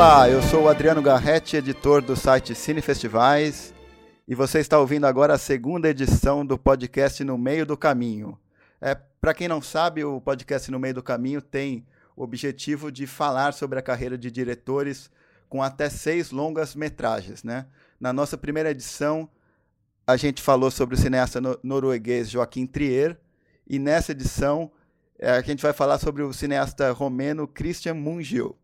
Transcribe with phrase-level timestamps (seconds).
[0.00, 3.74] Olá, eu sou o Adriano Garretti, editor do site Cine Festivais,
[4.28, 8.38] e você está ouvindo agora a segunda edição do podcast No Meio do Caminho.
[8.80, 11.84] É, Para quem não sabe, o podcast No Meio do Caminho tem
[12.14, 15.10] o objetivo de falar sobre a carreira de diretores
[15.48, 17.42] com até seis longas metragens.
[17.42, 17.66] Né?
[17.98, 19.28] Na nossa primeira edição,
[20.06, 23.18] a gente falou sobre o cineasta norueguês Joaquim Trier,
[23.66, 24.70] e nessa edição
[25.18, 28.56] é, a gente vai falar sobre o cineasta romeno Christian Mungiu.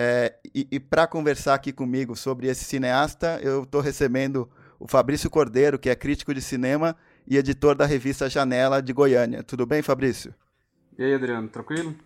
[0.00, 4.48] É, e, e para conversar aqui comigo sobre esse cineasta, eu estou recebendo
[4.78, 9.42] o Fabrício Cordeiro, que é crítico de cinema e editor da revista Janela de Goiânia.
[9.42, 10.32] Tudo bem, Fabrício?
[10.96, 11.96] E aí, Adriano, tranquilo?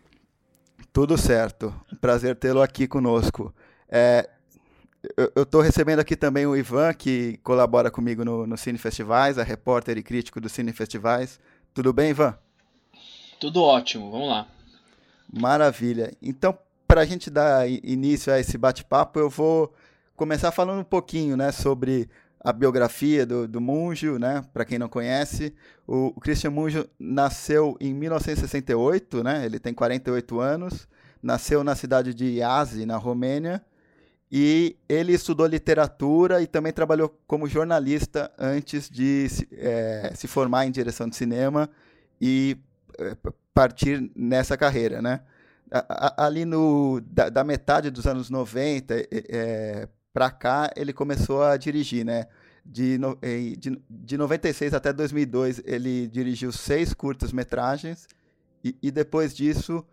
[0.91, 1.75] Tudo certo.
[2.01, 3.55] prazer tê-lo aqui conosco.
[3.91, 4.27] É,
[5.37, 9.43] eu estou recebendo aqui também o Ivan, que colabora comigo no, no Cine Festivais, é
[9.43, 11.39] repórter e crítico do Cine Festivais.
[11.75, 12.39] Tudo bem, Ivan?
[13.39, 14.49] Tudo ótimo, vamos lá.
[15.31, 16.17] Maravilha.
[16.23, 16.59] Então,
[16.93, 19.73] para a gente dar início a esse bate-papo, eu vou
[20.15, 22.07] começar falando um pouquinho né, sobre
[22.39, 23.63] a biografia do, do
[24.21, 24.45] né?
[24.53, 25.55] Para quem não conhece,
[25.87, 29.47] o, o Christian Munjo nasceu em 1968, né?
[29.47, 30.87] Ele tem 48 anos,
[31.23, 33.65] nasceu na cidade de Iazi, na Romênia,
[34.31, 40.71] e ele estudou literatura e também trabalhou como jornalista antes de é, se formar em
[40.71, 41.71] direção de cinema
[42.21, 42.59] e
[42.99, 43.17] é,
[43.55, 45.23] partir nessa carreira, né?
[46.17, 51.57] Ali no, da, da, metade dos anos 90 é, é para cá, ele começou a
[51.57, 52.27] dirigir, né?
[52.65, 52.97] De,
[53.59, 58.07] de, de 96 até 2002, ele dirigiu seis curtas-metragens
[58.63, 59.85] e, e, depois disso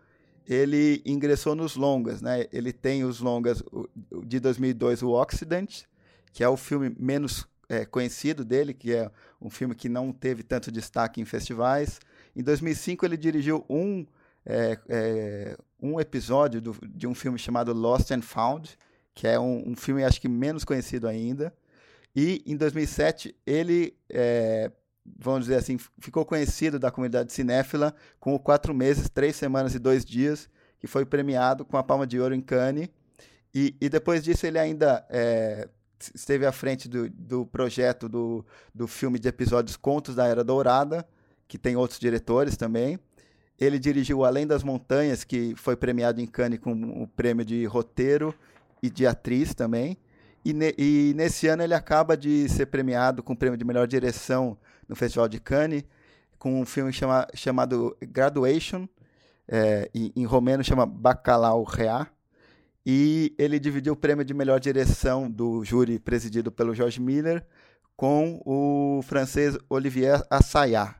[0.46, 2.46] ele ingressou nos longas, né?
[2.52, 3.62] Ele tem os longas
[4.24, 5.82] de 2002, o Occident,
[6.32, 10.42] que é o filme menos é, conhecido dele, que é um filme que não teve
[10.42, 11.98] tanto destaque em festivais.
[12.36, 14.06] Em 2005 ele dirigiu um
[14.44, 18.76] é, é, um episódio do, de um filme chamado Lost and Found,
[19.14, 21.52] que é um, um, filme acho que menos conhecido ainda.
[22.14, 24.70] E em 2007 ele, é,
[25.18, 29.78] vamos dizer assim, ficou conhecido da comunidade cinéfila com o Quatro Meses, Três Semanas e
[29.78, 30.48] Dois Dias,
[30.78, 32.88] que foi premiado com a Palma de Ouro em Cannes.
[33.54, 35.68] E, e depois disso ele ainda é,
[36.14, 41.06] esteve à frente do, do projeto do, do filme de episódios Contos da Era Dourada,
[41.46, 42.98] que tem outros diretores também.
[43.60, 48.34] Ele dirigiu Além das Montanhas, que foi premiado em Cannes com o prêmio de roteiro
[48.82, 49.98] e de atriz também.
[50.42, 53.86] E, ne e, nesse ano ele acaba de ser premiado com o prêmio de melhor
[53.86, 54.56] direção
[54.88, 55.84] no Festival de Cannes,
[56.38, 58.88] com um filme chama chamado Graduation,
[59.46, 62.06] é, em, em, romeno chama Bacalau Rea.
[62.86, 67.44] E ele dividiu o prêmio de melhor direção do júri presidido pelo George Miller
[67.94, 70.94] com o francês Olivier Assayas.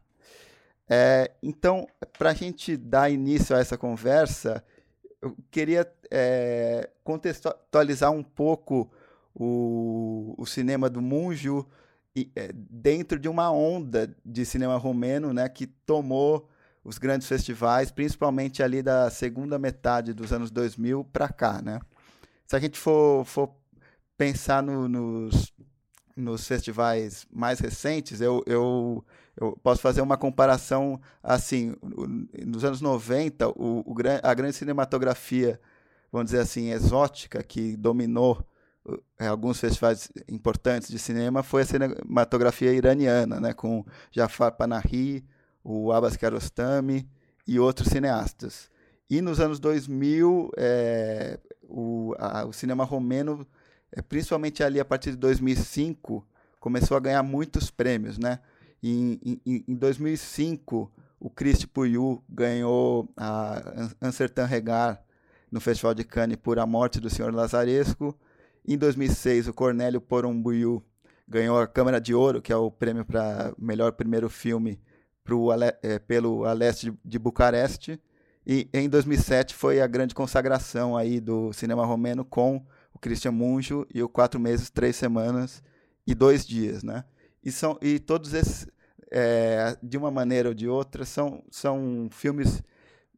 [0.92, 1.86] É, então,
[2.18, 4.64] para a gente dar início a essa conversa,
[5.22, 8.90] eu queria é, contextualizar um pouco
[9.32, 11.64] o, o cinema do Munjo
[12.34, 16.48] é, dentro de uma onda de cinema romeno né, que tomou
[16.82, 21.62] os grandes festivais, principalmente ali da segunda metade dos anos 2000 para cá.
[21.62, 21.78] Né?
[22.46, 23.54] Se a gente for, for
[24.18, 25.52] pensar no, nos,
[26.16, 29.04] nos festivais mais recentes, eu, eu
[29.40, 31.74] eu posso fazer uma comparação assim,
[32.46, 35.58] nos anos 90, o, o, a grande cinematografia,
[36.12, 38.44] vamos dizer assim, exótica, que dominou
[39.18, 45.24] é, alguns festivais importantes de cinema, foi a cinematografia iraniana, né, com Jafar Panahi,
[45.64, 47.08] o Abbas Kiarostami
[47.46, 48.70] e outros cineastas.
[49.08, 53.46] E nos anos 2000, é, o, a, o cinema romeno,
[53.90, 56.26] é, principalmente ali a partir de 2005,
[56.58, 58.38] começou a ganhar muitos prêmios, né?
[58.82, 63.62] Em, em, em 2005, o Christ Puyu ganhou a
[64.00, 65.02] Ansertan Regar
[65.50, 68.18] no Festival de Cannes por A Morte do Senhor Lazaresco.
[68.66, 70.82] Em 2006, o Cornélio Porumbuyu
[71.28, 74.80] ganhou a Câmara de Ouro, que é o prêmio para melhor primeiro filme
[75.22, 75.48] pro,
[75.82, 78.00] é, pelo A Leste de Bucareste.
[78.46, 83.86] E em 2007 foi a grande consagração aí do cinema romeno com o Christian Munjo
[83.94, 85.62] e o Quatro Meses, Três Semanas
[86.06, 87.04] e Dois Dias, né?
[87.42, 88.66] E, são, e todos esses,
[89.10, 92.62] é, de uma maneira ou de outra, são, são filmes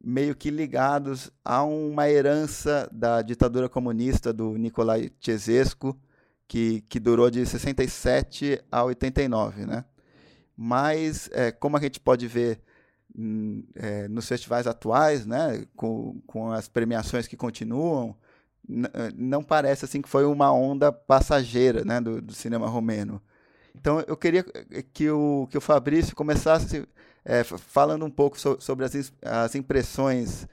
[0.02, 5.96] meio que ligados a uma herança da ditadura comunista do Nicolai Ceausescu,
[6.48, 9.84] que, que durou de 67 a 89, né?
[10.56, 12.60] Mas, é, como a gente pode ver
[13.74, 18.16] é, nos festivais atuais, né, com, com as premiações que continuam,
[19.16, 23.20] não parece assim que foi uma onda passageira né, do, do cinema romeno.
[23.74, 24.44] Então eu queria
[24.92, 26.86] que o, que o Fabrício começasse
[27.24, 30.46] é, falando um pouco so, sobre as, as impressões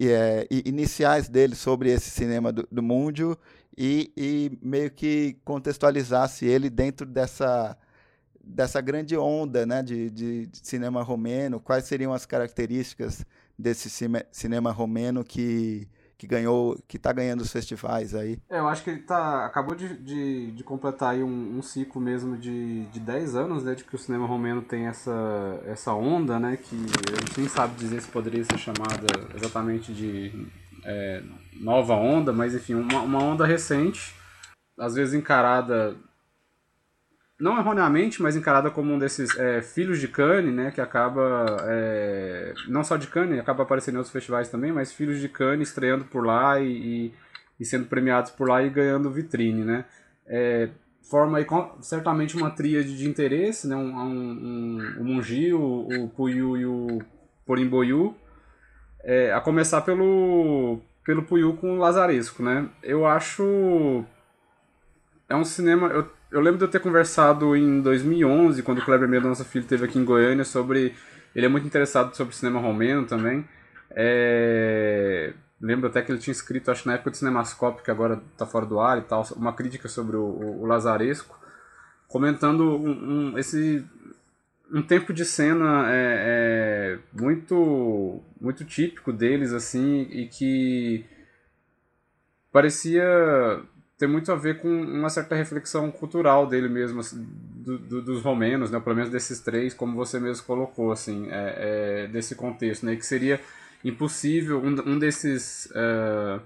[0.00, 3.38] é, iniciais dele sobre esse cinema do, do mundo
[3.76, 7.76] e, e meio que contextualizasse ele dentro dessa
[8.46, 13.24] dessa grande onda né, de, de, de, cinema romeno, quais seriam as características
[13.58, 18.38] desse cine, cinema romeno que, que ganhou, que está ganhando os festivais aí?
[18.48, 22.00] É, eu acho que ele tá, acabou de, de, de completar aí um, um, ciclo
[22.00, 26.38] mesmo de, de 10 anos, né, de que o cinema romeno tem essa, essa onda,
[26.38, 30.48] né, que a gente nem sabe dizer se poderia ser chamada exatamente de
[30.84, 31.22] é,
[31.60, 34.14] nova onda, mas enfim, uma, uma onda recente,
[34.78, 35.96] às vezes encarada
[37.44, 42.54] não erroneamente, mas encarada como um desses é, filhos de Cannes, né, que acaba, é,
[42.68, 46.06] não só de Cannes, acaba aparecendo em outros festivais também, mas filhos de Cannes estreando
[46.06, 47.14] por lá e, e,
[47.60, 49.84] e sendo premiados por lá e ganhando vitrine, né.
[50.26, 50.70] É,
[51.02, 51.46] forma aí
[51.82, 56.64] certamente uma tríade de interesse, né, um, um, um, o Mungi, o, o Puyu e
[56.64, 57.02] o
[57.44, 58.16] Porimboyu,
[59.02, 62.70] é, a começar pelo, pelo Puyu com o Lazaresco, né.
[62.82, 64.02] Eu acho...
[65.28, 65.88] É um cinema...
[65.88, 69.84] Eu, eu lembro de eu ter conversado em 2011, quando o Kleber Mendonça Filho esteve
[69.84, 70.92] aqui em Goiânia, sobre.
[71.32, 73.48] Ele é muito interessado sobre cinema romeno também.
[73.92, 75.32] É...
[75.60, 78.66] Lembro até que ele tinha escrito, acho na época do Cinemascope, que agora está fora
[78.66, 81.38] do ar e tal, uma crítica sobre o, o, o Lazaresco,
[82.08, 83.84] comentando um, um, esse
[84.72, 91.04] um tempo de cena é, é, muito muito típico deles assim e que
[92.50, 93.04] parecia
[93.98, 97.24] tem muito a ver com uma certa reflexão cultural dele mesmo, assim,
[97.56, 98.80] do, do, dos romenos, né?
[98.80, 102.96] pelo menos desses três, como você mesmo colocou, assim, é, é, desse contexto, né?
[102.96, 103.40] que seria
[103.84, 106.40] impossível, um, um desses uh,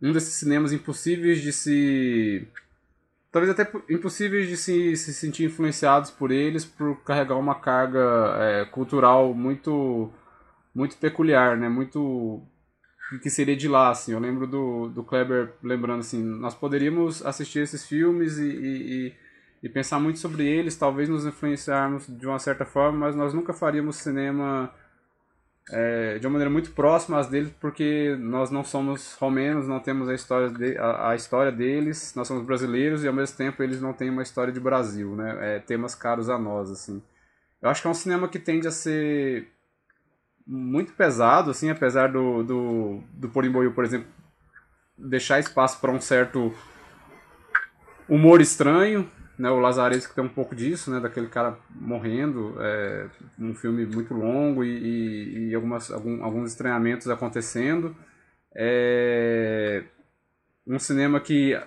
[0.00, 2.48] um desses cinemas impossíveis de se
[3.30, 8.00] talvez até impossíveis de se, se sentir influenciados por eles por carregar uma carga
[8.38, 10.10] é, cultural muito
[10.74, 11.68] muito peculiar, né?
[11.68, 12.42] Muito
[13.18, 14.12] que seria de lá, assim.
[14.12, 19.12] Eu lembro do, do Kleber lembrando assim, nós poderíamos assistir esses filmes e, e,
[19.62, 23.52] e pensar muito sobre eles, talvez nos influenciarmos de uma certa forma, mas nós nunca
[23.52, 24.72] faríamos cinema
[25.70, 30.08] é, de uma maneira muito próxima às deles, porque nós não somos romenos, não temos
[30.08, 33.80] a história, de, a, a, história deles, nós somos brasileiros e ao mesmo tempo eles
[33.80, 35.56] não têm uma história de Brasil, né?
[35.56, 37.02] É, temas caros a nós, assim.
[37.60, 39.48] Eu acho que é um cinema que tende a ser
[40.46, 44.06] muito pesado, assim, apesar do, do, do Porimboio, por exemplo,
[44.96, 46.52] deixar espaço para um certo
[48.08, 49.08] humor estranho,
[49.38, 49.50] né?
[49.50, 51.00] O Lazaresco tem um pouco disso, né?
[51.00, 53.08] Daquele cara morrendo, é,
[53.38, 57.96] um filme muito longo e, e, e algumas, algum, alguns estranhamentos acontecendo.
[58.54, 59.84] É,
[60.66, 61.58] um cinema que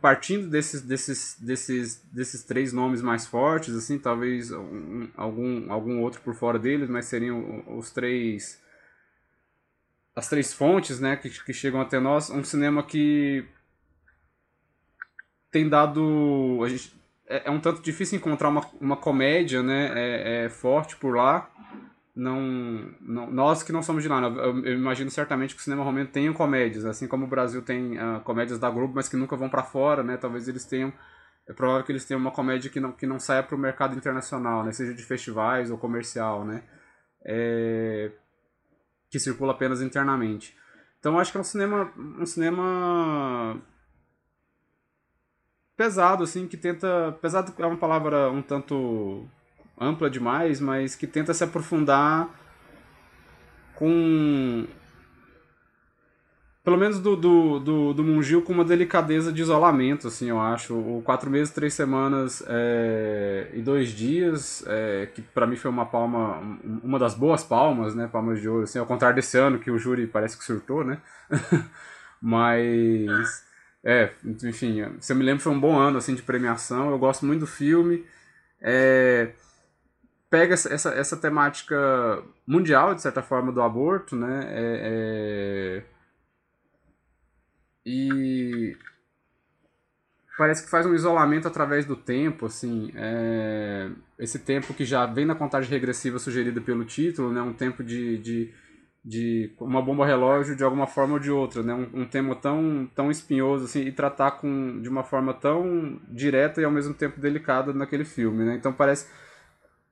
[0.00, 6.20] partindo desses, desses, desses, desses três nomes mais fortes, assim, talvez um, algum, algum outro
[6.20, 8.60] por fora deles, mas seriam os três
[10.16, 13.44] as três fontes, né, que, que chegam até nós, um cinema que
[15.48, 16.92] tem dado a gente,
[17.28, 21.48] é, é um tanto difícil encontrar uma, uma comédia, né, é, é forte por lá,
[22.18, 24.26] não, não, nós que não somos de lá, né?
[24.26, 27.96] eu, eu, imagino certamente que o cinema romeno tenha comédias, assim como o Brasil tem
[27.96, 30.16] uh, comédias da Globo, mas que nunca vão para fora, né?
[30.16, 30.92] Talvez eles tenham,
[31.46, 33.96] é provável que eles tenham uma comédia que não, que não saia para o mercado
[33.96, 34.72] internacional, né?
[34.72, 36.64] Seja de festivais ou comercial, né?
[37.24, 38.10] É,
[39.08, 40.56] que circula apenas internamente.
[40.98, 43.62] Então acho que é um cinema, um cinema
[45.76, 49.24] pesado, assim, que tenta, pesado é uma palavra um tanto
[49.80, 52.28] ampla demais, mas que tenta se aprofundar
[53.78, 54.66] com.
[56.64, 60.74] Pelo menos do, do, do, do Mungil com uma delicadeza de isolamento, assim, eu acho.
[60.74, 65.86] O quatro meses, três semanas é, e dois dias, é, que para mim foi uma
[65.86, 66.42] palma,
[66.82, 68.06] uma das boas palmas, né?
[68.06, 70.98] Palmas de ouro, assim, ao contrário desse ano que o júri parece que surtou, né?
[72.20, 73.46] Mas.
[73.82, 74.10] É,
[74.44, 76.90] enfim, se eu me lembro, foi um bom ano assim de premiação.
[76.90, 78.04] Eu gosto muito do filme.
[78.60, 79.30] É,
[80.30, 84.40] pega essa, essa temática mundial, de certa forma, do aborto, né?
[84.48, 85.98] É, é...
[87.84, 88.76] E
[90.36, 93.90] parece que faz um isolamento através do tempo, assim, é...
[94.18, 97.40] esse tempo que já vem na contagem regressiva sugerida pelo título, né?
[97.40, 98.54] Um tempo de, de,
[99.02, 101.72] de uma bomba relógio de alguma forma ou de outra, né?
[101.72, 106.60] Um, um tema tão, tão espinhoso, assim, e tratar com, de uma forma tão direta
[106.60, 108.56] e ao mesmo tempo delicada naquele filme, né?
[108.56, 109.06] Então parece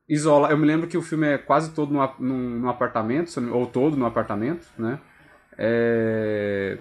[0.08, 0.50] isola.
[0.50, 4.06] Eu me lembro que o filme é quase todo no, no, apartamento, ou todo no
[4.06, 5.00] apartamento, né?
[5.58, 6.78] É...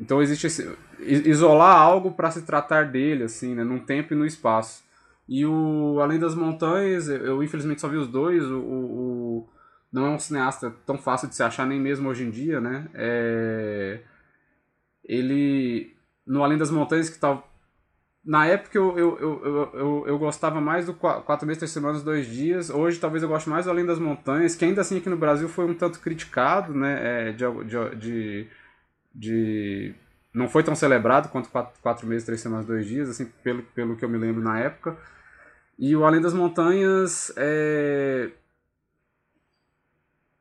[0.00, 0.70] Então existe esse...
[1.00, 3.64] isolar algo para se tratar dele, assim, né?
[3.64, 4.82] Num tempo e no espaço.
[5.28, 8.42] E o Além das Montanhas, eu infelizmente só vi os dois.
[8.44, 9.48] O, o,
[9.92, 12.88] não é um cineasta tão fácil de se achar nem mesmo hoje em dia, né?
[12.94, 14.00] É...
[15.04, 15.94] Ele,
[16.26, 17.46] no Além das Montanhas, que tal...
[18.28, 22.26] Na época eu, eu, eu, eu, eu, gostava mais do 4 meses, 3 semanas, 2
[22.26, 22.68] dias.
[22.68, 25.48] Hoje talvez eu goste mais do Além das Montanhas, que ainda assim aqui no Brasil
[25.48, 27.30] foi um tanto criticado, né?
[27.30, 27.46] É, de,
[27.96, 28.46] de,
[29.14, 29.94] de,
[30.34, 34.04] Não foi tão celebrado quanto 4 meses, 3 semanas, 2 dias, assim, pelo, pelo que
[34.04, 34.94] eu me lembro na época.
[35.78, 38.30] E o Além das Montanhas é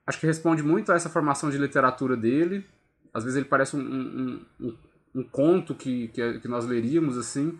[0.05, 2.65] acho que responde muito a essa formação de literatura dele.
[3.13, 4.77] Às vezes ele parece um, um, um,
[5.15, 7.57] um conto que, que, que, nós leríamos, assim.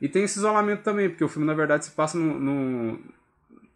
[0.00, 2.98] E tem esse isolamento também, porque o filme, na verdade, se passa no, no,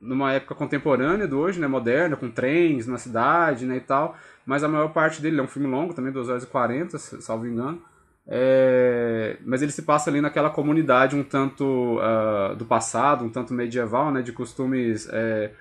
[0.01, 4.17] numa época contemporânea do hoje, né, moderna, com trens na cidade né, e tal.
[4.47, 7.47] Mas a maior parte dele é um filme longo, também 2 horas e 40, salvo
[7.47, 7.83] engano.
[8.27, 13.53] É, mas ele se passa ali naquela comunidade um tanto uh, do passado, um tanto
[13.53, 15.53] medieval, né, de costumes é,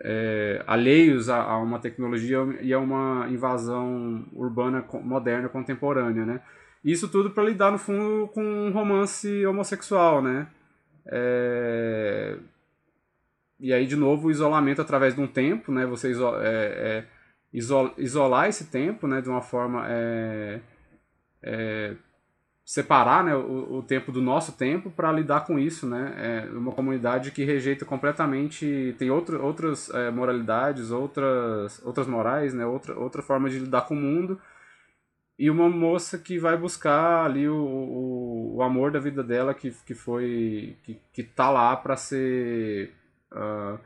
[0.00, 6.40] é, alheios a, a, uma tecnologia e a uma invasão urbana moderna contemporânea, né?
[6.90, 10.46] Isso tudo para lidar no fundo com um romance homossexual, né?
[11.04, 12.38] É...
[13.60, 15.84] E aí de novo o isolamento através de um tempo, né?
[15.84, 17.04] Você iso é, é
[17.52, 19.20] isolar esse tempo, né?
[19.20, 20.60] De uma forma é,
[21.42, 21.94] é,
[22.64, 26.14] separar né, o, o, tempo do nosso tempo para lidar com isso, né?
[26.16, 32.64] É uma comunidade que rejeita completamente, tem outro, outras moralidades, outras, outras morais, né?
[32.64, 34.40] Outra, outra forma de lidar com o mundo
[35.38, 39.70] e uma moça que vai buscar ali o, o, o amor da vida dela que,
[39.86, 42.92] que foi que, que tá lá para ser
[43.32, 43.78] uh, ah,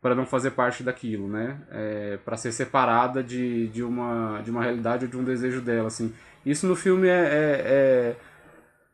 [0.00, 1.60] para não fazer parte daquilo, né?
[1.70, 5.88] É, para ser separada de, de uma de uma realidade ou de um desejo dela,
[5.88, 6.12] assim.
[6.46, 8.16] Isso no filme é, é, é,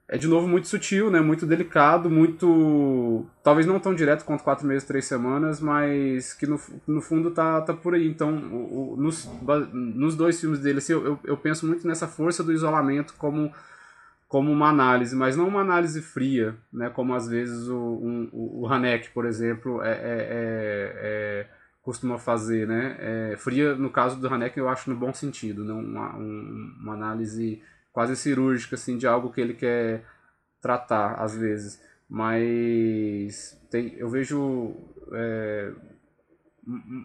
[0.06, 1.20] é, de novo muito sutil, né?
[1.20, 3.25] Muito delicado, muito.
[3.42, 7.61] Talvez não tão direto quanto quatro meses, três semanas, mas que no, no fundo tá,
[7.62, 8.06] tá por aí.
[8.06, 9.28] Então, o, o, nos,
[9.73, 13.52] nos dois filmes dele, assim, eu, eu penso muito nessa força do isolamento como
[14.28, 16.90] como uma análise, mas não uma análise fria, né?
[16.90, 21.46] Como às vezes o, um, o Haneck, por exemplo, é, é, é, é
[21.82, 22.96] costuma fazer, né?
[22.99, 25.73] É, fria, no caso do Haneck, eu acho no bom sentido, né?
[25.73, 27.62] uma, um, uma análise
[27.94, 30.04] quase cirúrgica, assim, de algo que ele quer
[30.60, 31.80] tratar, às vezes.
[32.06, 34.74] Mas tem, eu vejo
[35.14, 35.72] é,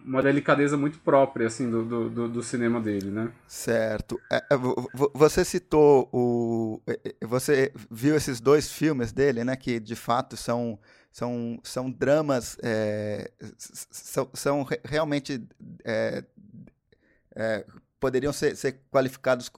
[0.04, 3.32] uma delicadeza muito própria, assim, do, do, do cinema dele, né?
[3.46, 4.20] Certo.
[4.30, 4.56] É, é
[5.14, 6.82] você citou o...
[7.22, 9.56] Você viu esses dois filmes dele, né?
[9.56, 10.78] Que, de fato, são
[11.12, 15.42] são, são dramas, é, são, são realmente.
[18.00, 19.50] Poderiam ser, ser qualificados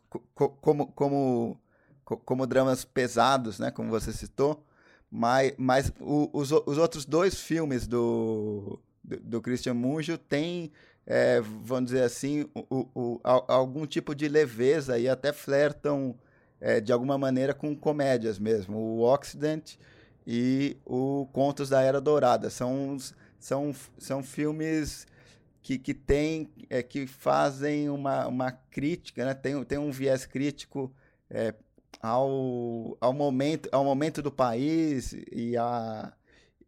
[0.60, 1.60] como, como,
[2.04, 4.66] como dramas pesados, né, como você citou,
[5.10, 10.72] mas, mas o, os, os outros dois filmes do, do, do Christian Munjo têm,
[11.06, 16.16] é, vamos dizer assim, o, o, algum tipo de leveza e até flertam
[16.60, 18.76] é, de alguma maneira com comédias mesmo.
[18.76, 19.74] O Occident
[20.26, 22.48] e o Contos da Era Dourada.
[22.48, 22.96] São,
[23.38, 25.06] são, são filmes
[25.62, 29.32] que, que, tem, é, que fazem uma, uma crítica, né?
[29.32, 30.92] tem, tem um viés crítico
[31.30, 31.54] é,
[32.00, 36.12] ao, ao, momento, ao momento do país e, a,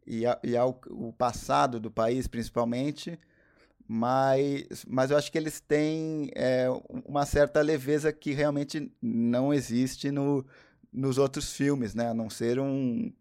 [0.07, 3.19] e, a, e ao o passado do país, principalmente.
[3.87, 6.67] Mas, mas eu acho que eles têm é,
[7.05, 10.43] uma certa leveza que realmente não existe no,
[10.91, 12.09] nos outros filmes, né?
[12.09, 13.13] A não ser um,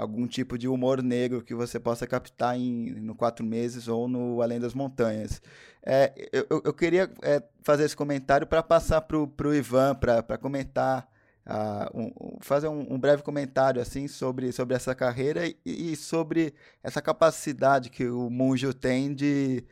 [0.00, 4.40] algum tipo de humor negro que você possa captar em, no Quatro Meses ou no
[4.40, 5.42] Além das Montanhas.
[5.82, 11.06] É, eu, eu queria é, fazer esse comentário para passar para o Ivan, para comentar,
[11.46, 16.54] uh, um, fazer um, um, breve comentário assim sobre, sobre essa carreira e, e, sobre
[16.82, 19.64] essa capacidade que o Munjo tem de,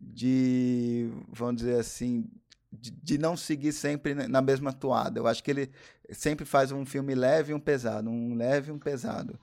[0.00, 2.24] de vamos dizer assim,
[2.72, 5.20] de, de, não seguir sempre na mesma toada.
[5.20, 5.70] Eu acho que ele
[6.10, 9.38] sempre faz um filme leve e um pesado, um leve e um pesado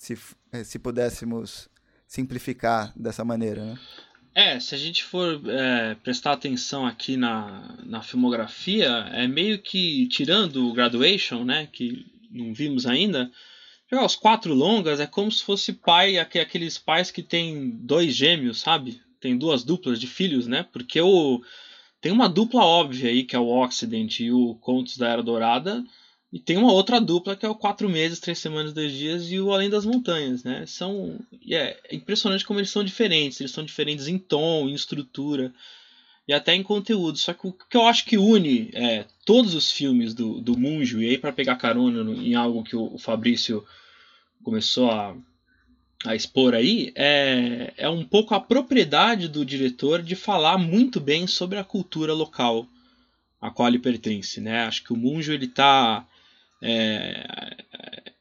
[0.00, 0.18] se,
[0.50, 1.68] eh, se pudéssemos
[2.06, 3.78] simplificar dessa maneira, né?
[4.34, 10.08] É, se a gente for é, prestar atenção aqui na, na filmografia, é meio que
[10.08, 13.30] tirando o Graduation, né, que não vimos ainda,
[13.92, 19.02] os quatro longas é como se fosse pai, aqueles pais que tem dois gêmeos, sabe?
[19.20, 20.64] Tem duas duplas de filhos, né?
[20.72, 21.42] Porque o,
[22.00, 25.84] tem uma dupla óbvia aí, que é o Occident e o Contos da Era Dourada,
[26.32, 29.40] e tem uma outra dupla que é o Quatro Meses, Três Semanas, Dois Dias e
[29.40, 30.64] o Além das Montanhas, né?
[30.64, 31.18] São,
[31.50, 33.40] é, impressionante como eles são diferentes.
[33.40, 35.52] Eles são diferentes em tom, em estrutura
[36.28, 37.18] e até em conteúdo.
[37.18, 41.02] Só que o que eu acho que une é, todos os filmes do, do Munjo,
[41.02, 43.64] e aí para pegar carona no, em algo que o, o Fabrício
[44.44, 45.16] começou a,
[46.04, 51.26] a expor aí é, é um pouco a propriedade do diretor de falar muito bem
[51.26, 52.68] sobre a cultura local
[53.40, 54.64] a qual ele pertence, né?
[54.64, 56.06] Acho que o Munjo ele tá
[56.62, 57.56] é,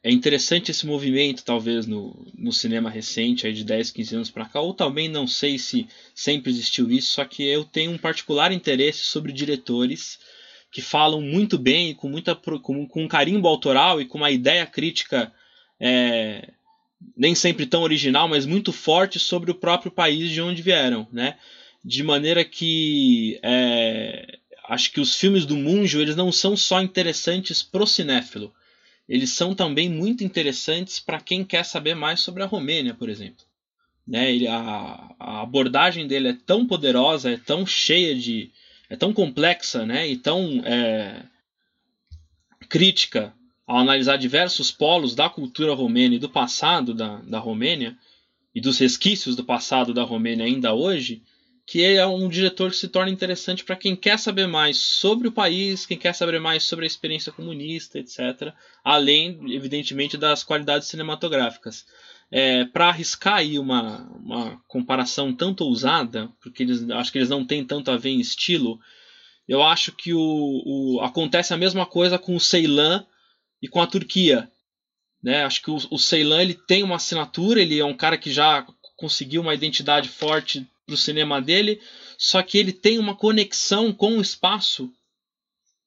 [0.02, 4.46] é interessante esse movimento, talvez, no, no cinema recente, aí de 10, 15 anos para
[4.46, 8.52] cá, ou também não sei se sempre existiu isso, só que eu tenho um particular
[8.52, 10.20] interesse sobre diretores
[10.72, 14.66] que falam muito bem, com, muita, com, com um carimbo autoral e com uma ideia
[14.66, 15.34] crítica
[15.80, 16.50] é,
[17.18, 21.38] nem sempre tão original, mas muito forte sobre o próprio país de onde vieram, né?
[21.84, 24.39] De maneira que é,
[24.70, 28.54] acho que os filmes do Munjo eles não são só interessantes pro cinéfilo,
[29.08, 33.44] eles são também muito interessantes para quem quer saber mais sobre a Romênia, por exemplo.
[34.08, 34.32] Né?
[34.32, 38.52] Ele, a, a, abordagem dele é tão poderosa, é tão cheia de.
[38.88, 40.08] é tão complexa né?
[40.08, 41.24] e tão é,
[42.70, 43.34] crítica
[43.66, 47.98] ao analisar diversos polos da cultura romena e do passado da, da Romênia,
[48.54, 51.22] e dos resquícios do passado da Romênia ainda hoje,
[51.70, 55.32] que é um diretor que se torna interessante para quem quer saber mais sobre o
[55.32, 58.56] país, quem quer saber mais sobre a experiência comunista, etc.
[58.84, 61.86] Além, evidentemente, das qualidades cinematográficas.
[62.32, 67.46] É, para arriscar aí uma, uma comparação tanto ousada, porque eles, acho que eles não
[67.46, 68.80] têm tanto a ver em estilo,
[69.48, 73.06] eu acho que o, o acontece a mesma coisa com o Ceilã
[73.62, 74.52] e com a Turquia.
[75.22, 75.44] Né?
[75.44, 78.66] Acho que o, o Ceylan ele tem uma assinatura, ele é um cara que já
[78.98, 81.80] conseguiu uma identidade forte para o cinema dele,
[82.18, 84.92] só que ele tem uma conexão com o espaço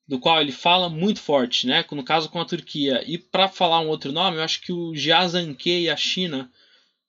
[0.07, 1.85] do qual ele fala muito forte, né?
[1.91, 3.03] No caso com a Turquia.
[3.07, 6.51] E para falar um outro nome, eu acho que o Jiazanke e a China,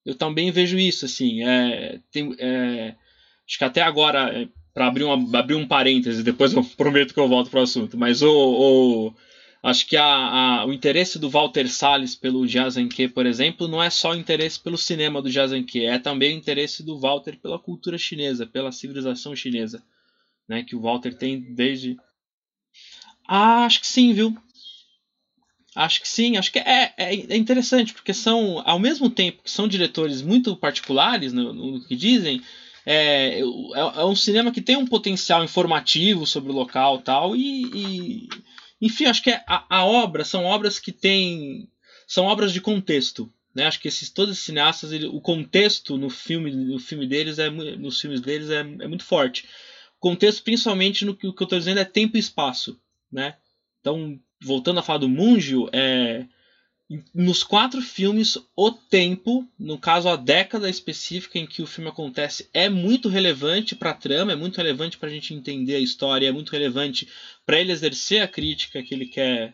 [0.06, 1.44] eu também vejo isso, assim.
[1.44, 2.96] É, tem, é,
[3.48, 7.28] acho que até agora, é, para abrir, abrir um parêntese, depois eu prometo que eu
[7.28, 9.14] volto para o assunto, mas o, o
[9.64, 13.90] Acho que a, a, o interesse do Walter Salles pelo Jazanke, por exemplo, não é
[13.90, 17.98] só o interesse pelo cinema do Jazanke, é também o interesse do Walter pela cultura
[17.98, 19.82] chinesa, pela civilização chinesa,
[20.50, 20.64] né?
[20.64, 21.96] Que o Walter tem desde.
[23.26, 24.38] Ah, acho que sim, viu?
[25.74, 29.50] Acho que sim, acho que é, é, é, interessante, porque são, ao mesmo tempo que
[29.50, 32.42] são diretores muito particulares no, no que dizem,
[32.86, 37.64] é, é, é, um cinema que tem um potencial informativo sobre o local tal, e,
[37.74, 38.30] e
[38.84, 41.70] enfim, acho que é a, a, obra são obras que têm.
[42.06, 43.32] São obras de contexto.
[43.56, 43.66] Né?
[43.66, 47.50] Acho que esses, todos os cineastas, ele, o contexto no filme, no filme deles é,
[47.50, 49.48] nos filmes deles é, é muito forte.
[50.02, 52.78] Contexto, principalmente no que, o que eu estou dizendo, é tempo e espaço.
[53.10, 53.38] Né?
[53.80, 56.26] Então, voltando a falar do Mungio, é,
[57.14, 62.50] nos quatro filmes, o tempo, no caso a década específica em que o filme acontece,
[62.54, 66.28] é muito relevante para a trama, é muito relevante para a gente entender a história,
[66.28, 67.08] é muito relevante
[67.46, 69.54] para ele exercer a crítica que ele quer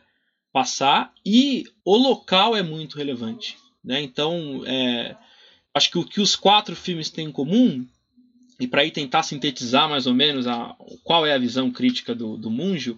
[0.51, 3.57] passar, e o local é muito relevante.
[3.83, 4.01] Né?
[4.01, 5.15] Então, é,
[5.73, 7.85] acho que o que os quatro filmes têm em comum,
[8.59, 12.35] e para aí tentar sintetizar mais ou menos a, qual é a visão crítica do,
[12.35, 12.97] do Munjo,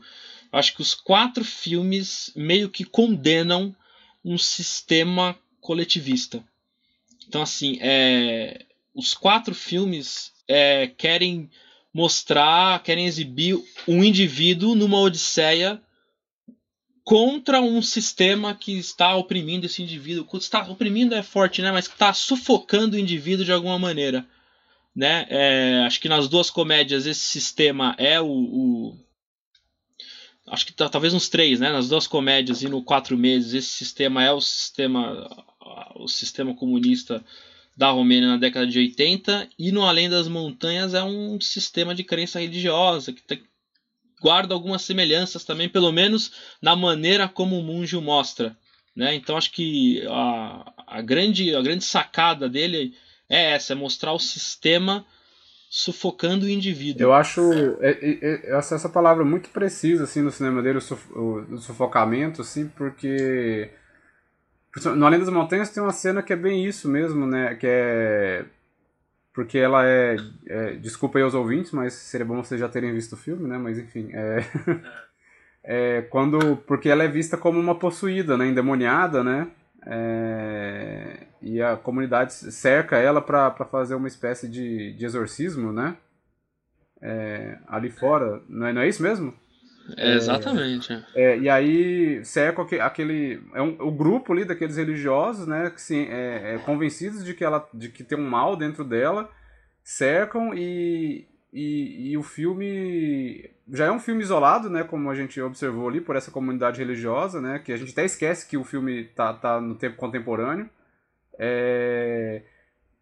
[0.52, 3.76] acho que os quatro filmes meio que condenam
[4.24, 6.44] um sistema coletivista.
[7.28, 11.50] Então, assim, é, os quatro filmes é, querem
[11.94, 13.58] mostrar, querem exibir
[13.88, 15.82] um indivíduo numa odisseia
[17.04, 20.28] contra um sistema que está oprimindo esse indivíduo.
[20.38, 21.72] Está oprimindo é forte, né?
[21.72, 24.26] Mas está sufocando o indivíduo de alguma maneira,
[24.96, 25.26] né?
[25.30, 28.98] É, acho que nas duas comédias esse sistema é o, o
[30.52, 31.72] acho que talvez uns três, né?
[31.72, 35.46] Nas duas comédias e no quatro meses, esse sistema é o sistema,
[35.96, 37.24] o sistema comunista
[37.76, 42.04] da Romênia na década de 80 e no Além das Montanhas é um sistema de
[42.04, 43.42] crença religiosa que tem,
[44.22, 48.56] guarda algumas semelhanças também, pelo menos na maneira como o Munjo mostra,
[48.94, 49.16] né?
[49.16, 52.94] Então acho que a, a grande a grande sacada dele
[53.30, 55.06] é essa, é mostrar o sistema
[55.74, 57.02] sufocando o indivíduo.
[57.02, 57.42] Eu acho,
[57.80, 61.10] é, é, é, eu acho essa palavra muito precisa assim no cinema dele, o, suf,
[61.18, 63.72] o sufocamento, assim, porque
[64.94, 67.56] no Além das Montanhas tem uma cena que é bem isso mesmo, né?
[67.56, 68.46] Que é
[69.34, 73.14] porque ela é, é desculpa aí aos ouvintes, mas seria bom vocês já terem visto
[73.14, 73.58] o filme, né?
[73.58, 74.44] Mas enfim, é,
[75.64, 78.46] é quando porque ela é vista como uma possuída, né?
[78.46, 79.48] Endemoniada, né?
[79.86, 85.98] É, e a comunidade cerca ela para fazer uma espécie de, de exorcismo, né?
[87.02, 89.34] É, ali fora, não é, não é isso mesmo?
[89.98, 91.04] É, exatamente.
[91.16, 96.08] É, e aí cerca aquele é um, o grupo ali daqueles religiosos, né, que sim,
[96.10, 99.30] é, é, convencidos de que ela de que tem um mal dentro dela,
[99.84, 105.42] cercam e, e, e, o filme já é um filme isolado, né, como a gente
[105.42, 109.06] observou ali por essa comunidade religiosa, né, que a gente até esquece que o filme
[109.06, 110.70] tá, tá no tempo contemporâneo.
[111.44, 112.44] É,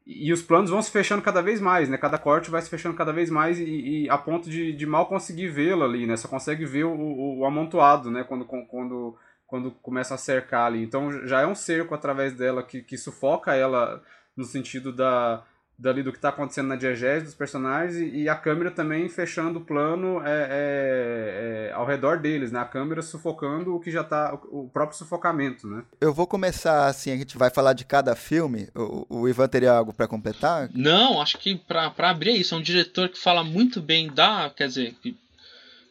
[0.08, 1.98] e os planos vão se fechando cada vez mais, né?
[1.98, 5.08] Cada corte vai se fechando cada vez mais e, e a ponto de, de mal
[5.08, 6.16] conseguir vê-lo ali, né?
[6.16, 8.24] Só consegue ver o, o, o, amontoado, né?
[8.24, 10.82] Quando, quando, quando começa a cercar ali.
[10.82, 14.02] Então já é um cerco através dela que, que sufoca ela
[14.38, 15.44] no sentido da,
[15.80, 19.60] dali do que está acontecendo na diegese dos personagens e, e, a câmera também fechando
[19.60, 22.60] o plano é, é, é, ao redor deles, né?
[22.60, 25.84] A câmera sufocando o que já está o, o próprio sufocamento, né?
[26.02, 28.68] Eu vou começar assim, a gente vai falar de cada filme.
[28.76, 30.70] O, o Ivan teria algo para completar?
[30.74, 34.68] Não, acho que para abrir isso, é um diretor que fala muito bem da, quer
[34.68, 35.18] dizer, que,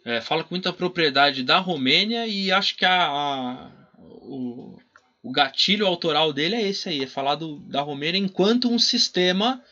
[0.05, 4.79] é, fala com muita propriedade da Romênia e acho que a, a o,
[5.22, 9.62] o gatilho autoral dele é esse aí, é falar do, da Romênia enquanto um sistema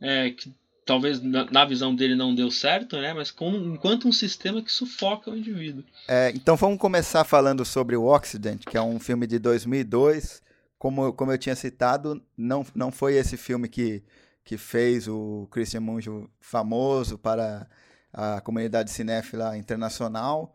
[0.00, 3.12] é, que talvez na, visão dele não deu certo, né?
[3.12, 5.84] Mas com, enquanto um sistema que sufoca o indivíduo.
[6.08, 10.42] É, então vamos começar falando sobre o Occident, que é um filme de 2002.
[10.78, 14.02] Como, como eu tinha citado, não, não foi esse filme que,
[14.44, 17.68] que fez o Christian Munjo famoso para
[18.12, 20.54] a comunidade cinéfila internacional,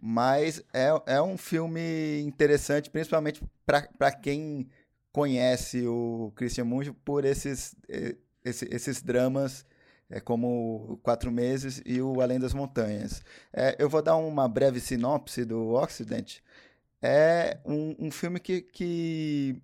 [0.00, 4.68] mas é, é um filme interessante, principalmente para quem
[5.12, 9.66] conhece o Christian Munjo por esses eh, esse, esses dramas
[10.08, 13.22] é, como Quatro Meses e o Além das Montanhas.
[13.52, 16.38] É, eu vou dar uma breve sinopse do Occident.
[17.02, 19.60] É um, um filme que, que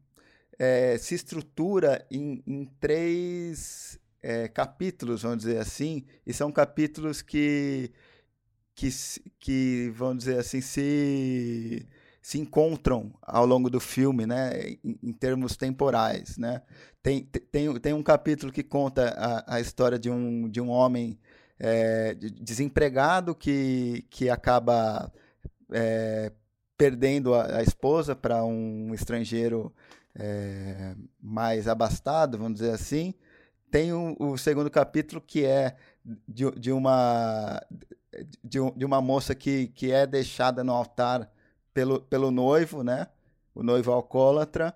[0.59, 7.93] é, se estrutura em, em três é, capítulos, vamos dizer assim, e são capítulos que,
[8.75, 8.89] que,
[9.39, 11.87] que vamos dizer assim, se
[12.23, 16.63] se encontram ao longo do filme, né, em, em termos temporais, né.
[17.03, 21.19] Tem, tem, tem um capítulo que conta a, a história de um, de um homem
[21.59, 25.13] é, desempregado que, que acaba
[25.73, 26.31] é,
[26.77, 29.75] perdendo a, a esposa para um estrangeiro
[30.15, 33.15] é, mais abastado, vamos dizer assim.
[33.71, 35.77] Tem o, o segundo capítulo que é
[36.29, 37.61] de, de, uma,
[38.45, 41.31] de, de uma moça que, que é deixada no altar
[41.73, 43.09] pelo, pelo noivo, né?
[43.55, 44.75] O noivo alcoólatra,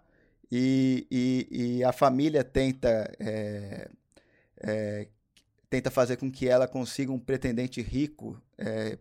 [0.50, 3.90] e, e, e a família tenta, é,
[4.58, 5.08] é,
[5.68, 8.98] tenta fazer com que ela consiga um pretendente rico, é,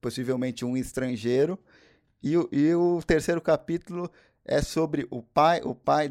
[0.00, 1.58] possivelmente um estrangeiro.
[2.22, 4.10] E, o, e o terceiro capítulo
[4.44, 6.10] é sobre o pai, o pai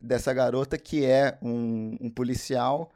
[0.00, 2.92] dessa garota, que é um, um policial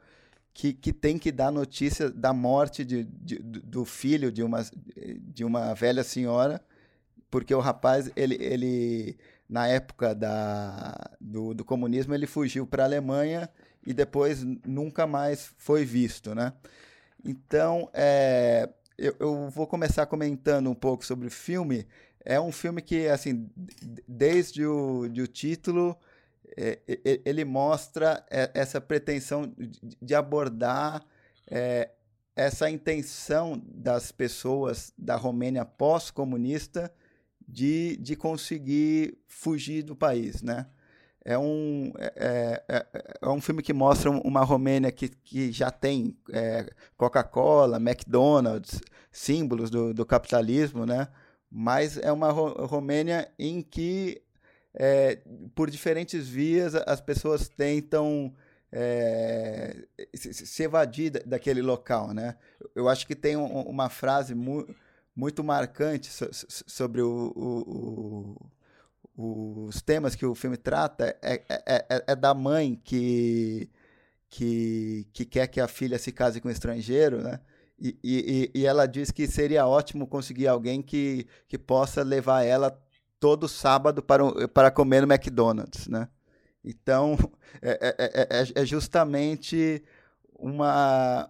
[0.53, 4.65] que, que tem que dar notícia da morte de, de, do filho de uma,
[5.21, 6.61] de uma velha senhora
[7.29, 9.17] porque o rapaz, ele, ele
[9.49, 13.49] na época da, do, do comunismo, ele fugiu para a Alemanha
[13.85, 16.53] e depois nunca mais foi visto, né?
[17.25, 21.87] Então, é, eu, eu, vou começar comentando um pouco sobre o filme.
[22.23, 23.49] É um filme que, assim,
[24.07, 25.97] desde o, de o título,
[26.55, 26.79] é,
[27.25, 29.51] ele mostra essa pretensão
[30.01, 31.03] de abordar
[31.47, 31.89] é,
[32.35, 36.93] essa intenção das pessoas da Romênia pós-comunista
[37.51, 40.67] de, de conseguir fugir do país, né?
[41.25, 45.69] É um, é, é, é, é um filme que mostra uma Romênia que, que já
[45.69, 48.79] tem é, Coca-Cola, McDonald's,
[49.11, 51.07] símbolos do, do capitalismo, né?
[51.51, 54.21] Mas é uma Romênia em que,
[54.73, 55.19] é,
[55.55, 58.33] por diferentes vias, as pessoas tentam
[58.71, 59.75] é,
[60.13, 62.37] se, evadir daquele local, né?
[62.75, 64.73] Eu acho que tem um, uma frase muito
[65.19, 68.51] muito marcante so, so, sobre o, o,
[69.17, 73.69] o, os temas que o filme trata é, é, é, é, da mãe que,
[74.29, 77.41] que, que quer que a filha se case com um estrangeiro, né?
[77.81, 82.77] E, e, e ela diz que seria ótimo conseguir alguém que, que possa levar ela
[83.19, 86.07] todo sábado para, para comer no McDonald's, né?
[86.63, 87.17] Então,
[87.61, 89.83] é, é, é, é justamente
[90.37, 91.29] uma,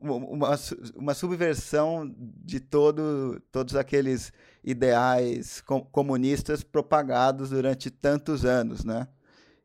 [0.00, 0.56] uma,
[0.94, 9.08] uma subversão de todo, todos aqueles ideais comunistas propagados durante tantos anos, né?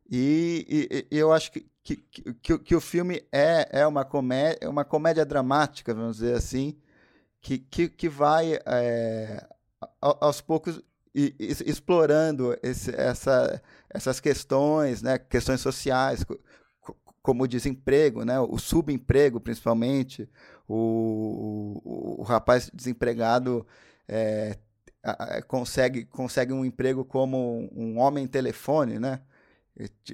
[0.09, 1.97] E, e, e eu acho que, que,
[2.41, 6.77] que, que, o filme é, é uma, comédia, uma comédia dramática, vamos dizer assim,
[7.41, 9.45] que, que, que vai é,
[9.99, 10.81] aos poucos
[11.13, 16.25] explorando esse, essa, essas questões, né, questões sociais,
[17.23, 18.39] como o desemprego, né?
[18.39, 20.29] o subemprego principalmente,
[20.67, 23.65] o, o, o rapaz desempregado
[24.07, 24.57] é,
[25.47, 29.21] consegue, consegue um emprego como um homem telefone, né?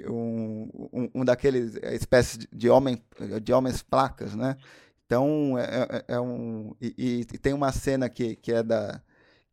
[0.08, 3.04] Um, um, um daqueles espécies de, homem,
[3.44, 4.56] de homens placas, né?
[5.06, 9.02] Então é, é, é um e, e, tem uma cena que, que é da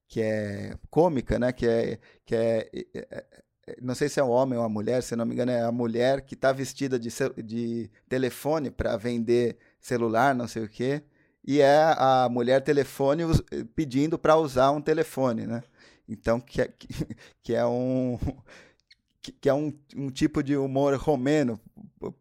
[0.07, 1.53] que é cômica, né?
[1.53, 3.25] Que é que é, é
[3.81, 5.73] não sei se é o homem ou a mulher, se não me engano, é a
[5.73, 7.09] mulher que está vestida de,
[7.45, 11.03] de telefone para vender celular, não sei o quê,
[11.45, 13.23] e é a mulher telefone
[13.75, 15.63] pedindo para usar um telefone, né?
[16.09, 16.73] Então, que é,
[17.43, 18.19] que é um
[19.41, 21.61] que é um, um tipo de humor romeno,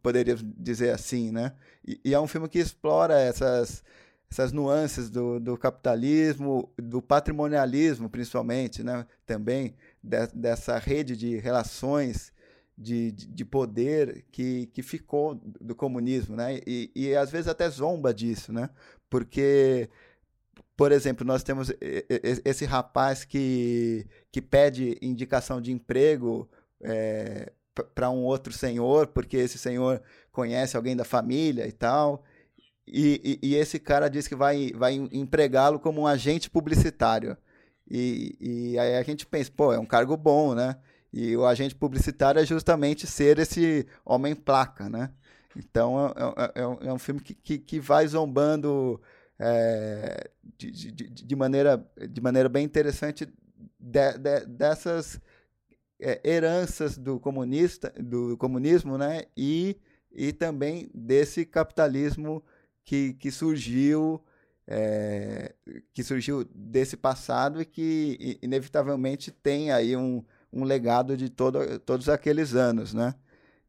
[0.02, 1.52] poderia dizer assim, né?
[1.86, 3.84] E, e, é um filme que explora essas,
[4.28, 9.06] essas nuances do, do capitalismo, do patrimonialismo, principalmente, né?
[9.24, 12.32] Também de, dessa rede de relações
[12.76, 16.60] de, de, de, poder que, que ficou do comunismo, né?
[16.66, 18.68] E, e às vezes até zomba disso, né?
[19.08, 19.88] Porque
[20.76, 21.72] por exemplo, nós temos
[22.44, 26.48] esse rapaz que, que pede indicação de emprego
[26.82, 27.50] é,
[27.94, 32.22] para um outro senhor, porque esse senhor conhece alguém da família e tal.
[32.86, 37.36] E, e, e esse cara diz que vai, vai empregá-lo como um agente publicitário.
[37.88, 40.76] E, e aí a gente pensa, pô, é um cargo bom, né?
[41.12, 45.10] E o agente publicitário é justamente ser esse homem placa, né?
[45.56, 49.00] Então é, é, é, um, é um, filme que, que, que vai zombando
[49.38, 53.26] é, de, de, de, maneira, de maneira bem interessante
[53.78, 55.20] de, de, dessas
[56.00, 59.24] é, heranças do comunista, do comunismo, né?
[59.36, 59.78] E,
[60.12, 62.44] e também desse capitalismo
[62.84, 64.22] que, que surgiu
[64.68, 65.54] é,
[65.94, 72.08] que surgiu desse passado e que inevitavelmente tem aí um, um legado de todo, todos
[72.08, 73.14] aqueles anos, né?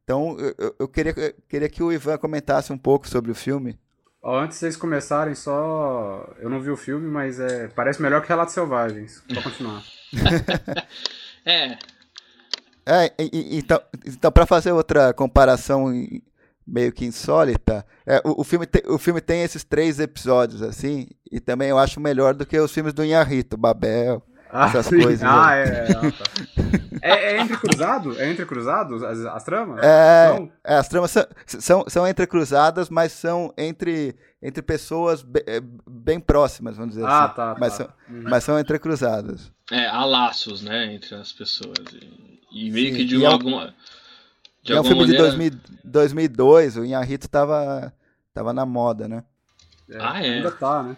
[0.04, 3.78] Então eu, eu queria, eu queria que o Ivan comentasse um pouco sobre o filme.
[4.24, 6.34] Antes de vocês começarem, só.
[6.40, 7.68] Eu não vi o filme, mas é...
[7.68, 9.24] parece melhor que Relatos Selvagens.
[9.28, 9.84] Pode continuar.
[11.46, 11.78] é,
[12.86, 15.92] é, e, então, então para fazer outra comparação
[16.68, 21.08] meio que insólita, é, o, o, filme te, o filme tem esses três episódios, assim,
[21.32, 25.02] e também eu acho melhor do que os filmes do Inharito, Babel, ah, essas sim.
[25.02, 25.24] coisas.
[25.24, 26.24] Ah, é, é, ah, tá.
[27.02, 28.20] é, é entrecruzado?
[28.20, 29.84] É entrecruzado as, as tramas?
[29.84, 35.62] É, é, as tramas são, são, são entrecruzadas, mas são entre, entre pessoas bem, é,
[35.90, 37.36] bem próximas, vamos dizer ah, assim.
[37.36, 37.84] Tá, mas, tá.
[37.84, 38.24] São, uhum.
[38.30, 39.52] mas são entrecruzadas.
[39.72, 41.78] É, há laços, né, entre as pessoas.
[42.52, 43.74] E meio Sim, que de é alguma.
[44.68, 45.32] De é um filme maneira...
[45.32, 47.94] de 2000, 2002, o Inharito tava,
[48.34, 49.24] tava na moda, né?
[49.90, 50.34] É, ah, é?
[50.34, 50.98] Ainda tá, né?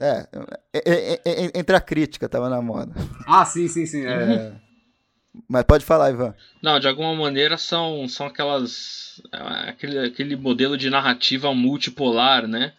[0.00, 0.26] É,
[0.72, 2.94] é, é, entre a crítica tava na moda.
[3.26, 4.06] Ah, sim, sim, sim.
[4.06, 4.54] É.
[5.46, 6.34] Mas pode falar, Ivan.
[6.62, 9.20] Não, de alguma maneira são, são aquelas.
[9.68, 12.72] Aquele, aquele modelo de narrativa multipolar, né?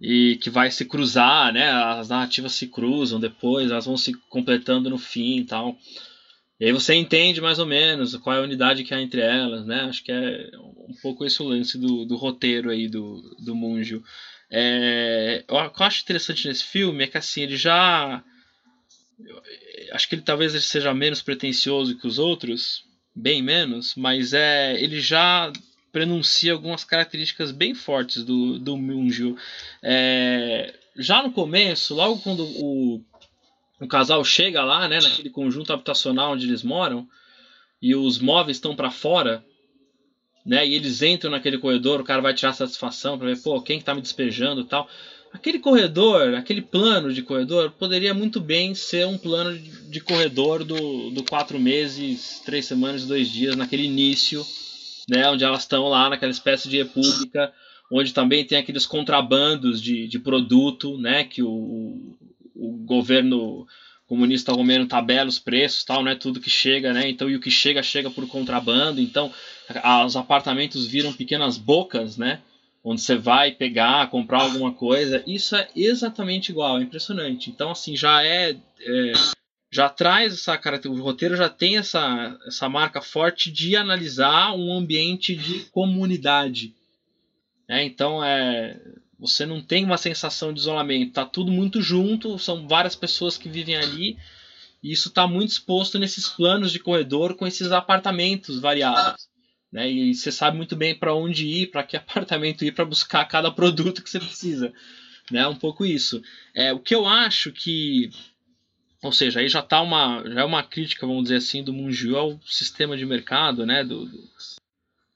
[0.00, 1.68] E que vai se cruzar, né?
[1.68, 5.76] As narrativas se cruzam depois, elas vão se completando no fim e tal.
[6.58, 9.66] E aí você entende mais ou menos qual é a unidade que há entre elas,
[9.66, 9.82] né?
[9.82, 14.02] Acho que é um pouco esse o lance do, do roteiro aí do, do Munjo.
[14.50, 18.22] É, o que eu acho interessante nesse filme é que assim, ele já.
[19.92, 24.80] Acho que ele talvez ele seja menos pretencioso que os outros, bem menos, mas é
[24.82, 25.52] ele já
[25.92, 29.36] prenuncia algumas características bem fortes do, do Munjo.
[29.82, 33.02] É, já no começo, logo quando o
[33.80, 37.06] o casal chega lá, né, naquele conjunto habitacional onde eles moram,
[37.80, 39.44] e os móveis estão para fora,
[40.44, 43.78] né, e eles entram naquele corredor, o cara vai tirar satisfação para ver, pô, quem
[43.78, 44.88] que tá me despejando e tal.
[45.32, 51.10] Aquele corredor, aquele plano de corredor, poderia muito bem ser um plano de corredor do,
[51.10, 54.46] do quatro meses, três semanas, dois dias, naquele início,
[55.08, 57.52] né, onde elas estão lá naquela espécie de república,
[57.92, 62.16] onde também tem aqueles contrabandos de, de produto, né, que o,
[62.56, 63.66] o governo
[64.06, 66.14] comunista romeno tabela os preços, tal, né?
[66.14, 67.08] Tudo que chega, né?
[67.08, 69.00] Então, e o que chega chega por contrabando.
[69.00, 69.32] Então,
[70.04, 72.40] os apartamentos viram pequenas bocas, né?
[72.84, 75.22] Onde você vai pegar, comprar alguma coisa.
[75.26, 77.50] Isso é exatamente igual, é impressionante.
[77.50, 79.12] Então, assim, já é, é
[79.72, 84.72] já traz essa característica, o roteiro já tem essa, essa marca forte de analisar um
[84.72, 86.72] ambiente de comunidade.
[87.68, 88.80] É, então, é,
[89.18, 93.48] você não tem uma sensação de isolamento, tá tudo muito junto, são várias pessoas que
[93.48, 94.18] vivem ali,
[94.82, 99.28] e isso está muito exposto nesses planos de corredor com esses apartamentos variados.
[99.72, 99.90] Né?
[99.90, 103.50] E você sabe muito bem para onde ir, para que apartamento ir para buscar cada
[103.50, 104.72] produto que você precisa.
[105.30, 105.46] Né?
[105.46, 106.22] Um pouco isso.
[106.54, 108.10] É, o que eu acho que.
[109.02, 112.16] Ou seja, aí já tá uma, já é uma crítica, vamos dizer assim, do Mungiu
[112.16, 113.84] ao sistema de mercado, né?
[113.84, 114.28] Do, do,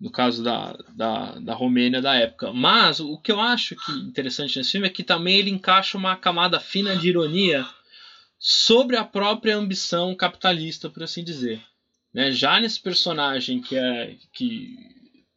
[0.00, 2.52] no caso da, da, da Romênia da época.
[2.52, 6.16] Mas o que eu acho que interessante nesse filme é que também ele encaixa uma
[6.16, 7.66] camada fina de ironia
[8.38, 11.60] sobre a própria ambição capitalista, por assim dizer.
[12.14, 12.32] Né?
[12.32, 14.74] Já nesse personagem que é que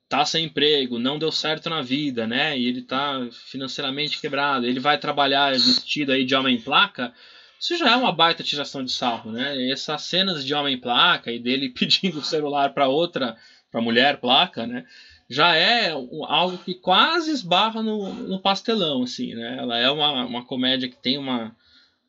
[0.07, 2.57] tá sem emprego, não deu certo na vida, né?
[2.57, 7.11] E ele tá financeiramente quebrado, ele vai trabalhar vestido aí de homem placa,
[7.59, 9.57] Isso já é uma baita tiração de sarro, né?
[9.57, 13.35] E essas cenas de homem placa e dele pedindo o celular para outra,
[13.73, 14.85] para mulher placa, né?
[15.27, 19.57] Já é algo que quase esbarra no, no, pastelão, assim, né?
[19.57, 21.55] Ela é uma, uma comédia que tem uma,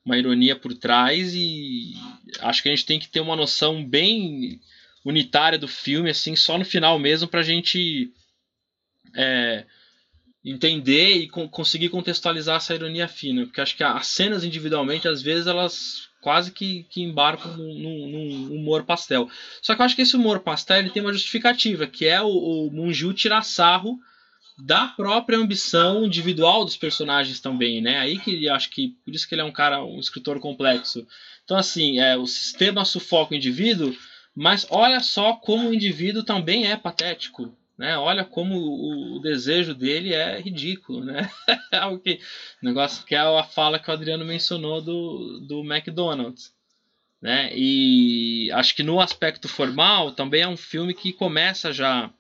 [0.05, 1.94] uma ironia por trás e
[2.40, 4.61] acho que a gente tem que ter uma noção bem
[5.03, 8.12] unitária do filme, assim, só no final mesmo pra gente
[9.16, 9.64] é,
[10.44, 15.46] entender e conseguir contextualizar essa ironia fina, porque acho que as cenas individualmente, às vezes,
[15.46, 19.28] elas quase que, que embarcam num, humor pastel.
[19.60, 22.70] Só que eu acho que esse humor pastel ele tem uma justificativa, que é o,
[22.72, 24.00] o tirar sarro
[24.58, 27.98] da própria ambição individual dos personagens também, né?
[27.98, 31.06] Aí que acho que por isso que ele é um cara, um escritor complexo.
[31.44, 33.94] Então assim, é o sistema sufoca o indivíduo,
[34.34, 37.98] mas olha só como o indivíduo também é patético, né?
[37.98, 41.30] Olha como o, o desejo dele é ridículo, né?
[41.92, 42.20] O que
[42.62, 46.54] negócio que é a fala que o Adriano mencionou do, do McDonald's,
[47.20, 47.50] né?
[47.54, 52.10] E acho que no aspecto formal também é um filme que começa já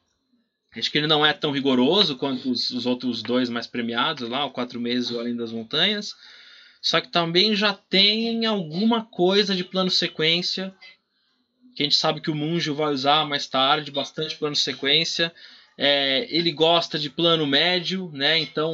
[0.76, 4.44] acho que ele não é tão rigoroso quanto os, os outros dois mais premiados lá,
[4.44, 6.16] o Quatro Meses e o Além das Montanhas,
[6.82, 10.74] só que também já tem alguma coisa de plano sequência
[11.74, 15.32] que a gente sabe que o Munjo vai usar mais tarde, bastante plano sequência.
[15.76, 18.38] É, ele gosta de plano médio, né?
[18.38, 18.72] Então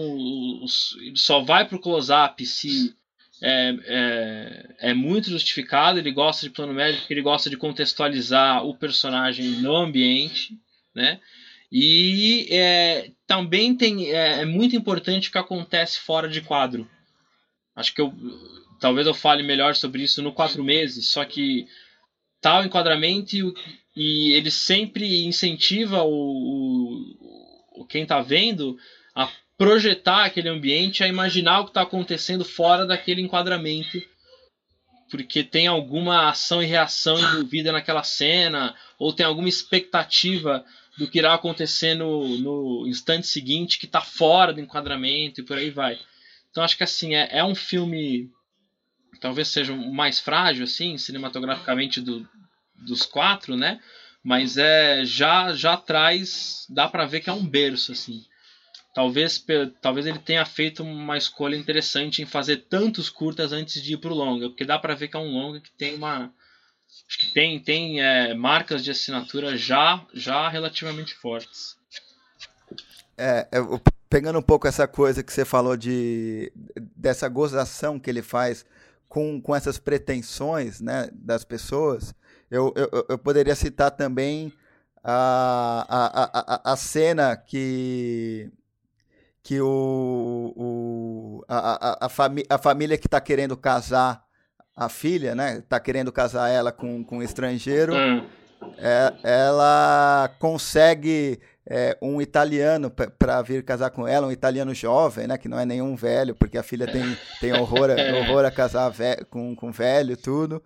[0.62, 2.94] os, ele só vai para o close-up se
[3.42, 5.98] é, é, é, muito justificado.
[5.98, 10.58] Ele gosta de plano médio porque ele gosta de contextualizar o personagem no ambiente,
[10.94, 11.18] né?
[11.72, 16.88] E é, também tem, é, é, muito importante o que acontece fora de quadro.
[17.74, 18.12] Acho que eu
[18.80, 21.68] talvez eu fale melhor sobre isso no quatro meses, só que
[22.40, 23.52] tal enquadramento e,
[23.96, 27.16] e ele sempre incentiva o,
[27.72, 28.78] o, quem está vendo
[29.14, 34.00] a projetar aquele ambiente, a imaginar o que está acontecendo fora daquele enquadramento,
[35.10, 40.64] porque tem alguma ação e reação envolvida naquela cena, ou tem alguma expectativa
[40.96, 45.58] do que irá acontecer no, no instante seguinte que está fora do enquadramento e por
[45.58, 45.98] aí vai.
[46.50, 48.30] Então acho que assim é, é um filme
[49.20, 52.28] talvez seja o mais frágil, assim, cinematograficamente do,
[52.74, 53.80] dos quatro, né?
[54.22, 58.24] Mas é já já traz, dá para ver que é um berço, assim.
[58.94, 59.44] Talvez,
[59.80, 64.14] talvez ele tenha feito uma escolha interessante em fazer tantos curtas antes de ir pro
[64.14, 66.32] longa, porque dá para ver que é um longa que tem uma
[67.08, 71.76] acho que tem tem é, marcas de assinatura já já relativamente fortes.
[73.16, 76.52] É, eu, pegando um pouco essa coisa que você falou de
[76.96, 78.66] dessa gozação que ele faz
[79.10, 82.14] com, com essas pretensões né, das pessoas,
[82.48, 84.52] eu, eu, eu poderia citar também
[85.02, 88.48] a, a, a, a cena que,
[89.42, 94.24] que o, o, a, a, a, fami, a família que está querendo casar
[94.76, 95.58] a filha, né?
[95.58, 97.92] Está querendo casar ela com, com um estrangeiro.
[97.92, 98.28] Hum.
[98.78, 101.40] É, ela consegue
[101.72, 105.38] é, um italiano para vir casar com ela, um italiano jovem, né?
[105.38, 108.92] Que não é nenhum velho, porque a filha tem, tem horror, horror a casar
[109.30, 110.60] com, com velho tudo.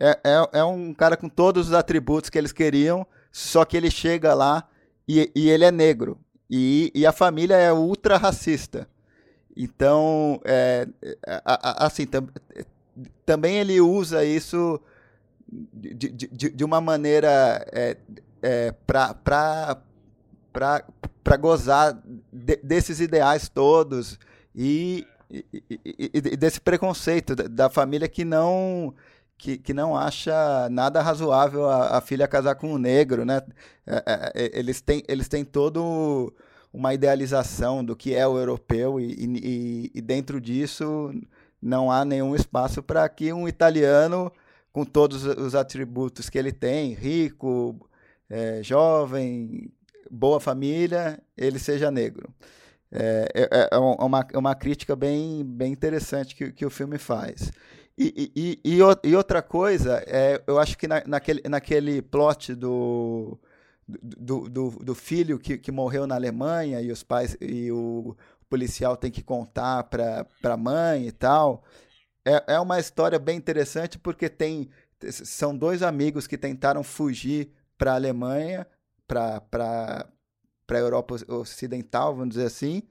[0.00, 3.90] É, é, é, um cara com todos os atributos que eles queriam, só que ele
[3.90, 4.66] chega lá
[5.06, 6.18] e, e ele é negro.
[6.48, 8.88] E, e, a família é ultra racista.
[9.54, 10.86] Então, é,
[11.60, 12.28] assim, tam,
[13.26, 14.80] também ele usa isso
[15.50, 17.96] de, de, de uma maneira é,
[18.42, 19.82] é, para
[21.36, 22.00] gozar
[22.32, 24.18] de, desses ideais todos
[24.54, 25.44] e, e,
[26.14, 28.94] e, desse preconceito da, família que não
[29.38, 33.42] que, que não acha nada razoável a, a filha casar com um negro, né?
[33.86, 36.32] É, é, é, eles, têm, eles têm todo
[36.72, 41.12] uma idealização do que é o europeu e, e, e dentro disso
[41.60, 44.32] não há nenhum espaço para que um italiano
[44.72, 47.88] com todos os atributos que ele tem, rico,
[48.28, 49.70] é, jovem,
[50.10, 52.32] boa família, ele seja negro.
[52.90, 57.52] É, é, é uma, é uma crítica bem, bem interessante que, que o filme faz.
[57.98, 63.38] E, e, e, e, outra coisa, é, eu acho que na, naquele, naquele plot do,
[63.88, 68.14] do, do, do, filho que, que morreu na Alemanha e os pais e o
[68.50, 71.64] policial tem que contar para a mãe e tal,
[72.24, 74.68] é, é uma história bem interessante porque tem
[75.10, 78.66] são dois amigos que tentaram fugir para a Alemanha,
[79.06, 80.06] para
[80.68, 82.82] a Europa Ocidental, vamos dizer assim.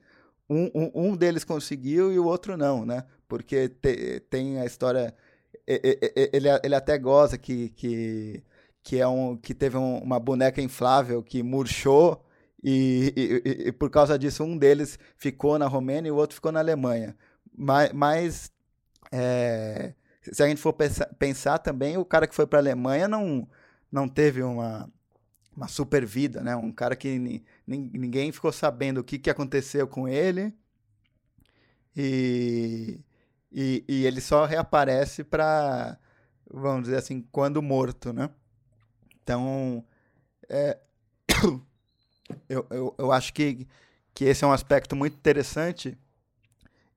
[0.48, 3.04] Um, um, um deles conseguiu e o outro não, né?
[3.28, 5.14] porque te, tem a história.
[5.66, 8.42] Ele, ele até goza que, que,
[8.82, 12.24] que, é um, que teve um, uma boneca inflável que murchou
[12.62, 16.52] e, e, e, por causa disso um deles ficou na Romênia e o outro ficou
[16.52, 17.16] na Alemanha.
[17.56, 18.52] Mas, mas
[19.10, 23.08] é, se a gente for pensar, pensar também, o cara que foi para a Alemanha
[23.08, 23.48] não,
[23.90, 24.88] não teve uma,
[25.56, 26.54] uma super vida, né?
[26.54, 30.52] Um cara que ninguém ficou sabendo o que, que aconteceu com ele.
[31.96, 33.00] E,
[33.50, 35.98] e, e ele só reaparece para,
[36.50, 38.28] vamos dizer assim, quando morto, né?
[39.22, 39.82] Então,
[40.48, 40.78] é,
[42.48, 43.66] eu, eu, eu acho que,
[44.12, 45.96] que esse é um aspecto muito interessante.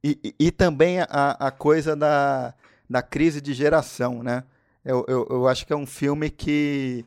[0.04, 2.54] E, e, e também a, a coisa da,
[2.90, 4.44] da crise de geração, né?
[4.84, 7.06] Eu, eu, eu acho que é um filme que,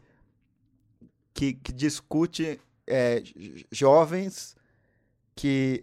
[1.43, 3.21] que, que discute é,
[3.73, 4.55] jovens
[5.35, 5.83] que,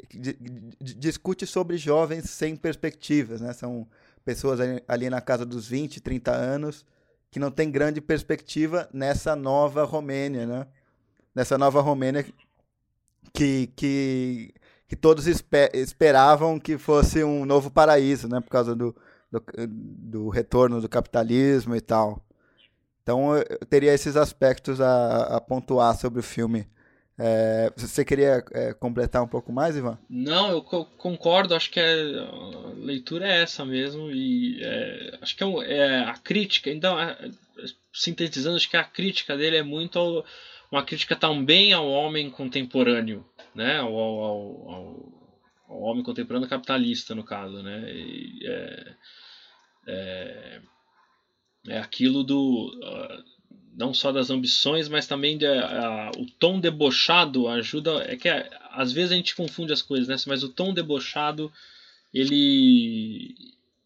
[0.80, 3.52] discute sobre jovens sem perspectivas, né?
[3.52, 3.86] São
[4.24, 6.86] pessoas ali, ali na casa dos 20, 30 anos
[7.30, 10.68] que não tem grande perspectiva nessa nova Romênia, né?
[11.36, 12.26] Nessa nova Romênia
[13.34, 14.54] que, que,
[14.88, 18.40] que todos esper, esperavam que fosse um novo paraíso, né?
[18.40, 18.96] Por causa do,
[19.30, 22.24] do, do retorno do capitalismo e tal.
[23.10, 26.68] Então eu teria esses aspectos a, a pontuar sobre o filme.
[27.18, 29.98] É, você queria é, completar um pouco mais, Ivan?
[30.08, 31.56] Não, eu concordo.
[31.56, 36.14] Acho que é, a leitura é essa mesmo e é, acho que é, é, a
[36.20, 36.70] crítica.
[36.70, 37.18] Então, é,
[37.92, 40.24] sintetizando, acho que a crítica dele é muito ao,
[40.72, 43.80] uma crítica também ao homem contemporâneo, né?
[43.80, 45.14] Ao, ao,
[45.68, 47.92] ao homem contemporâneo capitalista, no caso, né?
[47.92, 48.46] E,
[51.70, 53.24] é, aquilo do uh,
[53.78, 58.04] não só das ambições, mas também de, uh, o tom debochado ajuda.
[58.08, 60.16] É que uh, às vezes a gente confunde as coisas, né?
[60.28, 61.52] Mas o tom debochado
[62.14, 63.36] ele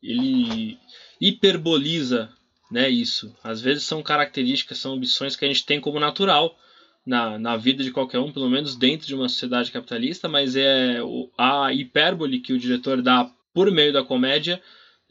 [0.02, 0.78] ele
[1.22, 2.30] hiperboliza,
[2.72, 2.90] né?
[2.90, 3.36] Isso.
[3.44, 6.58] Às vezes são características, são ambições que a gente tem como natural
[7.06, 11.00] na, na vida de qualquer um, pelo menos dentro de uma sociedade capitalista, mas é
[11.38, 14.62] a hipérbole que o diretor dá por meio da comédia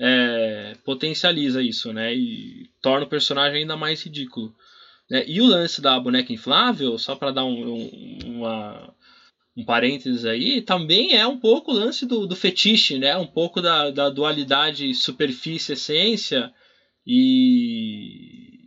[0.05, 2.13] é, potencializa isso, né?
[2.13, 4.53] E torna o personagem ainda mais ridículo.
[5.09, 5.25] Né?
[5.29, 8.93] E o lance da boneca inflável, só para dar um, um, uma,
[9.57, 13.17] um parênteses aí, também é um pouco o lance do, do fetiche, né?
[13.17, 16.53] Um pouco da, da dualidade superfície-essência
[17.07, 18.59] e,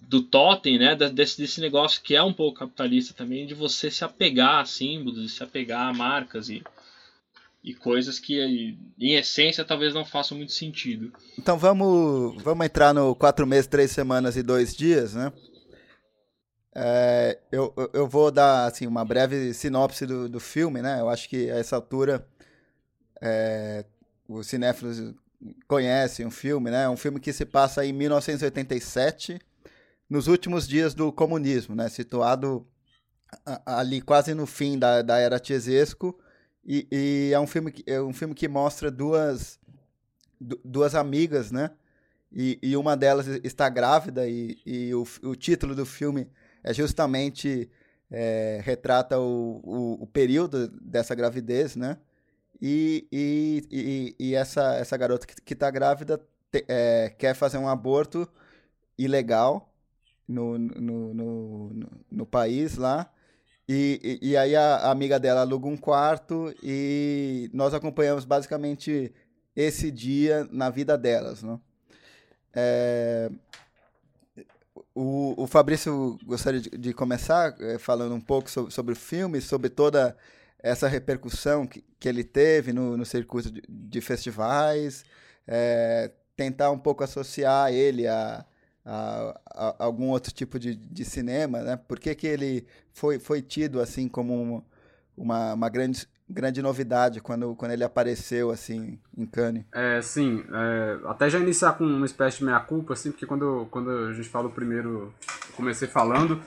[0.00, 0.94] do totem, né?
[0.94, 5.32] Desse, desse negócio que é um pouco capitalista também, de você se apegar a símbolos,
[5.32, 6.62] se apegar a marcas e
[7.62, 8.40] e coisas que,
[8.98, 11.12] em essência, talvez não façam muito sentido.
[11.38, 15.32] Então vamos, vamos entrar no quatro meses, três semanas e dois dias, né?
[16.74, 21.00] É, eu, eu vou dar assim, uma breve sinopse do, do filme, né?
[21.00, 22.26] Eu acho que a essa altura
[23.20, 23.84] é,
[24.28, 25.14] os cinéfilos
[25.68, 26.88] conhecem o filme, né?
[26.88, 29.38] Um filme que se passa em 1987,
[30.10, 31.88] nos últimos dias do comunismo, né?
[31.88, 32.66] Situado
[33.64, 36.18] ali quase no fim da, da era Tiesesco,
[36.64, 39.58] e, e, é um filme que, é um filme que mostra duas,
[40.40, 41.70] duas amigas, né?
[42.32, 46.30] E, e uma delas está grávida e, e o, o título do filme
[46.64, 47.70] é justamente
[48.10, 51.98] é, retrata o, o, o, período dessa gravidez, né?
[52.60, 56.18] E, e, e, essa, essa garota que está grávida
[56.50, 58.28] te, é, quer fazer um aborto
[58.96, 59.74] ilegal
[60.28, 63.10] no, no, no, no, no país lá
[63.68, 69.12] e, e, aí a, amiga dela aluga um quarto e nós acompanhamos basicamente
[69.54, 71.58] esse dia na vida delas, né?
[72.54, 73.30] É,
[74.94, 79.40] o, o Fabrício gostaria de, de começar é, falando um pouco sobre, sobre, o filme,
[79.40, 80.16] sobre toda
[80.58, 85.04] essa repercussão que, que ele teve no, no circuito de, de festivais,
[85.46, 88.44] é, tentar um pouco associar ele a,
[88.84, 91.76] a, a, algum outro tipo de, de cinema, né?
[91.76, 94.64] Por que, que ele foi, foi tido assim como
[95.16, 99.64] uma, uma grande, grande novidade quando, quando ele apareceu assim em Cannes?
[99.72, 103.90] É, sim, é, até já iniciar com uma espécie de meia-culpa, assim, porque quando, quando
[103.90, 105.14] a gente fala o primeiro,
[105.54, 106.42] comecei falando,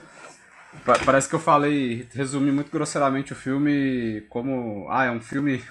[1.04, 5.62] parece que eu falei, resumi muito grosseiramente o filme como, ah, é um filme,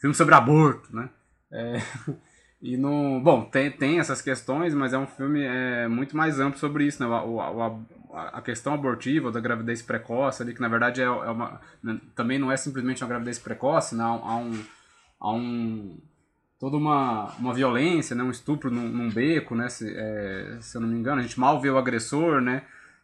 [0.00, 1.08] filme sobre aborto, né?
[1.52, 1.82] É,
[2.62, 3.20] E no.
[3.20, 7.02] Bom, tem, tem essas questões, mas é um filme é, muito mais amplo sobre isso,
[7.02, 7.08] né?
[7.08, 11.60] O, a, a questão abortiva, da gravidez precoce, ali, que na verdade é, é uma.
[11.82, 14.04] Né, também não é simplesmente uma gravidez precoce, né?
[14.04, 14.64] há um.
[15.18, 15.98] Há um
[16.60, 18.22] toda uma, uma violência, né?
[18.22, 19.68] um estupro num, num beco, né?
[19.68, 22.62] Se, é, se eu não me engano, a gente mal vê o agressor, né?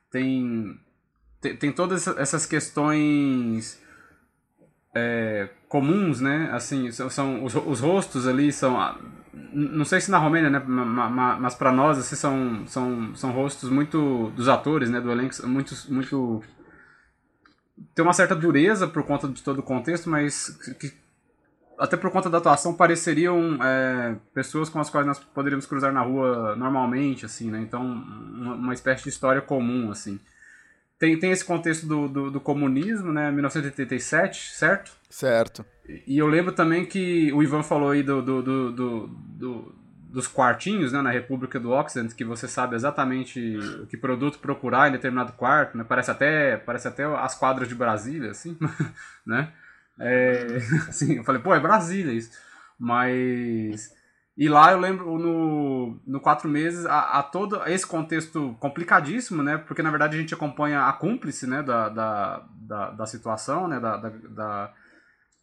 [0.09, 0.79] Tem,
[1.41, 3.83] tem, tem todas essas questões
[4.95, 6.51] é, comuns, né?
[6.53, 8.77] Assim, são, são os, os rostos ali são
[9.53, 14.31] não sei se na Romênia, né, mas para nós assim, são, são, são rostos muito
[14.35, 16.43] dos atores, né, do elenco, muito, muito
[17.95, 20.49] tem uma certa dureza por conta de todo o contexto, mas
[20.81, 20.93] que
[21.79, 26.03] até por conta da atuação, pareceriam é, pessoas com as quais nós poderíamos cruzar na
[26.03, 27.61] rua normalmente, assim, né?
[27.61, 30.19] Então, uma, uma espécie de história comum, assim.
[30.99, 33.31] Tem, tem esse contexto do, do, do, comunismo, né?
[33.31, 34.93] 1987, certo?
[35.09, 35.65] Certo.
[36.07, 39.79] E eu lembro também que o Ivan falou aí do, do, do, do
[40.11, 43.59] dos quartinhos, né, na República do Oxidant, que você sabe exatamente
[43.91, 45.85] que produto procurar em determinado quarto, né?
[45.87, 48.57] Parece até, parece até as quadras de Brasília, assim,
[49.25, 49.53] né?
[50.01, 50.57] É,
[50.89, 52.31] assim, eu falei, pô, é Brasília isso.
[52.79, 53.95] Mas.
[54.39, 59.59] E lá eu lembro no, no quatro meses a, a, todo esse contexto complicadíssimo, né?
[59.59, 63.81] Porque na verdade a gente acompanha a cúmplice né, da, da, da, da situação, né?
[63.81, 64.75] Da, da, da,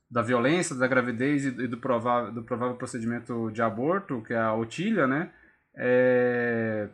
[0.10, 4.54] da, violência, da gravidez e, do provável, do provável procedimento de aborto, que é a
[4.54, 5.30] Otília, né?
[5.76, 6.88] É...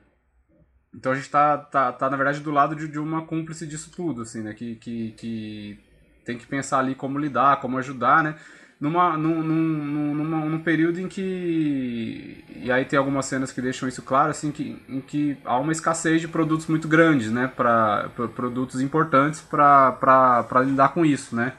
[0.95, 3.91] Então a gente está tá, tá, na verdade, do lado de, de uma cúmplice disso
[3.95, 4.55] tudo, assim, né?
[4.55, 5.79] Que, que, que
[6.25, 8.35] tem que pensar ali como lidar, como ajudar, né?
[8.81, 12.43] Numa, num, num, numa, num período em que.
[12.55, 15.71] E aí tem algumas cenas que deixam isso claro, assim, que, em que há uma
[15.71, 17.47] escassez de produtos muito grandes, né?
[17.47, 21.53] Para produtos importantes para lidar com isso, né?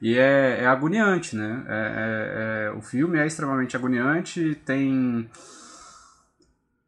[0.00, 1.62] E é, é agoniante, né?
[1.68, 5.28] É, é, é, o filme é extremamente agoniante, tem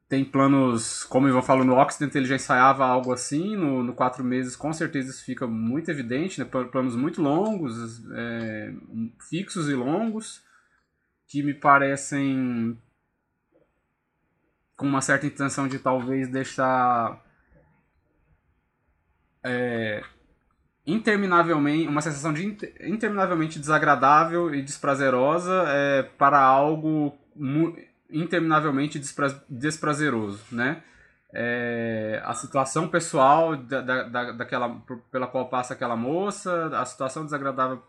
[0.09, 3.95] tem planos, como o Ivan falou, no Occident ele já ensaiava algo assim, no, no
[3.95, 6.45] quatro meses com certeza isso fica muito evidente, né?
[6.45, 8.73] planos muito longos, é,
[9.29, 10.43] fixos e longos,
[11.27, 12.79] que me parecem
[14.77, 17.23] com uma certa intenção de talvez deixar
[19.43, 20.03] é,
[20.87, 22.45] interminavelmente, uma sensação de
[22.83, 27.17] interminavelmente desagradável e desprazerosa é, para algo
[28.11, 30.83] interminavelmente despra desprazeroso, né?
[31.37, 34.81] É, a situação pessoal da, da, daquela,
[35.11, 37.83] pela qual passa aquela moça, a situação desagradável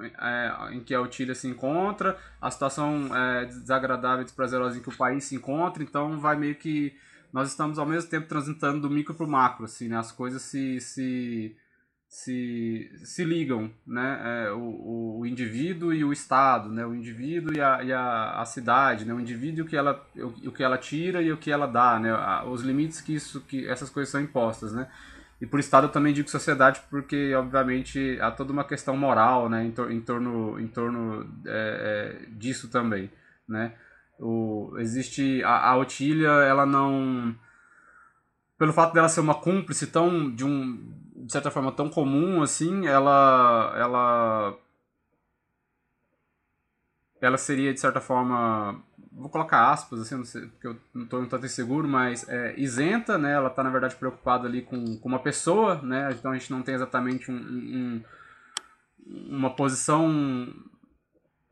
[0.00, 4.88] é, em que a Otília se encontra, a situação é, desagradável e desprazerosa em que
[4.88, 6.96] o país se encontra, então vai meio que
[7.32, 9.96] nós estamos ao mesmo tempo transitando do micro para o macro, assim, né?
[9.96, 11.56] as coisas se, se
[12.14, 14.20] se, se ligam, né?
[14.46, 16.86] É, o, o indivíduo e o Estado, né?
[16.86, 19.12] O indivíduo e a, e a, a cidade, né?
[19.12, 22.12] O indivíduo que ela, o, o que ela tira e o que ela dá, né?
[22.44, 24.88] Os limites que, isso, que essas coisas são impostas, né?
[25.40, 29.64] E por Estado eu também digo sociedade porque, obviamente, há toda uma questão moral, né?
[29.64, 33.10] Em, tor em torno, em torno é, é, disso também,
[33.48, 33.74] né?
[34.20, 35.42] O, existe...
[35.42, 37.34] A, a Otília, ela não...
[38.56, 40.30] Pelo fato dela ser uma cúmplice tão...
[40.32, 44.58] de um de certa forma tão comum assim, ela ela
[47.20, 51.24] ela seria de certa forma vou colocar aspas assim, não sei, porque eu não estou
[51.26, 53.32] tanto inseguro, mas é, isenta, né?
[53.32, 56.10] Ela está na verdade preocupada ali com, com uma pessoa, né?
[56.12, 58.04] Então a gente não tem exatamente um, um
[59.06, 60.52] uma posição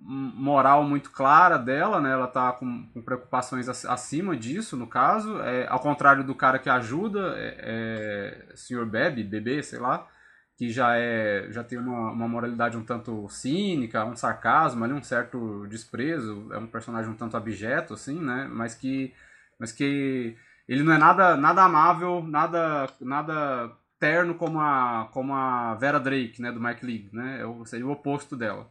[0.04, 2.10] moral muito clara dela, né?
[2.10, 5.40] Ela tá com, com preocupações acima disso, no caso.
[5.42, 8.84] É, ao contrário do cara que ajuda, é, é Sr.
[8.84, 10.08] Bebe, bebê, sei lá,
[10.56, 15.02] que já é já tem uma, uma moralidade um tanto cínica, um sarcasmo, ali, um
[15.02, 18.48] certo desprezo, é um personagem um tanto abjeto, assim, né?
[18.50, 19.14] Mas que,
[19.58, 20.36] mas que
[20.68, 26.42] ele não é nada, nada amável, nada, nada terno como a, como a Vera Drake,
[26.42, 26.50] né?
[26.50, 27.40] Do Mike League, né?
[27.40, 28.68] É seria o oposto dela,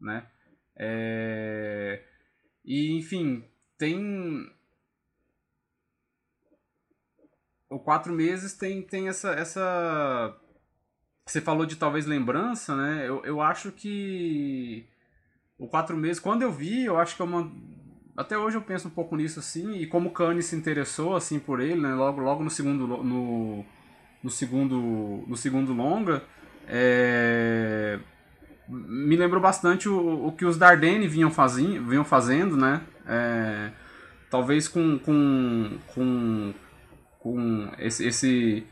[0.00, 0.26] né?
[0.76, 2.02] É...
[2.64, 3.44] E, enfim,
[3.78, 4.50] tem.
[7.68, 10.36] O quatro meses tem, tem essa, essa.
[11.26, 13.08] Você falou de talvez lembrança, né?
[13.08, 14.86] Eu, eu acho que.
[15.58, 17.50] O quatro meses, quando eu vi, eu acho que é uma.
[18.16, 21.38] Até hoje eu penso um pouco nisso assim, e como o Kanye se interessou assim
[21.38, 21.94] por ele, né?
[21.94, 22.86] Logo, logo no segundo.
[22.86, 23.64] No,
[24.22, 25.24] no segundo.
[25.26, 26.24] No segundo longa.
[26.66, 28.00] É
[28.68, 31.30] me lembrou bastante o, o que os Dardenne vinham,
[31.86, 32.80] vinham fazendo, né?
[33.06, 33.70] É,
[34.30, 36.54] talvez com, com, com,
[37.18, 38.66] com esse, esse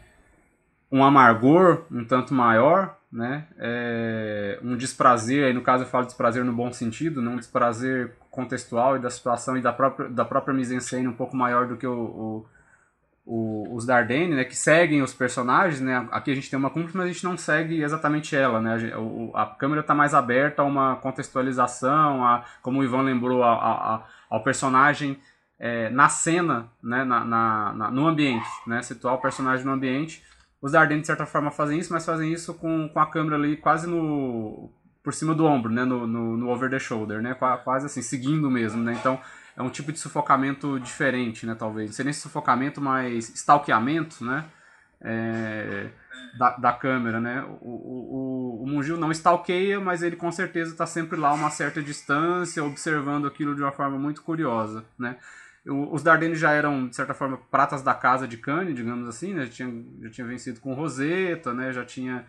[0.90, 3.46] um amargor um tanto maior, né?
[3.58, 8.16] É, um desprazer, aí no caso eu falo desprazer no bom sentido, não um desprazer
[8.30, 11.86] contextual e da situação e da própria, da própria mise-en-scène um pouco maior do que
[11.86, 12.46] o, o
[13.24, 16.96] o, os Dardenne, né, que seguem os personagens, né, aqui a gente tem uma cúmplice,
[16.96, 18.76] mas a gente não segue exatamente ela, né,
[19.34, 23.52] a, a câmera está mais aberta a uma contextualização, a, como o Ivan lembrou, a,
[23.52, 25.20] a ao personagem
[25.58, 30.24] é, na cena, né, na, na, na, no ambiente, né, situar o personagem no ambiente.
[30.60, 33.58] Os Dardenne, de certa forma, fazem isso, mas fazem isso com, com a câmera ali
[33.58, 34.72] quase no
[35.04, 38.50] por cima do ombro, né, no, no, no over the shoulder, né, quase assim, seguindo
[38.50, 39.20] mesmo, né, então
[39.56, 41.90] é um tipo de sufocamento diferente, né, talvez.
[41.90, 44.44] Não sei nem sufocamento, mas stalkeamento, né?
[45.02, 45.88] é,
[46.38, 47.42] da, da câmera, né?
[47.60, 51.50] O, o, o, Mungil não stalkeia, mas ele com certeza está sempre lá a uma
[51.50, 55.16] certa distância, observando aquilo de uma forma muito curiosa, né?
[55.64, 59.46] Os Dardenne já eram, de certa forma, pratas da casa de Cannes, digamos assim, né?
[59.46, 61.72] Já tinha, já tinha vencido com Rosetta, né?
[61.72, 62.24] Já tinha...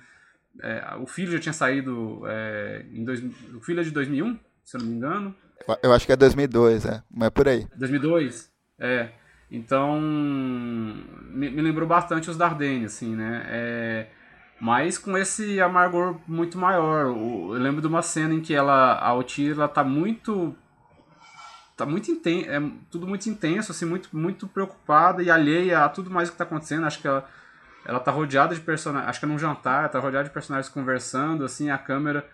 [0.61, 3.23] É, o filho já tinha saído é, em dois,
[3.55, 5.35] o filho é de 2001, se eu não me engano.
[5.81, 7.67] Eu acho que é 2002, é, mas é por aí.
[7.75, 9.09] 2002, é.
[9.49, 13.45] Então, me, me lembrou bastante os Dardenne, assim, né?
[13.47, 14.07] É,
[14.59, 17.05] mas com esse amargor muito maior.
[17.05, 20.55] Eu lembro de uma cena em que ela, a Otir, ela tá muito
[21.75, 22.61] tá muito intenso, é
[22.91, 26.85] tudo muito intenso, assim, muito, muito preocupada e alheia a tudo mais que tá acontecendo.
[26.85, 27.27] Acho que ela,
[27.85, 31.43] ela tá rodeada de personagens, acho que é num jantar, tá rodeada de personagens conversando,
[31.43, 32.27] assim, a câmera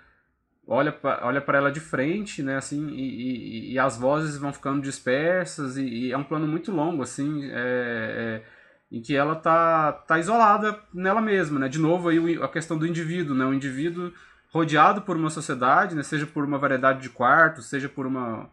[0.70, 4.54] olha pra, olha para ela de frente, né, assim, e, e, e, as vozes vão
[4.54, 8.44] ficando dispersas e, e, é um plano muito longo, assim, é, é,
[8.92, 12.86] em que ela tá, tá isolada nela mesma, né, de novo aí a questão do
[12.86, 14.14] indivíduo, né, o indivíduo
[14.54, 18.50] rodeado por uma sociedade, né, seja por uma variedade de quartos, seja por uma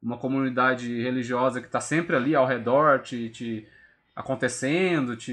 [0.00, 3.66] uma comunidade religiosa que está sempre ali ao redor, te, te
[4.18, 5.32] acontecendo, te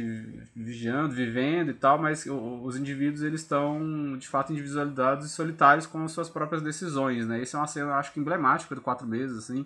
[0.56, 6.04] vigiando, vivendo e tal, mas os indivíduos eles estão de fato individualizados e solitários com
[6.04, 7.42] as suas próprias decisões, né?
[7.42, 9.66] Isso é uma cena acho que emblemática do quatro meses, assim,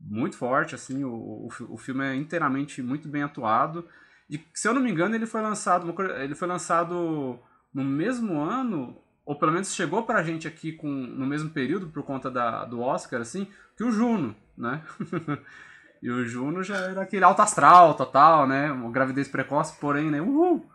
[0.00, 3.86] muito forte, assim, o, o, o filme é inteiramente muito bem atuado
[4.28, 7.38] e se eu não me engano ele foi lançado, ele foi lançado
[7.74, 12.02] no mesmo ano ou pelo menos chegou pra gente aqui com, no mesmo período, por
[12.02, 14.82] conta da, do Oscar, assim, que o Juno, né?
[16.02, 18.72] e o Juno já era aquele alto astral total, né?
[18.72, 20.20] Uma gravidez precoce, porém, né?
[20.20, 20.66] Uhul!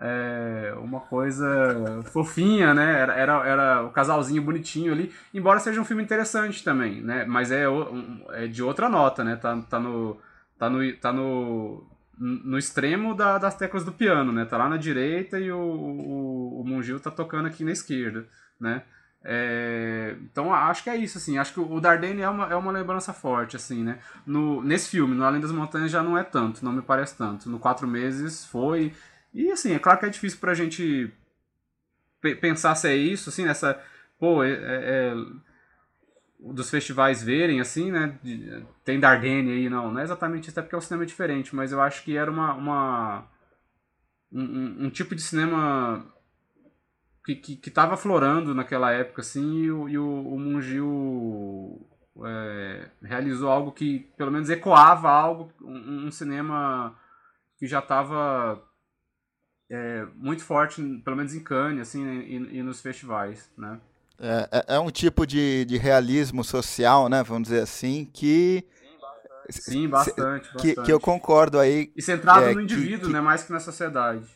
[0.00, 3.00] É uma coisa fofinha, né?
[3.00, 7.24] Era, era, era o casalzinho bonitinho ali, embora seja um filme interessante também, né?
[7.24, 7.64] Mas é,
[8.32, 9.36] é de outra nota, né?
[9.36, 10.18] Tá, tá no.
[10.58, 11.86] Tá no, tá no,
[12.18, 14.44] no extremo da, das teclas do piano, né?
[14.44, 18.26] Tá lá na direita e o, o, o Mungil tá tocando aqui na esquerda,
[18.60, 18.82] né?
[19.24, 21.38] É, então acho que é isso, assim.
[21.38, 23.98] Acho que o Dardenne é uma, é uma lembrança forte, assim, né?
[24.26, 27.48] No, nesse filme, no Além das Montanhas já não é tanto, não me parece tanto.
[27.48, 28.92] No Quatro Meses foi.
[29.32, 31.12] E assim, é claro que é difícil pra gente
[32.40, 33.80] pensar se é isso, assim, nessa.
[34.18, 35.14] Pô, é, é, é
[36.38, 38.18] dos festivais verem, assim, né?
[38.84, 39.92] Tem Dardenne aí, não.
[39.92, 42.30] Não é exatamente isso, é porque é um cinema diferente, mas eu acho que era
[42.30, 42.54] uma.
[42.54, 43.26] uma
[44.32, 46.06] um, um, tipo de cinema
[47.24, 51.88] que, que, que tava florando naquela época, assim, e o, e o, o Mungil
[52.24, 56.96] é, realizou algo que pelo menos ecoava algo, um, um cinema
[57.58, 58.62] que já estava
[59.70, 63.80] é, muito forte, pelo menos em Cannes, assim, e, e nos festivais, né?
[64.18, 67.22] É, é, é um tipo de, de realismo social, né?
[67.22, 68.64] Vamos dizer assim, que.
[69.50, 70.48] Sim, bastante.
[70.50, 70.82] Que, bastante.
[70.86, 71.92] que eu concordo aí.
[71.96, 73.20] E centrado é, no indivíduo, que, né?
[73.20, 74.26] Mais que na sociedade.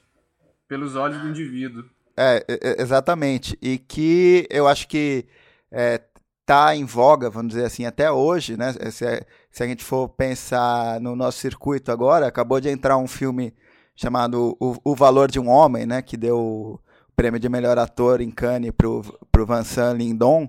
[0.67, 1.85] Pelos olhos do indivíduo.
[2.17, 3.59] É, é, é, exatamente.
[3.61, 5.27] E que eu acho que
[5.71, 6.01] é,
[6.45, 8.73] tá em voga, vamos dizer assim, até hoje, né?
[8.91, 13.55] Se, se a gente for pensar no nosso circuito agora, acabou de entrar um filme
[13.95, 16.03] chamado O, o Valor de um Homem, né?
[16.03, 16.81] Que deu
[17.17, 19.03] prêmio de melhor ator em Cannes pro,
[19.33, 20.49] pro Vincent Lindon.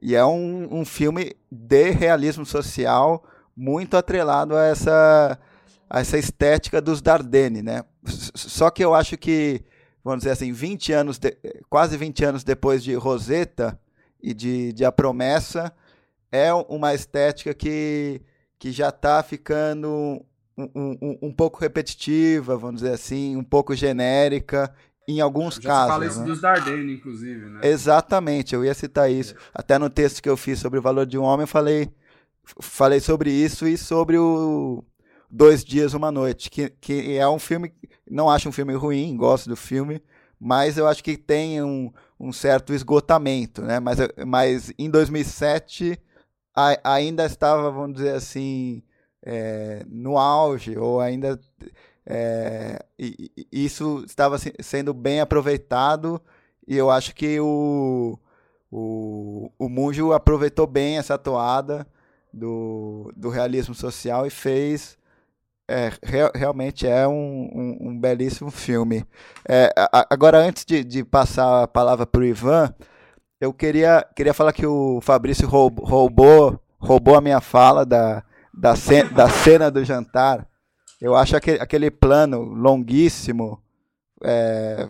[0.00, 3.24] E é um, um filme de realismo social
[3.56, 5.38] muito atrelado a essa,
[5.88, 7.82] a essa estética dos Dardenne, né?
[8.04, 9.62] Só que eu acho que,
[10.04, 11.34] vamos dizer assim, 20 anos de,
[11.70, 13.80] quase 20 anos depois de Rosetta
[14.22, 15.72] e de, de A Promessa,
[16.30, 18.20] é uma estética que,
[18.58, 20.24] que já está ficando
[20.56, 24.72] um, um, um, pouco repetitiva, vamos dizer assim, um pouco genérica
[25.06, 25.92] em alguns Já casos.
[25.92, 26.26] fala isso né?
[26.26, 27.60] dos Dardenne, inclusive, né?
[27.62, 29.34] Exatamente, eu ia citar isso.
[29.34, 29.38] É.
[29.54, 31.90] Até no texto que eu fiz sobre o valor de um homem, eu falei,
[32.60, 34.82] falei sobre isso e sobre o
[35.36, 37.74] Dois Dias, Uma Noite, que, que é um filme,
[38.08, 40.00] não acho um filme ruim, gosto do filme,
[40.38, 43.80] mas eu acho que tem um, um certo esgotamento, né?
[43.80, 46.00] Mas, mas em 2007
[46.54, 48.80] a, ainda estava, vamos dizer assim,
[49.24, 51.40] é, no auge, ou ainda
[52.06, 56.22] é, e, e isso estava sendo bem aproveitado
[56.64, 58.16] e eu acho que o,
[58.70, 61.84] o, o Munjo aproveitou bem essa toada
[62.32, 64.96] do, do realismo social e fez.
[65.68, 69.04] É, real, realmente é um, um, um belíssimo filme.
[69.48, 72.74] É, a, agora, antes de, de, passar a palavra para o Ivan,
[73.40, 78.76] eu queria, queria falar que o Fabrício roubou, roubou, roubou a minha fala da, da,
[78.76, 80.46] cena, da cena do jantar
[81.04, 83.62] eu acho aquele, aquele plano longuíssimo
[84.22, 84.88] é,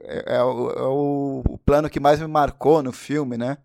[0.00, 3.58] é, é, o, é, o, plano que mais me marcou no filme, né?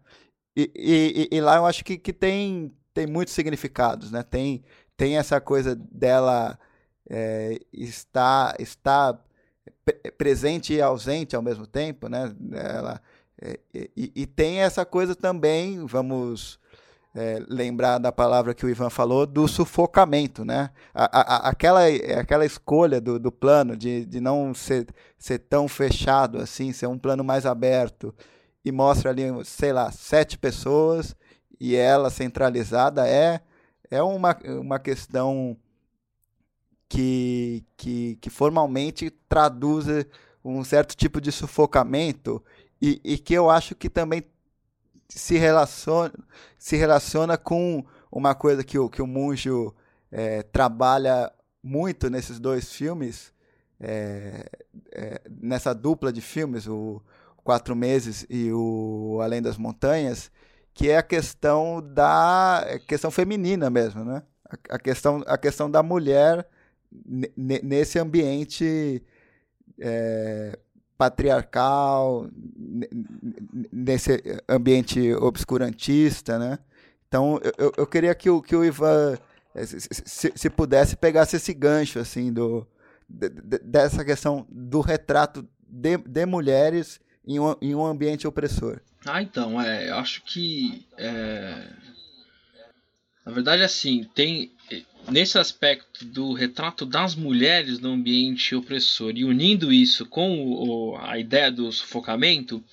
[0.56, 4.22] E, e, e, lá eu acho que, que tem, tem muitos significados, né?
[4.22, 4.64] Tem,
[4.98, 6.60] tem essa coisa dela
[7.10, 9.18] é, estar, estar
[10.18, 12.34] presente e ausente ao mesmo tempo, né?
[12.52, 13.02] Ela,
[13.42, 16.60] é, e, e, tem essa coisa também, vamos
[17.16, 20.72] é, lembrar da palavra que o Ivan falou, do sufocamento, né?
[20.94, 21.82] A, a, aquela,
[22.20, 24.88] aquela escolha do, do plano de, de não ser,
[25.18, 28.14] ser tão fechado assim, ser um plano mais aberto
[28.66, 31.16] e mostra ali, sei lá, sete pessoas
[31.60, 33.40] e ela centralizada é,
[33.90, 35.58] é uma, uma questão
[36.90, 39.86] que, que, que formalmente traduz
[40.44, 42.44] um certo tipo de sufocamento
[42.82, 44.24] e, e que eu acho que também
[45.10, 46.14] se relaciona,
[46.58, 49.74] se relaciona com uma coisa que o, que o Munjo
[50.12, 51.32] é, trabalha
[51.62, 53.34] muito nesses dois filmes,
[53.80, 54.50] é,
[54.92, 57.02] é, nessa dupla de filmes, o
[57.44, 60.32] Quatro Meses e o Além das Montanhas,
[60.78, 64.22] que é a questão da questão feminina mesmo, né?
[64.70, 66.48] A, questão, a questão da mulher
[67.36, 69.04] nesse ambiente
[69.80, 70.58] é,
[70.96, 72.30] patriarcal,
[73.74, 76.60] nesse ambiente obscurantista, né?
[77.08, 79.18] Então, eu, eu queria que o, que o Ivan,
[79.56, 82.68] eh, se, se pudesse, pegasse esse gancho, assim, do,
[83.10, 83.30] de,
[83.64, 88.80] dessa questão do retrato de, de mulheres em um, em um ambiente opressor.
[89.06, 91.68] Ah, então, é, eu acho que, é...
[93.26, 94.52] na verdade, assim, tem
[95.10, 101.18] nesse aspecto do retrato das mulheres no ambiente opressor e unindo isso com o, a
[101.18, 102.64] ideia do sufocamento,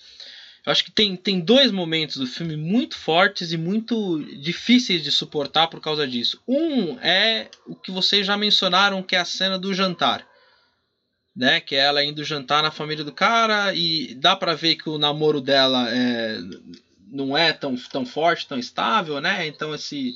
[0.67, 5.13] eu acho que tem, tem dois momentos do filme muito fortes e muito difíceis de
[5.13, 6.41] suportar por causa disso.
[6.49, 10.27] Um é o que vocês já mencionaram, que é a cena do jantar.
[11.37, 14.89] Né, que é ela indo jantar na família do cara e dá para ver que
[14.89, 16.39] o namoro dela é,
[17.11, 19.45] não é tão, tão forte, tão estável, né?
[19.45, 20.15] Então esse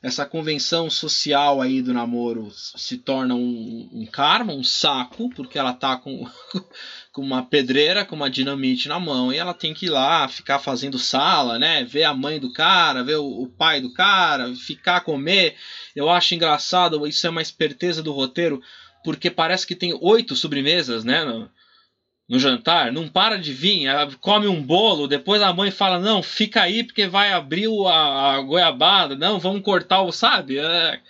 [0.00, 5.72] essa convenção social aí do namoro se torna um, um karma, um saco, porque ela
[5.72, 6.24] tá com,
[7.12, 10.60] com uma pedreira, com uma dinamite na mão, e ela tem que ir lá ficar
[10.60, 11.82] fazendo sala, né?
[11.82, 15.56] Ver a mãe do cara, ver o, o pai do cara, ficar comer.
[15.96, 18.62] Eu acho engraçado, isso é uma esperteza do roteiro,
[19.08, 21.24] porque parece que tem oito sobremesas, né?
[21.24, 21.48] No,
[22.28, 23.88] no jantar, não para de vir,
[24.20, 28.40] come um bolo, depois a mãe fala, não, fica aí porque vai abrir a, a
[28.42, 30.58] goiabada, não, vamos cortar o, sabe?
[30.58, 31.00] É,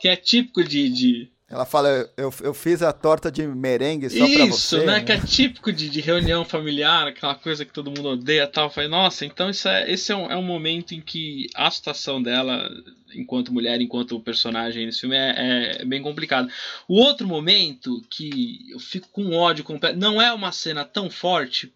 [0.00, 4.24] que é típico de, de, ela fala, eu, eu fiz a torta de merengue só
[4.24, 4.54] Isso, pra você.
[4.54, 4.86] Isso, né?
[4.86, 5.00] né?
[5.00, 8.66] Que é típico de, de reunião familiar, aquela coisa que todo mundo odeia tal.
[8.66, 11.68] Eu falei, nossa, então isso é, esse é um, é um momento em que a
[11.68, 12.70] situação dela,
[13.14, 16.50] enquanto mulher, enquanto personagem nesse filme, é, é bem complicado.
[16.88, 21.72] O outro momento que eu fico com ódio completo, não é uma cena tão forte,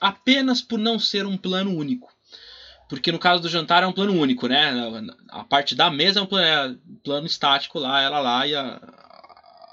[0.00, 2.12] apenas por não ser um plano único.
[2.88, 4.70] Porque no caso do jantar é um plano único, né?
[5.30, 8.78] A parte da mesa é um plano, é plano estático lá, ela lá e a,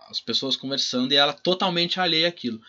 [0.09, 2.61] as pessoas conversando e ela totalmente alheia àquilo.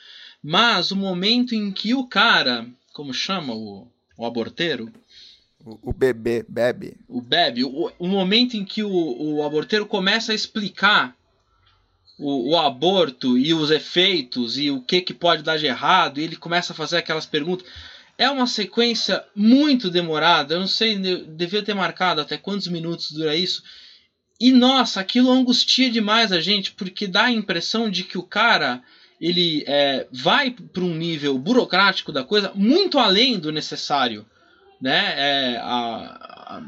[0.43, 3.87] Mas o momento em que o cara, como chama o,
[4.17, 4.93] o aborteiro?
[5.65, 6.97] O, bebê, bebe.
[7.07, 7.65] O bebe.
[7.65, 11.15] O, o momento em que o, o aborteiro começa a explicar
[12.19, 16.25] o, o, aborto e os efeitos e o que, que pode dar de errado, e
[16.25, 17.67] ele começa a fazer aquelas perguntas.
[18.17, 23.13] É uma sequência muito demorada, eu não sei, eu devia ter marcado até quantos minutos
[23.13, 23.63] dura isso.
[24.39, 28.83] E nossa, aquilo angustia demais a gente, porque dá a impressão de que o cara
[29.21, 34.25] ele é, vai para um nível burocrático da coisa muito além do necessário.
[34.81, 35.15] Né?
[35.17, 36.63] É, a, a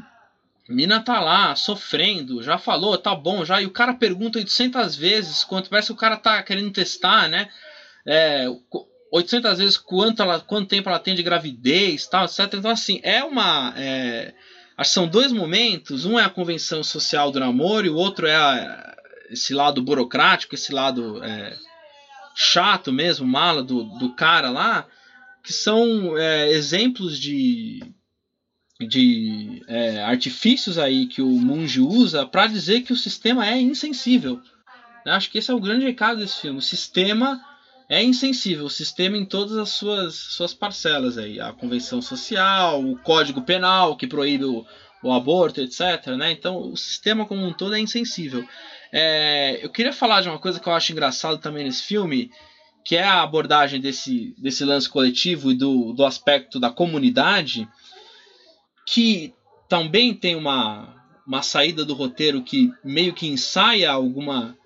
[0.69, 5.43] mina tá lá sofrendo, já falou, tá bom, já, e o cara pergunta 800 vezes,
[5.43, 7.49] quanto parece que o cara tá querendo testar, né?
[8.05, 8.47] É,
[9.11, 12.53] 800 vezes quanto, ela, quanto tempo ela tem de gravidez, tal, etc.
[12.53, 13.73] Então, assim, é uma.
[13.77, 14.33] É,
[14.77, 16.05] Acho que são dois momentos.
[16.05, 18.95] Um é a convenção social do namoro e o outro é a,
[19.29, 21.55] esse lado burocrático, esse lado é,
[22.35, 24.87] chato mesmo, mala do, do cara lá,
[25.43, 27.83] que são é, exemplos de,
[28.85, 34.39] de é, artifícios aí que o Mungi usa para dizer que o sistema é insensível.
[35.05, 36.59] Acho que esse é o grande recado desse filme.
[36.59, 37.41] O sistema
[37.89, 42.97] é insensível, o sistema em todas as suas, suas parcelas aí, a convenção social, o
[42.97, 44.65] código penal que proíbe o,
[45.03, 46.07] o aborto, etc.
[46.17, 46.31] Né?
[46.31, 48.47] Então o sistema como um todo é insensível.
[48.91, 52.31] É, eu queria falar de uma coisa que eu acho engraçado também nesse filme,
[52.85, 57.67] que é a abordagem desse, desse lance coletivo e do, do aspecto da comunidade,
[58.85, 59.33] que
[59.67, 64.57] também tem uma, uma saída do roteiro que meio que ensaia alguma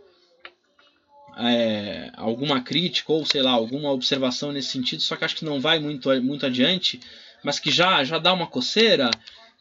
[1.38, 5.62] é, alguma crítica ou sei lá alguma observação nesse sentido, só que acho que não
[5.62, 7.00] vai muito, muito adiante,
[7.44, 9.12] mas que já já dá uma coceira,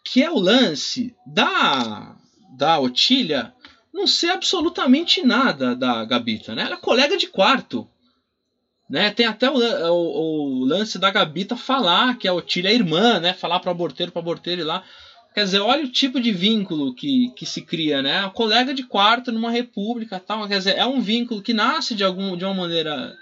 [0.02, 2.16] que é o lance da
[2.56, 3.52] da Otília
[3.92, 6.62] não ser absolutamente nada da Gabita, né?
[6.62, 7.88] Ela é colega de quarto.
[8.88, 9.10] Né?
[9.10, 13.32] Tem até o, o, o, lance da Gabita falar que a Otília é irmã, né?
[13.32, 14.84] Falar para o aborteiro, para aborteiro ir lá.
[15.34, 18.24] Quer dizer, olha o tipo de vínculo que, que se cria, né?
[18.24, 20.46] O colega de quarto numa república tal.
[20.48, 23.14] Quer dizer, é um vínculo que nasce de, algum, de uma maneira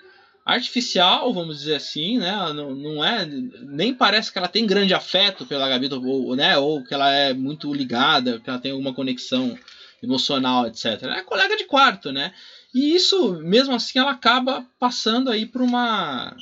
[0.45, 2.33] artificial, vamos dizer assim, né?
[2.53, 3.25] Não, não é.
[3.27, 6.59] Nem parece que ela tem grande afeto pela Gabita, ou, né?
[6.59, 9.59] ou que ela é muito ligada, que ela tem alguma conexão
[10.03, 11.03] emocional, etc.
[11.05, 12.33] É colega de quarto, né?
[12.75, 16.37] E isso, mesmo assim, ela acaba passando aí por uma,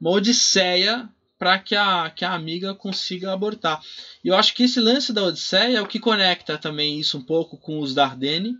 [0.00, 1.08] uma odisseia
[1.38, 3.80] para que a, que a amiga consiga abortar.
[4.24, 7.22] E eu acho que esse lance da odisseia é o que conecta também isso um
[7.22, 8.56] pouco com os Dardenne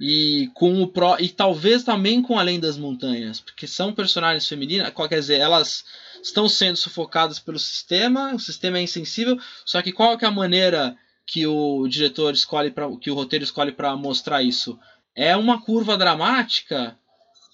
[0.00, 4.92] e com o Pro, e talvez também com Além das Montanhas, porque são personagens femininas,
[4.94, 5.84] quer dizer, elas
[6.22, 10.30] estão sendo sufocadas pelo sistema, o sistema é insensível, só que qual que é a
[10.30, 14.78] maneira que o diretor escolhe para que o roteiro escolhe para mostrar isso?
[15.14, 16.96] É uma curva dramática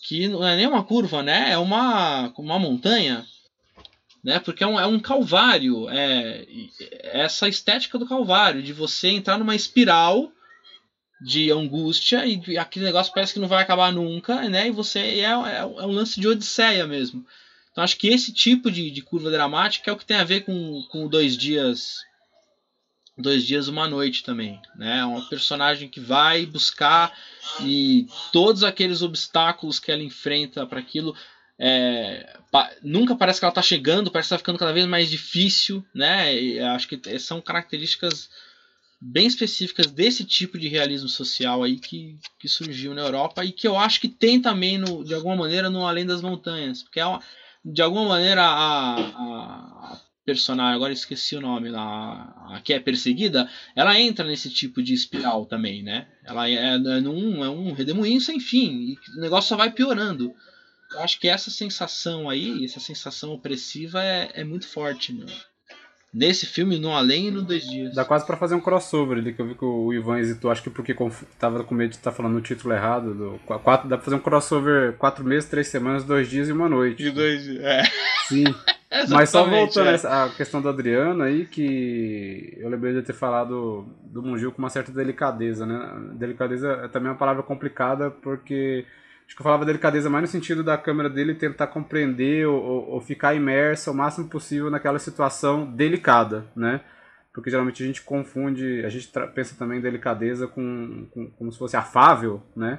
[0.07, 1.51] que não é nem uma curva, né?
[1.51, 3.27] É uma uma montanha,
[4.23, 4.39] né?
[4.39, 6.47] Porque é um, é um calvário, é,
[6.81, 10.31] é essa estética do calvário de você entrar numa espiral
[11.21, 14.69] de angústia e aquele negócio parece que não vai acabar nunca, né?
[14.69, 17.27] E você é, é, é um lance de odisseia mesmo.
[17.73, 20.43] Então acho que esse tipo de, de curva dramática é o que tem a ver
[20.43, 22.06] com, com dois dias
[23.19, 24.99] Dois Dias Uma Noite também, né?
[24.99, 27.17] É uma personagem que vai buscar
[27.63, 31.17] e todos aqueles obstáculos que ela enfrenta para aquilo
[31.59, 35.11] é, pa, nunca parece que ela está chegando, parece que está ficando cada vez mais
[35.11, 36.39] difícil, né?
[36.39, 38.29] E acho que são características
[39.01, 43.67] bem específicas desse tipo de realismo social aí que, que surgiu na Europa e que
[43.67, 47.07] eu acho que tem também no, de alguma maneira no Além das Montanhas, porque é
[47.07, 47.23] uma,
[47.65, 53.99] de alguma maneira a, a, personagem, agora esqueci o nome lá, que é perseguida, ela
[53.99, 56.09] entra nesse tipo de espiral também, né?
[56.25, 60.35] Ela é, é, num, é um redemoinho sem fim, e o negócio só vai piorando.
[60.93, 65.27] Eu acho que essa sensação aí, essa sensação opressiva é, é muito forte, né?
[66.13, 67.95] Nesse filme, no Além e no Dois Dias.
[67.95, 70.63] Dá quase para fazer um crossover ali, que eu vi que o Ivan hesitou, acho
[70.63, 70.97] que porque
[71.39, 73.15] tava com medo de estar tá falando o título errado.
[73.15, 76.69] Do, quatro, dá pra fazer um crossover quatro meses, três semanas, dois dias e uma
[76.69, 77.03] noite.
[77.03, 77.83] De dois dias, é.
[78.29, 78.45] Sim.
[79.11, 79.95] Mas só voltando é.
[80.07, 84.71] a questão da Adriana aí, que eu lembrei de ter falado do Mungil com uma
[84.71, 85.93] certa delicadeza, né?
[86.15, 88.87] Delicadeza é também uma palavra complicada porque
[89.27, 93.01] Acho que eu falava delicadeza mais no sentido da câmera dele tentar compreender ou, ou
[93.01, 96.81] ficar imersa o máximo possível naquela situação delicada, né?
[97.33, 101.77] Porque geralmente a gente confunde, a gente pensa também delicadeza com, com como se fosse
[101.77, 102.79] afável, né?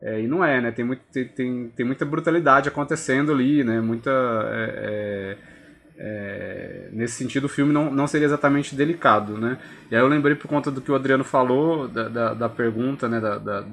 [0.00, 0.70] É, e não é, né?
[0.70, 3.80] Tem, muito, tem, tem, tem muita brutalidade acontecendo ali, né?
[3.80, 4.10] Muita.
[4.10, 5.56] É, é,
[5.98, 9.58] é, nesse sentido, o filme não, não seria exatamente delicado, né?
[9.90, 13.08] E aí eu lembrei por conta do que o Adriano falou, da, da, da pergunta,
[13.08, 13.18] né?
[13.18, 13.66] Da, da,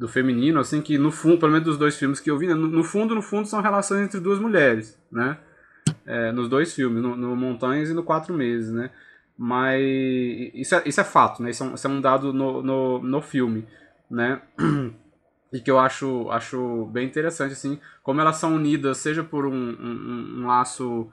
[0.00, 2.54] do feminino, assim, que no fundo, pelo menos dos dois filmes que eu vi, né,
[2.54, 5.36] no, no fundo, no fundo, são relações entre duas mulheres, né?
[6.06, 8.90] É, nos dois filmes, no, no, Montanhas e no Quatro Meses, né?
[9.36, 9.82] Mas
[10.54, 11.50] isso é, isso é fato, né?
[11.50, 13.66] Isso é um, isso é um dado no, no, no filme,
[14.10, 14.40] né?
[15.52, 19.52] E que eu acho, acho bem interessante, assim, como elas são unidas, seja por um,
[19.52, 21.10] um, um laço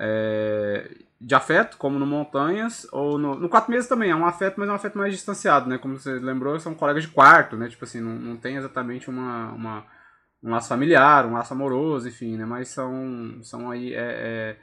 [0.00, 0.90] é,
[1.20, 4.68] de afeto, como no Montanhas, ou no, no Quatro Meses também, é um afeto, mas
[4.68, 5.78] é um afeto mais distanciado, né?
[5.78, 7.68] Como você lembrou, são colegas de quarto, né?
[7.68, 9.86] Tipo assim, não, não tem exatamente uma, uma,
[10.42, 12.44] um laço familiar, um laço amoroso, enfim, né?
[12.44, 14.56] Mas são, são aí é, é,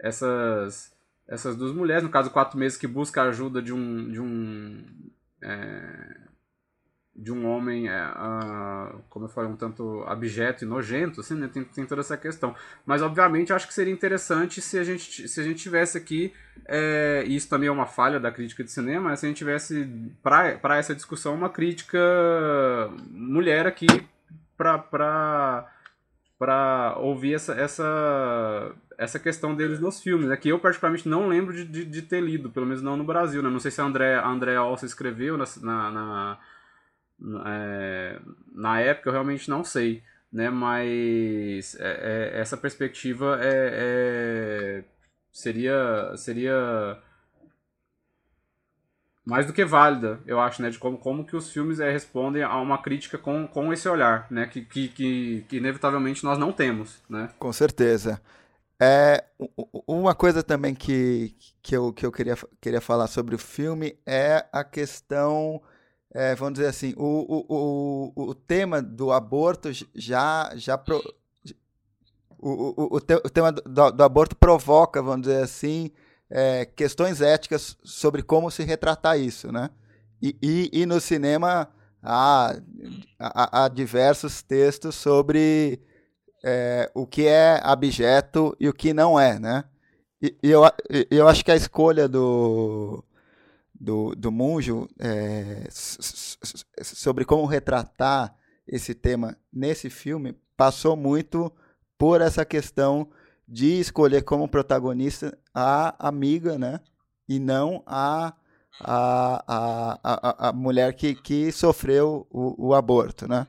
[0.00, 0.92] essas,
[1.26, 4.10] essas duas mulheres, no caso, Quatro Meses, que busca a ajuda de um...
[4.10, 4.84] De um
[5.42, 6.28] é,
[7.18, 11.50] de um homem, é, uh, como eu falei, um tanto abjeto e nojento, assim, né?
[11.52, 12.54] tem, tem toda essa questão.
[12.86, 16.32] Mas, obviamente, acho que seria interessante se a gente, se a gente tivesse aqui,
[16.64, 19.90] é, e isso também é uma falha da crítica de cinema, se a gente tivesse,
[20.22, 21.98] para essa discussão, uma crítica
[23.10, 23.88] mulher aqui
[24.56, 25.66] para
[26.98, 31.64] ouvir essa, essa, essa questão deles nos filmes, é que eu particularmente não lembro de,
[31.64, 33.50] de, de, ter lido, pelo menos não no Brasil, né?
[33.50, 35.46] Não sei se a André, a André Olsa escreveu na,
[35.90, 36.38] na
[37.46, 38.20] é,
[38.52, 40.02] na época eu realmente não sei,
[40.32, 40.50] né?
[40.50, 44.84] Mas é, é, essa perspectiva é, é,
[45.32, 47.02] seria seria
[49.28, 50.70] mais do que válida, eu acho, né?
[50.70, 54.26] De como, como que os filmes é, respondem a uma crítica com, com esse olhar,
[54.30, 54.46] né?
[54.46, 57.28] Que, que, que, que inevitavelmente nós não temos, né?
[57.38, 58.22] Com certeza.
[58.80, 59.24] É,
[59.86, 64.46] uma coisa também que, que, eu, que eu queria, queria falar sobre o filme é
[64.50, 65.60] a questão
[66.14, 71.02] é, vamos dizer assim, o, o, o, o tema do aborto já, já pro,
[72.38, 75.90] o, o, o, o tema do, do, aborto provoca, vamos dizer assim,
[76.30, 79.70] é, questões éticas sobre como se retratar isso, né?
[80.22, 81.68] E, e, e no cinema
[82.02, 82.56] há,
[83.18, 85.80] há, há, diversos textos sobre,
[86.44, 89.64] é, o que é abjeto e o que não é, né?
[90.22, 90.62] E, e eu,
[91.10, 93.04] eu acho que a escolha do,
[93.80, 98.34] do, do Munjo é, sobre como retratar
[98.66, 101.52] esse tema nesse filme passou muito
[101.96, 103.08] por essa questão
[103.46, 106.80] de escolher como protagonista a amiga, né?
[107.28, 108.34] E não a,
[108.80, 113.46] a, a, a, a mulher que, que sofreu o, o aborto, né?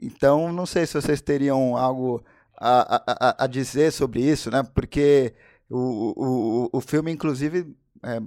[0.00, 2.22] Então, não sei se vocês teriam algo
[2.58, 4.62] a, a, a dizer sobre isso, né?
[4.62, 5.34] Porque
[5.68, 8.20] o, o, o filme, inclusive, é,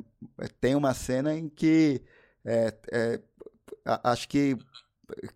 [0.59, 2.01] tem uma cena em que
[2.45, 3.21] é, é,
[3.85, 4.57] acho que,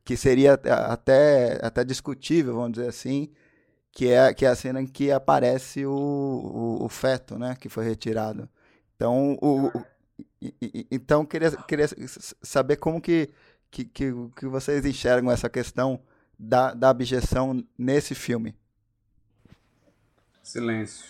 [0.04, 3.30] que seria até, até discutível, vamos dizer assim,
[3.92, 7.56] que é, que é a cena em que aparece o, o, o feto, né?
[7.60, 8.48] Que foi retirado.
[8.96, 9.84] Então, o, o
[10.92, 11.88] então queria, queria
[12.42, 13.30] saber como que,
[13.72, 16.00] que, que, que vocês enxergam essa questão
[16.38, 18.56] da, da abjeção nesse filme.
[20.44, 21.04] Silêncio.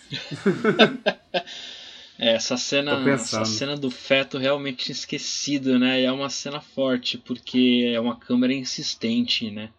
[2.18, 6.00] é, essa cena, essa cena do feto realmente esquecido, né?
[6.00, 9.70] E é uma cena forte porque é uma câmera insistente, né?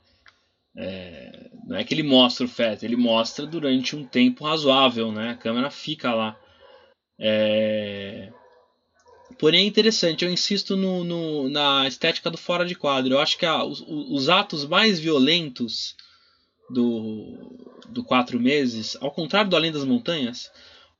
[0.77, 5.31] É, não é que ele mostra o feto, ele mostra durante um tempo razoável, né?
[5.31, 6.39] A câmera fica lá.
[7.19, 8.31] É...
[9.37, 13.13] Porém é interessante, eu insisto no, no, na estética do fora de quadro.
[13.13, 15.95] Eu acho que a, os, os, atos mais violentos
[16.69, 17.55] do,
[17.89, 20.49] do Quatro Meses, ao contrário do Além das Montanhas,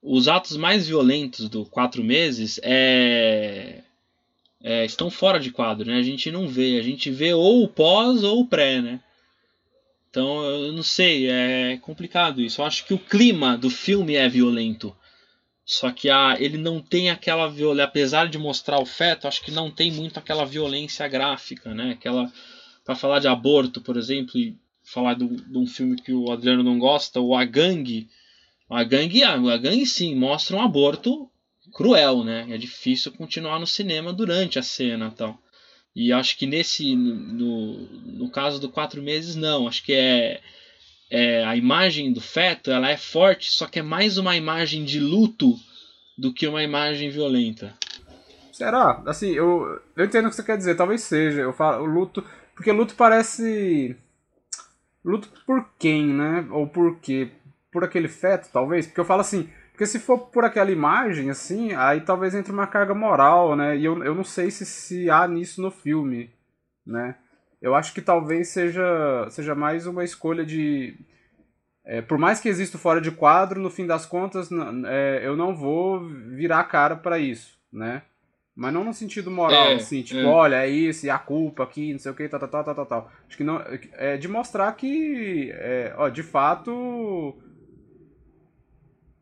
[0.02, 3.82] os atos mais violentos do Quatro Meses é,
[4.62, 5.97] é, estão fora de quadro, né?
[5.97, 9.00] A gente não vê, a gente vê ou o pós ou o pré, né?
[10.10, 12.62] Então eu não sei, é complicado isso.
[12.62, 14.95] Eu acho que o clima do filme é violento.
[15.66, 19.52] Só que a, ele não tem aquela violência, apesar de mostrar o feto, acho que
[19.52, 21.91] não tem muito aquela violência gráfica, né?
[21.91, 22.32] Aquela
[22.84, 25.24] para falar de aborto, por exemplo, e falar de
[25.56, 28.10] um filme que o Adriano não gosta, o A Gangue.
[28.70, 31.30] A Gangue, a Gangue sim, mostra um aborto
[31.74, 32.47] cruel, né?
[32.49, 35.38] É difícil continuar no cinema durante a cena, tal.
[35.95, 40.41] E acho que nesse no, no caso do quatro meses não, acho que é
[41.09, 44.99] é, a imagem do feto ela é forte, só que é mais uma imagem de
[44.99, 45.55] luto
[46.17, 47.74] do que uma imagem violenta.
[48.51, 49.01] Será?
[49.05, 51.41] Assim, eu, eu entendo o que você quer dizer, talvez seja.
[51.41, 52.24] Eu falo, o luto.
[52.53, 53.95] Porque luto parece.
[55.03, 56.45] Luto por quem, né?
[56.51, 57.32] Ou por quê?
[57.72, 58.88] Por aquele feto, talvez?
[58.88, 59.49] Porque eu falo assim.
[59.72, 63.78] Porque se for por aquela imagem, assim, aí talvez entre uma carga moral, né?
[63.78, 66.30] E eu, eu não sei se, se há nisso no filme,
[66.86, 67.15] né?
[67.61, 70.95] eu acho que talvez seja, seja mais uma escolha de.
[71.86, 74.49] É, por mais que exista fora de quadro, no fim das contas,
[74.88, 78.03] é, eu não vou virar a cara para isso, né?
[78.55, 80.26] Mas não no sentido moral, é, assim, tipo, é.
[80.26, 82.86] olha, é isso, e a culpa aqui, não sei o que, tal, tal, tal, tal,
[82.86, 83.11] tal.
[83.28, 83.61] Acho que não.
[83.93, 87.38] É de mostrar que, é, ó, de fato,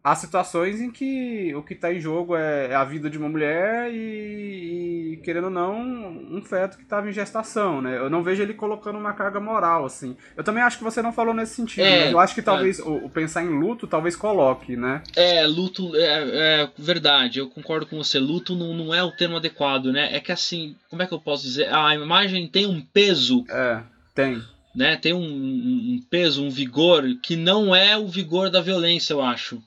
[0.07, 3.27] há situações em que o que está em jogo é, é a vida de uma
[3.27, 7.97] mulher e, e querendo ou não, um feto que estava em gestação, né?
[7.97, 10.15] Eu não vejo ele colocando uma carga moral, assim.
[10.35, 12.79] Eu também acho que você não falou nesse sentido, é, mas eu acho que talvez
[12.79, 12.83] é.
[12.83, 15.03] o, o, pensar em luto talvez coloque, né?
[15.15, 18.17] É, luto, é, é, verdade, eu concordo com você.
[18.17, 20.15] Luto não, não é o termo adequado, né?
[20.15, 21.73] É que assim, como é que eu posso dizer?
[21.73, 23.43] A imagem tem um peso.
[23.49, 23.81] É,
[24.15, 24.41] tem.
[24.75, 29.23] Né, tem um, um peso, um vigor que não é o vigor da violência, eu
[29.23, 29.59] acho.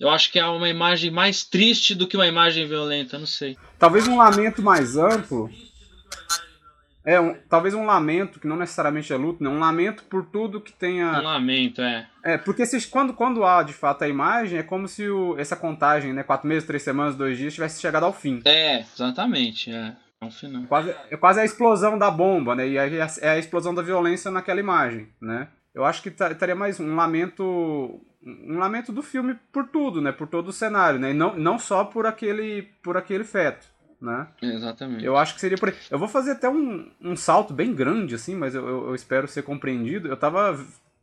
[0.00, 3.58] Eu acho que é uma imagem mais triste do que uma imagem violenta, não sei.
[3.78, 5.50] Talvez um lamento mais amplo.
[7.04, 9.50] É, um, talvez um lamento, que não necessariamente é luto, né?
[9.50, 11.18] Um lamento por tudo que tenha.
[11.18, 12.06] Um lamento, é.
[12.22, 15.56] É, porque se, quando, quando há de fato a imagem, é como se o, essa
[15.56, 16.22] contagem, né?
[16.22, 18.40] Quatro meses, três semanas, dois dias, tivesse chegado ao fim.
[18.44, 19.70] É, exatamente.
[19.70, 19.96] É.
[20.20, 20.62] É um final.
[20.64, 22.68] Quase, é quase a explosão da bomba, né?
[22.68, 25.48] E aí é a explosão da violência naquela imagem, né?
[25.74, 30.12] Eu acho que estaria mais um lamento um lamento do filme por tudo, né?
[30.12, 31.10] Por todo o cenário, né?
[31.10, 33.66] E não, não só por aquele, por aquele feto,
[34.00, 34.28] né?
[34.42, 35.04] Exatamente.
[35.04, 35.72] Eu acho que seria por.
[35.90, 39.26] Eu vou fazer até um, um salto bem grande, assim, mas eu, eu, eu espero
[39.26, 40.08] ser compreendido.
[40.08, 40.58] Eu tava...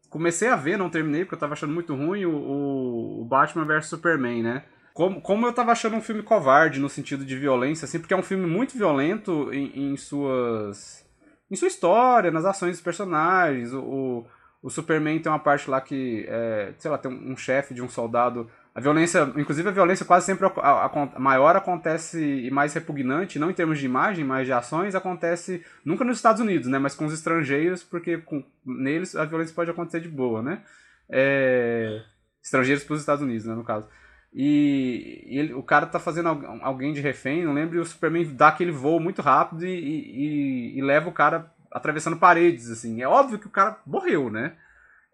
[0.09, 3.87] Comecei a ver, não terminei, porque eu tava achando muito ruim o, o Batman vs
[3.87, 4.63] Superman, né?
[4.93, 8.17] Como, como eu tava achando um filme covarde no sentido de violência, assim, porque é
[8.17, 11.05] um filme muito violento em, em suas...
[11.49, 14.27] Em sua história, nas ações dos personagens, o o
[14.69, 18.49] Superman tem uma parte lá que, é, sei lá, tem um, chefe de um soldado.
[18.73, 23.51] A violência, inclusive a violência quase sempre a, a, maior acontece e mais repugnante, não
[23.51, 26.79] em termos de imagem, mas de ações, acontece nunca nos Estados Unidos, né?
[26.79, 30.61] Mas com os estrangeiros, porque com, neles a violência pode acontecer de boa, né?
[31.09, 32.01] É,
[32.43, 33.87] estrangeiros para os Estados Unidos, né, no caso.
[34.33, 36.29] E, e ele, o cara tá fazendo
[36.61, 40.77] alguém de refém, não lembro, e o Superman dá aquele voo muito rápido e, e,
[40.77, 43.01] e leva o cara atravessando paredes, assim.
[43.01, 44.55] É óbvio que o cara morreu, né?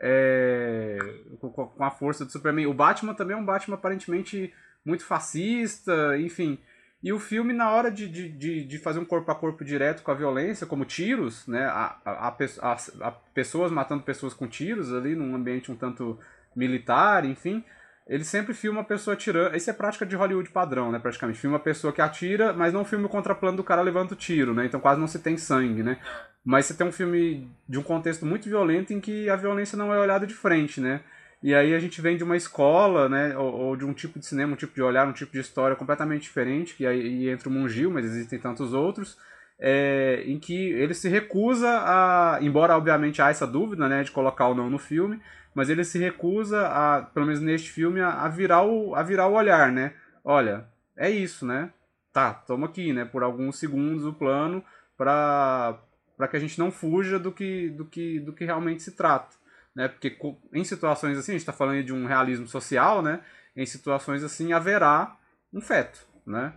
[0.05, 0.97] é,
[1.39, 2.67] com, a força do Superman.
[2.67, 4.53] O Batman também é um Batman aparentemente
[4.85, 6.59] muito fascista, enfim.
[7.01, 10.11] E o filme, na hora de, de, de fazer um corpo a corpo direto com
[10.11, 11.65] a violência, como tiros, né?
[11.65, 12.27] A, a,
[12.61, 16.19] a, a, pessoas matando pessoas com tiros ali num ambiente um tanto
[16.53, 17.63] militar, enfim.
[18.07, 19.55] Ele sempre filma a pessoa atirando.
[19.55, 20.99] Isso é prática de Hollywood padrão, né?
[20.99, 21.39] Praticamente.
[21.39, 24.53] Filma a pessoa que atira, mas não filma o contraplano do cara levanta o tiro,
[24.53, 24.65] né?
[24.65, 25.97] Então quase não se tem sangue, né?
[26.43, 29.93] Mas você tem um filme de um contexto muito violento em que a violência não
[29.93, 31.01] é olhada de frente, né?
[31.41, 34.25] E aí a gente vem de uma escola, né, ou, ou, de um tipo de
[34.25, 37.51] cinema, um tipo de olhar, um tipo de história completamente diferente, que aí entra o
[37.51, 39.17] Mungil, mas existem tantos outros,
[39.59, 44.47] é, em que ele se recusa a, embora obviamente há essa dúvida, né, de colocar
[44.47, 45.19] ou não no filme,
[45.53, 49.27] mas ele se recusa a, pelo menos neste filme, a, a virar o, a virar
[49.27, 49.93] o olhar, né?
[50.23, 51.71] Olha, é isso, né?
[52.11, 54.63] Tá, toma aqui, né, por alguns segundos o plano
[54.97, 55.79] para
[56.15, 59.35] para que a gente não fuja do que do que do que realmente se trata
[59.75, 59.87] né?
[59.87, 60.17] Porque
[60.53, 63.21] em situações assim, a gente está falando de um realismo social, né?
[63.55, 65.17] Em situações assim haverá
[65.51, 66.53] um feto, né?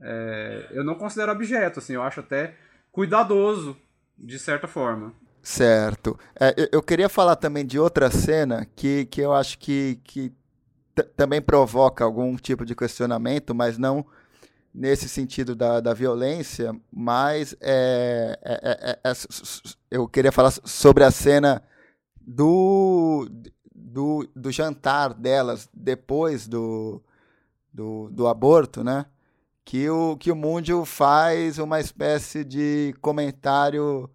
[0.00, 2.56] É, eu não considero objeto, assim, eu acho até
[2.90, 3.76] cuidadoso
[4.18, 5.14] de certa forma.
[5.44, 6.18] Certo.
[6.40, 10.32] É, eu queria falar também de outra cena que, que eu acho que, que
[11.14, 14.06] também provoca algum tipo de questionamento, mas não
[14.74, 19.12] nesse sentido da, da violência, mas é, é, é, é
[19.90, 21.62] eu queria falar sobre a cena
[22.18, 23.28] do,
[23.74, 27.02] do, do jantar delas depois do,
[27.70, 29.04] do, do aborto, né?
[29.62, 34.13] Que o, que o Mundio faz uma espécie de comentário é,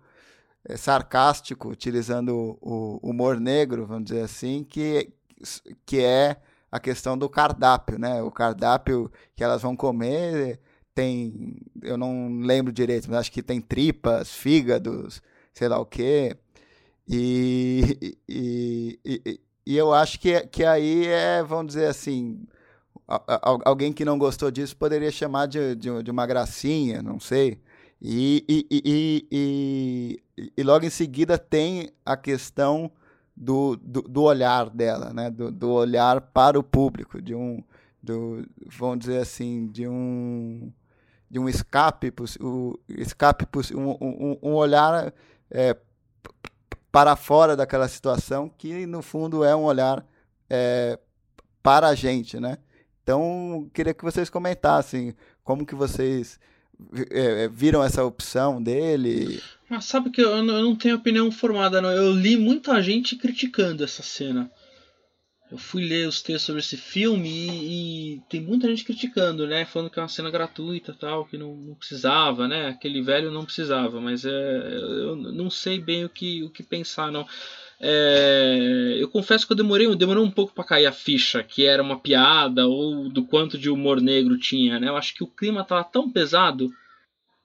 [0.78, 5.12] sarcástico, utilizando o, o humor negro, vamos dizer assim, que,
[5.86, 6.38] que é
[6.72, 8.22] a questão do cardápio, né?
[8.22, 10.60] O cardápio que elas vão comer
[10.94, 15.22] tem, eu não lembro direito, mas acho que tem tripas, fígados,
[15.54, 16.36] sei lá o quê.
[17.08, 22.46] E, e, e, e, eu acho que, que aí é, vamos dizer assim,
[23.66, 27.60] alguém que não gostou disso poderia chamar de, de, de uma gracinha, não sei.
[28.02, 30.24] E, e, e, e,
[30.64, 32.92] logo em seguida tem a questão
[33.36, 35.30] do, do, do olhar dela, né?
[35.30, 37.64] Do, do, olhar para o público, de um,
[38.02, 40.72] do, vamos dizer assim, de um,
[41.30, 45.14] de um escape, o escape um, um, um olhar
[45.50, 45.76] é,
[46.92, 50.06] para fora daquela situação, que no fundo é um olhar
[50.50, 51.00] é,
[51.64, 52.58] para a gente, né?
[53.04, 56.40] Então, queria que vocês comentassem como que vocês
[57.52, 59.42] viram essa opção dele.
[59.70, 61.92] Mas sabe que eu não tenho opinião formada, não.
[61.92, 64.50] Eu li muita gente criticando essa cena
[65.52, 69.66] eu fui ler os textos sobre esse filme e, e, tem muita gente criticando, né?
[69.66, 72.68] Falando que é uma cena gratuita tal, que não, não precisava, né?
[72.68, 77.12] Aquele velho não precisava, mas é, eu não sei bem o que, o que pensar,
[77.12, 77.28] não.
[77.82, 81.82] É, eu confesso que eu demorei, demorei um pouco para cair a ficha que era
[81.82, 84.90] uma piada ou do quanto de humor negro tinha, né?
[84.90, 86.70] Eu acho que o clima tava tão pesado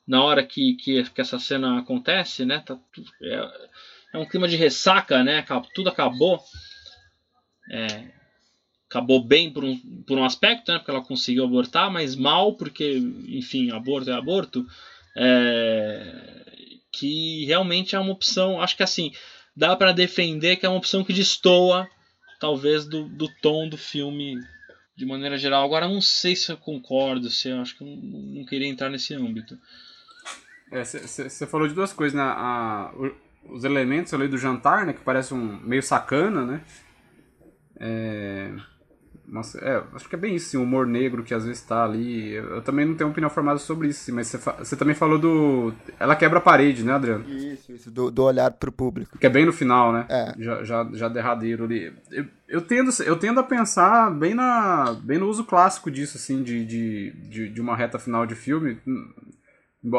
[0.06, 2.58] na hora que, que, que essa cena acontece, né?
[2.60, 2.76] Tá,
[3.22, 3.48] é,
[4.14, 5.44] é um clima de ressaca, né?
[5.72, 6.42] Tudo acabou.
[7.70, 8.14] É,
[8.94, 9.76] acabou bem por um,
[10.06, 14.64] por um aspecto, né, porque ela conseguiu abortar, mas mal porque, enfim, aborto é aborto,
[15.16, 16.44] é,
[16.92, 19.12] que realmente é uma opção, acho que assim,
[19.56, 21.88] dá para defender que é uma opção que destoa,
[22.40, 24.36] talvez, do, do tom do filme
[24.96, 25.64] de maneira geral.
[25.64, 28.88] Agora, não sei se eu concordo, se eu acho que eu não, não queria entrar
[28.88, 29.58] nesse âmbito.
[30.70, 32.22] Você é, falou de duas coisas, né?
[32.22, 32.92] A,
[33.48, 34.92] os elementos ali do jantar, né?
[34.92, 36.64] Que parece um meio sacana, né?
[37.76, 38.50] É...
[39.26, 41.84] Nossa, é, acho que é bem isso, sim, o humor negro que às vezes tá
[41.84, 42.32] ali.
[42.32, 45.72] Eu, eu também não tenho opinião formada sobre isso, mas você, você também falou do.
[45.98, 47.24] Ela quebra a parede, né, Adriano?
[47.28, 49.18] Isso, isso, do, do olhar pro público.
[49.18, 50.06] Que é bem no final, né?
[50.10, 50.34] É.
[50.38, 51.92] Já, já, já derradeiro ali.
[52.10, 56.42] Eu, eu, tendo, eu tendo a pensar bem, na, bem no uso clássico disso, assim,
[56.42, 58.78] de, de, de, de uma reta final de filme.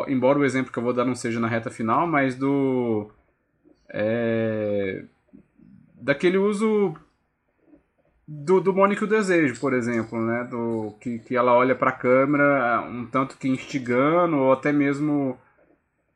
[0.07, 3.10] Embora o exemplo que eu vou dar não seja na reta final, mas do.
[3.89, 5.03] É,
[5.99, 6.95] daquele uso
[8.27, 10.43] do, do Mônica o Desejo, por exemplo, né?
[10.45, 15.38] Do, que, que ela olha para a câmera um tanto que instigando ou até mesmo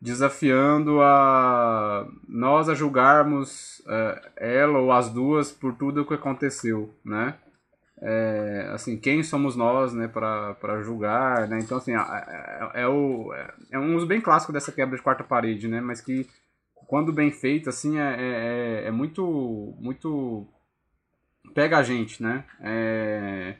[0.02, 6.94] desafiando a nós a julgarmos uh, ela ou as duas por tudo o que aconteceu,
[7.04, 7.36] né?
[8.02, 11.60] É, assim, quem somos nós, né, para julgar, né?
[11.60, 13.34] Então, assim, é, é, é, o,
[13.70, 15.82] é um uso bem clássico dessa quebra de quarta parede, né?
[15.82, 16.26] Mas que,
[16.88, 20.48] quando bem feito, assim, é, é, é muito, muito
[21.54, 22.44] pega a gente, né?
[22.62, 23.56] É,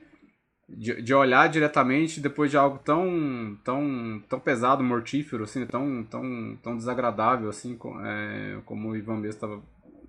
[0.68, 6.58] de, de, olhar diretamente depois de algo tão tão tão pesado, mortífero, assim, tão tão
[6.62, 9.64] tão desagradável, assim, é, como o Ivan mesmo estava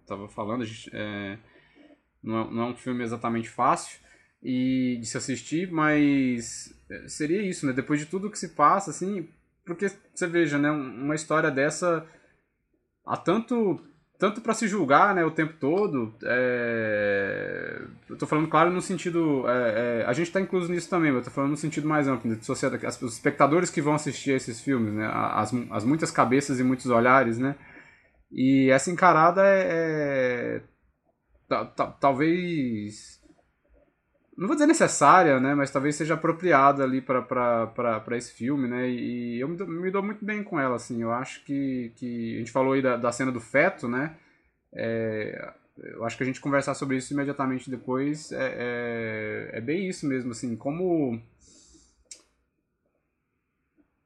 [0.06, 1.38] tava falando, gente, é,
[2.22, 3.98] não, é, não é um filme exatamente fácil
[4.42, 7.72] e de se assistir, mas é, seria isso, né?
[7.72, 9.28] Depois de tudo que se passa, assim,
[9.64, 12.06] porque você veja, né, uma história dessa
[13.06, 13.80] há tanto
[14.20, 17.80] tanto para se julgar né, o tempo todo, é...
[18.08, 19.48] eu tô falando, claro, no sentido.
[19.48, 20.04] É, é...
[20.06, 22.44] a gente está incluso nisso também, mas eu tô falando no sentido mais amplo, de
[22.44, 26.62] sociedade, os espectadores que vão assistir a esses filmes, né, as, as muitas cabeças e
[26.62, 27.56] muitos olhares, né,
[28.30, 30.60] e essa encarada é.
[31.50, 31.64] é
[31.98, 33.19] talvez
[34.40, 39.38] não vou dizer necessária, né, mas talvez seja apropriada ali para esse filme, né, e
[39.38, 42.72] eu me dou, muito bem com ela, assim, eu acho que, que a gente falou
[42.72, 44.16] aí da, da cena do feto, né,
[44.74, 49.86] é, eu acho que a gente conversar sobre isso imediatamente depois é, é, é bem
[49.86, 51.20] isso mesmo, assim, como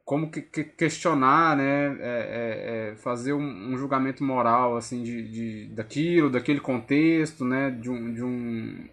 [0.04, 5.28] como que, que questionar, né, é, é, é, fazer um, um, julgamento moral assim de,
[5.28, 8.86] de, daquilo, daquele contexto, né, de um, de um,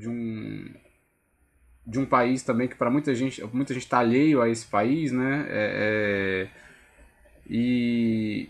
[0.00, 0.64] de um,
[1.86, 5.12] de um país também que para muita gente muita gente está alheio a esse país,
[5.12, 6.48] né, é, é,
[7.48, 8.48] e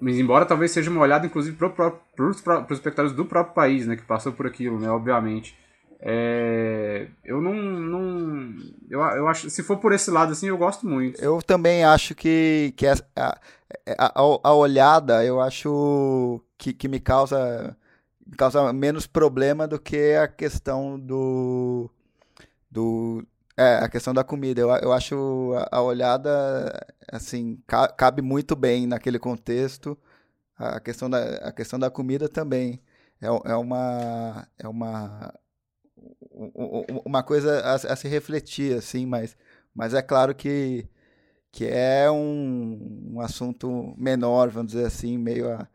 [0.00, 1.94] mas embora talvez seja uma olhada inclusive para
[2.30, 2.36] os
[2.70, 5.56] espectadores do próprio país, né, que passou por aquilo, né, obviamente.
[6.00, 8.54] É, eu não, não
[8.88, 12.14] eu, eu acho se for por esse lado assim eu gosto muito eu também acho
[12.14, 13.36] que, que a, a,
[13.98, 14.12] a,
[14.44, 17.76] a olhada eu acho que, que me causa
[18.36, 21.90] causa menos problema do que a questão do
[22.70, 23.26] do
[23.56, 24.60] é, a questão da comida.
[24.60, 27.62] Eu, eu acho a, olhada assim
[27.96, 29.98] cabe muito bem naquele contexto.
[30.56, 32.80] A questão da a questão da comida também
[33.20, 35.34] é, é uma é uma
[37.04, 39.36] uma coisa a, a, se refletir, assim, mas,
[39.74, 40.88] mas é claro que,
[41.50, 45.68] que é um, um assunto menor, vamos dizer assim, meio a,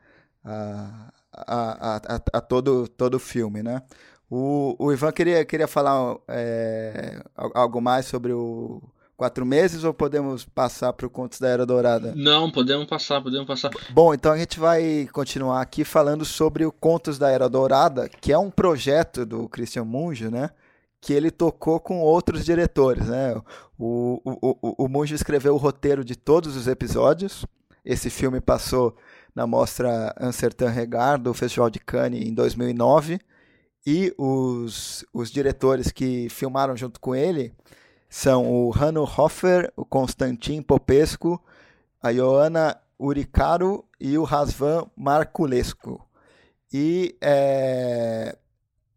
[0.44, 3.82] a, a, a, a todo, todo o filme, né?
[4.30, 8.82] O, o Ivan queria, queria falar é, algo mais sobre o,
[9.16, 12.14] quatro meses ou podemos passar para o Contos da Era Dourada?
[12.16, 13.72] Não, podemos passar, podemos passar.
[13.92, 18.34] Bom, então a gente vai continuar aqui falando sobre o Contos da Era Dourada, que
[18.34, 20.50] é um projeto do Christian Munjo, né?
[21.00, 23.36] Que ele tocou com outros diretores, né?
[23.78, 27.46] O, o, o, o Munjo escreveu o roteiro de todos os episódios.
[27.86, 28.96] Esse filme passou
[29.36, 33.20] na mostra Un Certain Regard do Festival de Cannes em 2009.
[33.86, 37.54] E os, os diretores que filmaram junto com ele
[38.10, 41.42] são o Hanno Hoffer, o Constantin Popescu,
[42.02, 46.00] a Ioana Uricaro e o Rasvan Marculescu.
[46.72, 48.38] E é,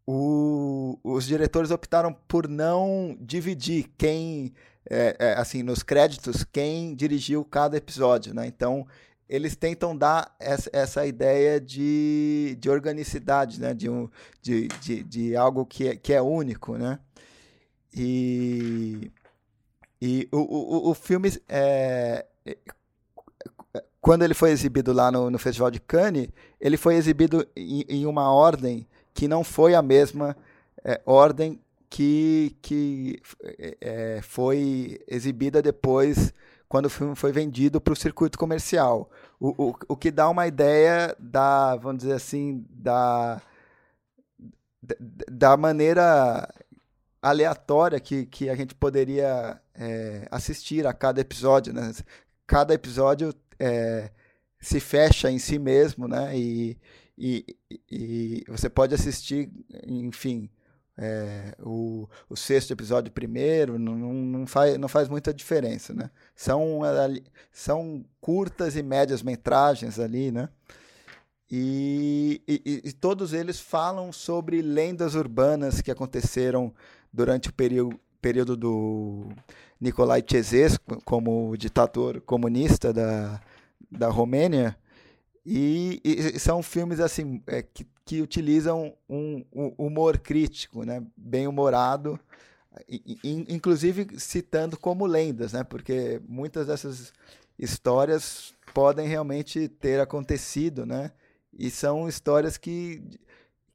[0.05, 4.53] o, os diretores optaram por não dividir quem,
[4.89, 8.47] é, é, assim, nos créditos, quem dirigiu cada episódio, né?
[8.47, 8.87] Então,
[9.29, 13.73] eles tentam dar essa, essa ideia de, de organicidade, né?
[13.73, 14.09] De, um,
[14.41, 16.99] de, de, de algo que é, que é único, né?
[17.93, 19.11] E,
[20.01, 22.25] e o, o, o filme, é,
[23.99, 26.29] quando ele foi exibido lá no, no Festival de Cannes,
[26.61, 30.37] ele foi exibido em, em uma ordem que não foi a mesma
[30.83, 31.59] é, ordem
[31.89, 33.21] que, que
[33.81, 36.33] é, foi exibida depois
[36.67, 39.09] quando o filme foi vendido para o circuito comercial.
[39.39, 43.41] O, o, o que dá uma ideia da, vamos dizer assim, da,
[45.31, 46.47] da maneira
[47.21, 51.73] aleatória que, que a gente poderia é, assistir a cada episódio.
[51.73, 51.93] Né?
[52.45, 54.11] Cada episódio é,
[54.59, 56.37] se fecha em si mesmo, né?
[56.37, 56.77] E,
[57.17, 57.57] e,
[57.89, 59.49] e você pode assistir,
[59.85, 60.49] enfim,
[60.97, 61.96] é, o,
[62.29, 66.09] o sexto episódio primeiro, não, não, faz, não faz muita diferença, né?
[66.35, 66.81] São,
[67.51, 70.49] são curtas e médias metragens ali, né?
[71.49, 76.73] E, e, e, todos eles falam sobre lendas urbanas que aconteceram
[77.11, 79.29] durante o período, período do
[79.79, 83.39] Nicolae Ceausescu como ditador comunista da,
[83.89, 84.75] da Romênia.
[85.45, 91.03] E, e são filmes assim é, que, que utilizam um, um, humor crítico, né?
[91.15, 92.17] bem humorado,
[93.21, 95.61] inclusive citando como lendas, né?
[95.61, 97.11] porque muitas dessas
[97.59, 101.11] histórias podem realmente ter acontecido, né?
[101.51, 103.03] E são histórias que,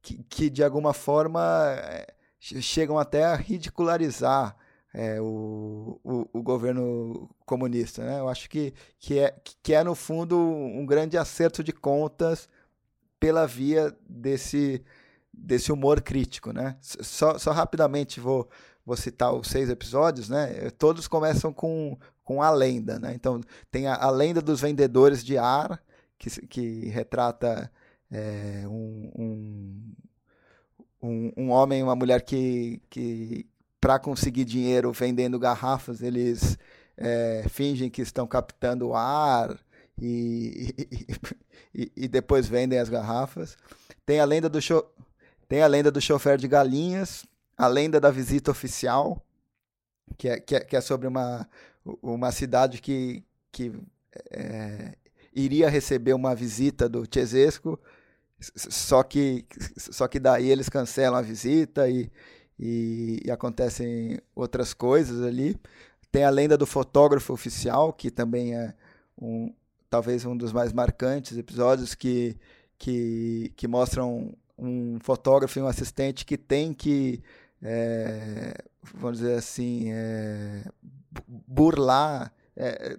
[0.01, 2.07] que, que de alguma forma é,
[2.39, 4.57] chegam até a ridicularizar
[4.95, 8.05] é, o, o, o, governo comunista.
[8.05, 8.21] Né?
[8.21, 12.49] Eu acho que, que, é, que é, no fundo, um grande acerto de contas
[13.23, 14.83] pela via desse,
[15.33, 16.53] desse humor crítico.
[16.53, 16.77] Né?
[16.81, 18.51] Só, só rapidamente vou,
[18.85, 20.29] vou citar os seis episódios.
[20.29, 20.71] Né?
[20.71, 22.99] Todos começam com, com a lenda.
[22.99, 23.13] Né?
[23.15, 23.41] Então,
[23.71, 25.81] tem a, a lenda dos vendedores de ar,
[26.19, 27.71] que, que retrata
[28.11, 29.93] é, um,
[31.01, 33.47] um, um, homem e uma mulher que, que
[33.81, 36.59] para conseguir dinheiro vendendo garrafas, eles
[36.97, 39.57] é, fingem que estão captando ar
[39.97, 41.07] e, e,
[41.75, 43.57] e, depois vendem as garrafas.
[44.05, 44.59] Tem a lenda do
[45.49, 47.27] tem a lenda do chofer de galinhas,
[47.57, 49.23] a lenda da visita oficial,
[50.17, 51.47] que é, que é, que é sobre uma,
[52.03, 53.73] uma cidade que, que
[54.31, 54.95] é,
[55.35, 57.79] iria receber uma visita do Chesesco,
[58.41, 59.45] só que,
[59.77, 62.11] só que daí eles cancelam a visita e,
[62.59, 65.57] e, e acontecem outras coisas ali.
[66.11, 68.75] Tem a lenda do fotógrafo oficial, que também é
[69.21, 69.53] um,
[69.93, 72.35] talvez um dos mais marcantes episódios que,
[72.79, 77.23] que, que mostram um fotógrafo e um assistente que tem que,
[77.61, 78.55] é,
[78.95, 80.65] vamos dizer assim, é,
[81.47, 82.97] burlar, é,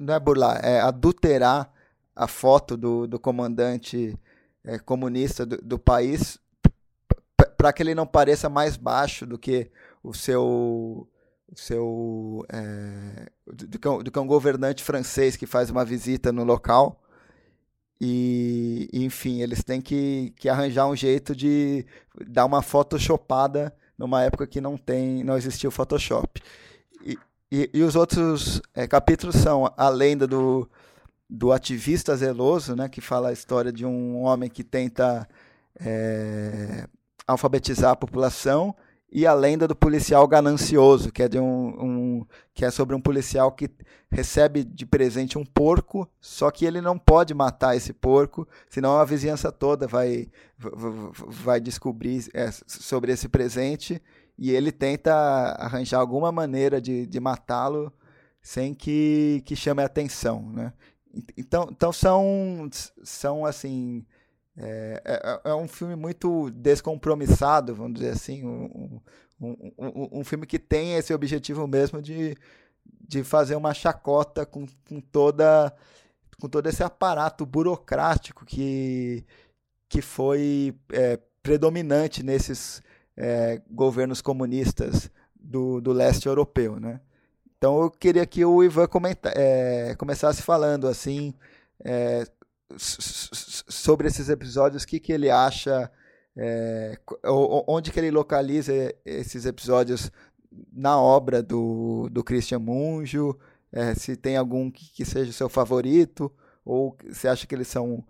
[0.00, 1.70] não é burlar, é adulterar
[2.16, 4.18] a foto do, do comandante
[4.64, 6.38] é, comunista do, do país
[7.54, 9.70] para que ele não pareça mais baixo do que
[10.02, 11.06] o seu
[11.54, 17.00] seu é, do, que, do que um governante francês que faz uma visita no local.
[18.00, 21.86] E enfim eles têm que, que arranjar um jeito de
[22.26, 26.42] dar uma photoshopada numa época que não tem não existia o Photoshop.
[27.04, 27.16] E,
[27.50, 30.68] e, e os outros é, capítulos são a lenda do,
[31.30, 35.28] do ativista zeloso né que fala a história de um homem que tenta
[35.78, 36.88] é,
[37.26, 38.74] alfabetizar a população
[39.14, 43.00] e a lenda do policial ganancioso, que é de um, um, que é sobre um
[43.00, 43.70] policial que
[44.10, 49.04] recebe de presente um porco, só que ele não pode matar esse porco, senão a
[49.04, 50.28] vizinhança toda vai
[51.26, 54.00] vai descobrir é, sobre esse presente
[54.38, 55.12] e ele tenta
[55.58, 57.92] arranjar alguma maneira de, de matá-lo
[58.40, 60.72] sem que, que chame a atenção, né?
[61.36, 62.66] Então, então são
[63.02, 64.06] são assim
[64.56, 69.00] é, é, é, um filme muito descompromissado, vamos dizer assim, um,
[69.40, 72.36] um, um, um, filme que tem esse objetivo mesmo de,
[73.08, 75.74] de fazer uma chacota com, com, toda,
[76.38, 79.24] com todo esse aparato burocrático que,
[79.88, 82.82] que foi é, predominante nesses
[83.16, 87.00] é, governos comunistas do, do leste europeu, né?
[87.56, 91.32] Então eu queria que o Ivan comenta, é, começasse falando assim
[91.84, 92.24] é,
[92.78, 95.90] sobre esses episódios, o que, que ele acha,
[96.36, 96.98] é,
[97.66, 98.72] onde que ele localiza
[99.04, 100.10] esses episódios
[100.72, 103.38] na obra do, do Christian Munjo,
[103.72, 106.32] é, se tem algum que, que seja o seu favorito,
[106.64, 108.04] ou você acha que eles são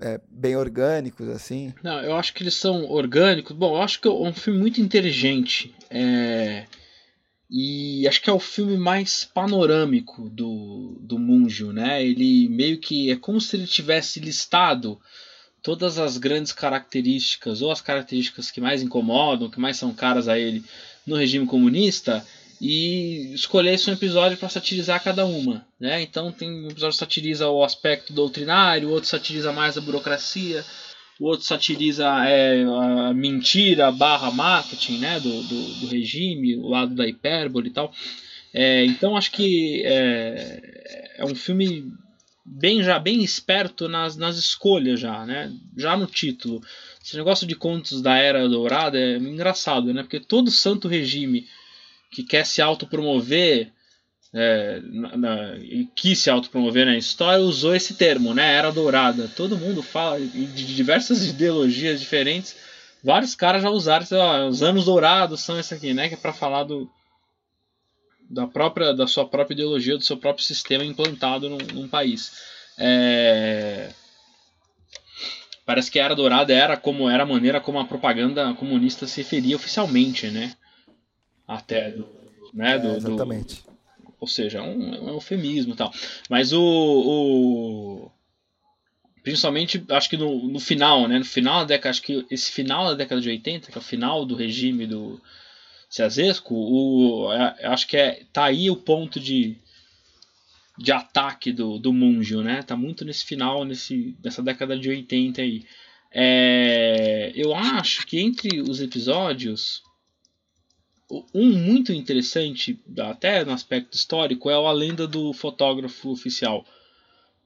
[0.00, 1.72] é, bem orgânicos, assim?
[1.82, 3.54] Não, eu acho que eles são orgânicos.
[3.56, 5.74] Bom, eu acho que é um filme muito inteligente.
[5.90, 6.66] É...
[7.50, 12.04] E acho que é o filme mais panorâmico do, do Munjo, né?
[12.04, 15.00] Ele meio que é como se ele tivesse listado
[15.62, 20.38] todas as grandes características ou as características que mais incomodam, que mais são caras a
[20.38, 20.62] ele
[21.06, 22.24] no regime comunista
[22.60, 26.02] e escolhesse um episódio para satirizar cada uma, né?
[26.02, 30.64] Então tem um episódio que satiriza o aspecto doutrinário, outro satiriza mais a burocracia,
[31.20, 36.94] o outro satiriza é, a mentira barra marketing né, do, do, do, regime, o lado
[36.94, 37.92] da hipérbole e tal.
[38.54, 41.92] É, então acho que é, é, um filme
[42.44, 45.52] bem já bem esperto nas, nas escolhas já, né?
[45.76, 46.62] Já no título.
[47.04, 50.02] Esse negócio de contos da Era Dourada é engraçado, né?
[50.02, 51.46] Porque todo santo regime
[52.10, 53.70] que quer se autopromover
[54.32, 58.54] é, na, na, e quis se autopromover na história, usou esse termo, né?
[58.54, 59.28] Era dourada.
[59.34, 62.56] Todo mundo fala de diversas ideologias diferentes.
[63.02, 66.08] Vários caras já usaram, ó, os anos dourados são esse aqui, né?
[66.08, 66.90] Que é para falar do
[68.30, 72.32] da própria da sua própria ideologia, do seu próprio sistema implantado num, num país.
[72.76, 73.90] É...
[75.64, 79.22] Parece que a Era Dourada era como era a maneira como a propaganda comunista se
[79.22, 80.54] referia oficialmente, né?
[81.46, 82.06] Até do,
[82.52, 83.62] né, do, é, exatamente.
[83.62, 83.67] Do,
[84.20, 85.92] ou seja, é um, é um eufemismo e tal.
[86.28, 88.10] Mas o, o,
[89.28, 91.18] Principalmente, acho que no, no final, né?
[91.18, 93.84] No final da década, acho que esse final da década de 80, que é o
[93.84, 95.20] final do regime do
[95.90, 99.56] Ceausescu, o, é, acho que é, tá aí o ponto de,
[100.78, 102.62] de ataque do, do Mungiu, né?
[102.62, 105.66] Tá muito nesse final, nesse, nessa década de 80 aí.
[106.10, 109.82] É, eu acho que entre os episódios,
[111.34, 116.66] um muito interessante, até no aspecto histórico, é a lenda do fotógrafo oficial.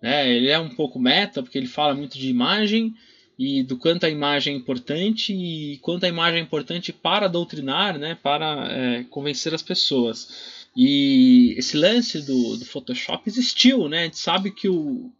[0.01, 2.93] É, ele é um pouco meta, porque ele fala muito de imagem
[3.39, 7.98] e do quanto a imagem é importante e quanto a imagem é importante para doutrinar,
[7.98, 10.68] né, para é, convencer as pessoas.
[10.76, 14.01] E esse lance do, do Photoshop existiu, né?
[14.01, 15.12] A gente sabe que o,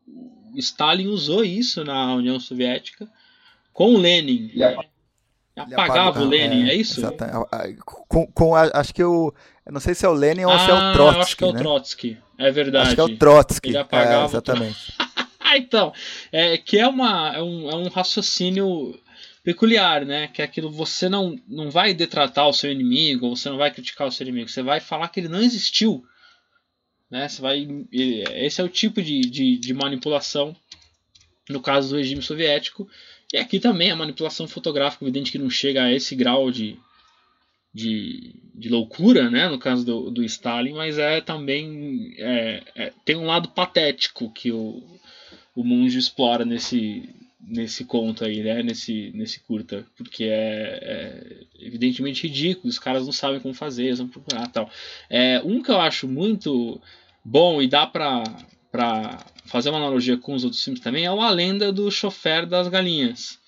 [0.57, 3.09] Stalin usou isso na União Soviética
[3.73, 4.51] com o Lenin.
[4.53, 4.92] Ele
[5.57, 7.01] apagava o Lenin, é, é isso?
[7.01, 7.79] Exatamente.
[7.85, 9.33] Com, com a, acho que o.
[9.71, 11.21] Não sei se é o Lenin ou ah, se é o Trotsky.
[11.21, 11.61] Acho que é o né?
[11.61, 12.87] Trotsky, é verdade.
[12.87, 13.69] Acho que é o Trotsky.
[13.69, 14.93] Ele apagava é, exatamente.
[15.57, 15.93] então,
[16.33, 18.99] é, que é, uma, é, um, é um raciocínio
[19.45, 20.29] peculiar, né?
[20.29, 24.07] Que é aquilo você não, não vai detratar o seu inimigo, você não vai criticar
[24.07, 26.05] o seu inimigo, você vai falar que ele não existiu.
[27.11, 27.29] Né?
[27.29, 30.57] Você vai, esse é o tipo de, de, de manipulação
[31.49, 32.89] no caso do regime soviético.
[33.33, 36.77] E aqui também a manipulação fotográfica, evidente que não chega a esse grau de,
[37.73, 39.49] de, de loucura, né?
[39.49, 44.53] no caso do, do Stalin, mas é também é, é, tem um lado patético que
[44.53, 44.83] o,
[45.55, 47.09] o Munjo explora nesse,
[47.41, 48.63] nesse conto aí, né?
[48.63, 49.87] Nesse, nesse curta.
[49.97, 54.71] Porque é, é, evidentemente ridículo, os caras não sabem como fazer, eles vão procurar tal.
[55.09, 56.81] É, um que eu acho muito
[57.25, 58.23] bom e dá pra,
[58.71, 62.47] pra fazer uma analogia com os outros filmes também é o A Lenda do Chofer
[62.47, 63.39] das Galinhas.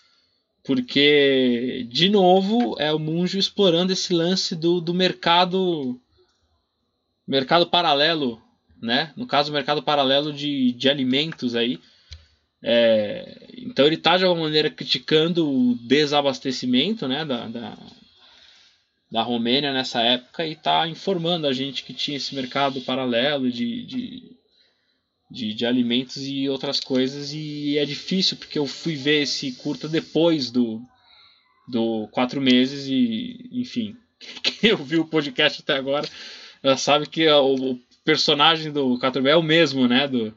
[0.65, 6.01] Porque, de novo, é o Munjo explorando esse lance do, do mercado
[7.27, 8.41] mercado paralelo,
[8.81, 9.13] né?
[9.17, 11.81] No caso, mercado paralelo de, de alimentos aí,
[12.67, 17.79] é, então ele está de alguma maneira criticando o desabastecimento né, da, da,
[19.13, 23.85] da Romênia nessa época e está informando a gente que tinha esse mercado paralelo de,
[23.85, 24.37] de,
[25.35, 27.33] de, de, alimentos e outras coisas.
[27.33, 30.81] E é difícil porque eu fui ver esse curta depois do,
[31.69, 33.97] do quatro meses e, enfim,
[34.43, 36.09] quem ouviu o podcast até agora
[36.63, 40.07] já sabe que o, personagem do Quatro é o mesmo, né?
[40.07, 40.35] Do,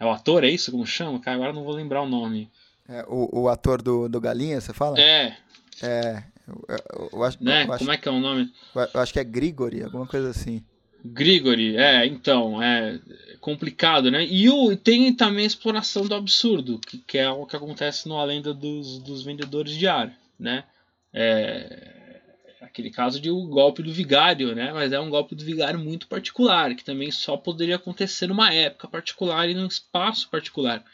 [0.00, 0.70] é o ator, é isso?
[0.70, 1.20] Como chama?
[1.20, 2.50] Cara, agora não vou lembrar o nome.
[2.88, 4.98] É, o, o ator do, do Galinha, você fala?
[4.98, 5.36] É.
[5.82, 6.24] É.
[6.46, 7.62] Eu, eu, eu acho, né?
[7.62, 8.50] Como acho, é que é o nome?
[8.74, 10.64] Eu acho que é Grigori, alguma coisa assim.
[11.04, 12.98] Grigori, é, então, é
[13.40, 14.26] complicado, né?
[14.26, 18.18] E o, tem também a exploração do absurdo, que, que é o que acontece no
[18.18, 20.64] A Lenda dos, dos Vendedores de Ar, né?
[21.12, 22.20] É,
[22.60, 24.72] aquele caso de o um golpe do vigário, né?
[24.72, 28.88] Mas é um golpe do vigário muito particular, que também só poderia acontecer numa época
[28.88, 30.84] particular e num espaço particular.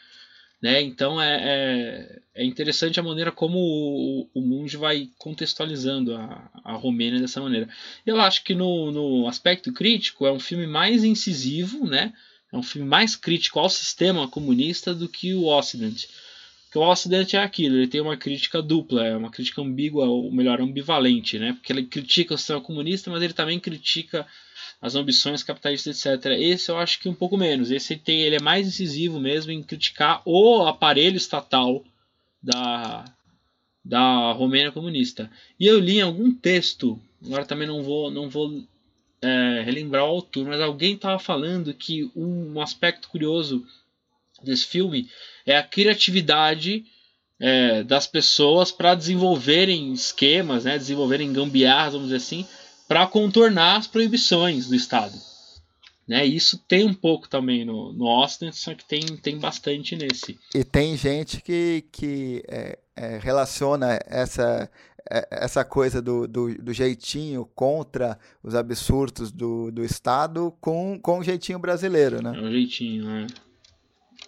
[0.65, 0.81] Né?
[0.81, 6.73] Então é, é, é interessante a maneira como o, o Munge vai contextualizando a, a
[6.73, 7.69] Romênia dessa maneira.
[8.03, 12.13] Eu acho que no, no aspecto crítico é um filme mais incisivo, né?
[12.51, 16.09] é um filme mais crítico ao sistema comunista do que o Ocidente.
[16.63, 20.31] Porque o Ocidente é aquilo, ele tem uma crítica dupla, é uma crítica ambígua, ou
[20.31, 21.53] melhor, ambivalente, né?
[21.53, 24.25] Porque ele critica o sistema comunista, mas ele também critica
[24.81, 26.31] as ambições capitalistas, etc.
[26.31, 27.71] Esse eu acho que um pouco menos.
[27.71, 31.83] Esse tem, ele é mais incisivo mesmo em criticar o aparelho estatal
[32.41, 33.05] da,
[33.83, 35.29] da Romênia comunista.
[35.59, 38.63] E eu li em algum texto, agora também não vou, não vou
[39.21, 43.65] é, relembrar o autor, mas alguém estava falando que um aspecto curioso
[44.43, 45.09] desse filme
[45.45, 46.85] é a criatividade
[47.39, 52.45] é, das pessoas para desenvolverem esquemas, né, desenvolverem gambiarras, vamos dizer assim,
[52.87, 55.17] para contornar as proibições do Estado.
[56.07, 60.37] Né, isso tem um pouco também no, no Austin, só que tem, tem bastante nesse.
[60.53, 64.69] E tem gente que, que é, é, relaciona essa,
[65.09, 71.17] é, essa coisa do, do, do, jeitinho contra os absurdos do, do Estado com, com
[71.17, 72.33] o jeitinho brasileiro, né?
[72.37, 73.27] É o jeitinho, né?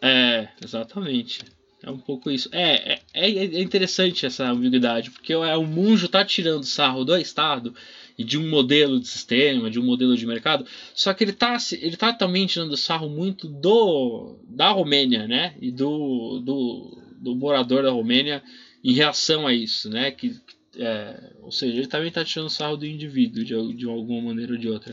[0.02, 1.42] É, exatamente.
[1.84, 2.50] É um pouco isso.
[2.52, 7.16] É, é, é, é interessante essa ambiguidade, porque é, o Munjo tá tirando sarro do
[7.16, 7.76] Estado
[8.18, 11.58] e de um modelo de sistema, de um modelo de mercado, só que ele tá,
[11.74, 15.54] ele tá também tirando sarro muito do da Romênia, né?
[15.62, 18.42] E do, do, do morador da Romênia
[18.84, 20.10] em reação a isso, né?
[20.10, 20.36] Que,
[20.78, 24.58] é, ou seja, ele também tá tirando sarro do indivíduo de, de alguma maneira ou
[24.58, 24.92] de outra.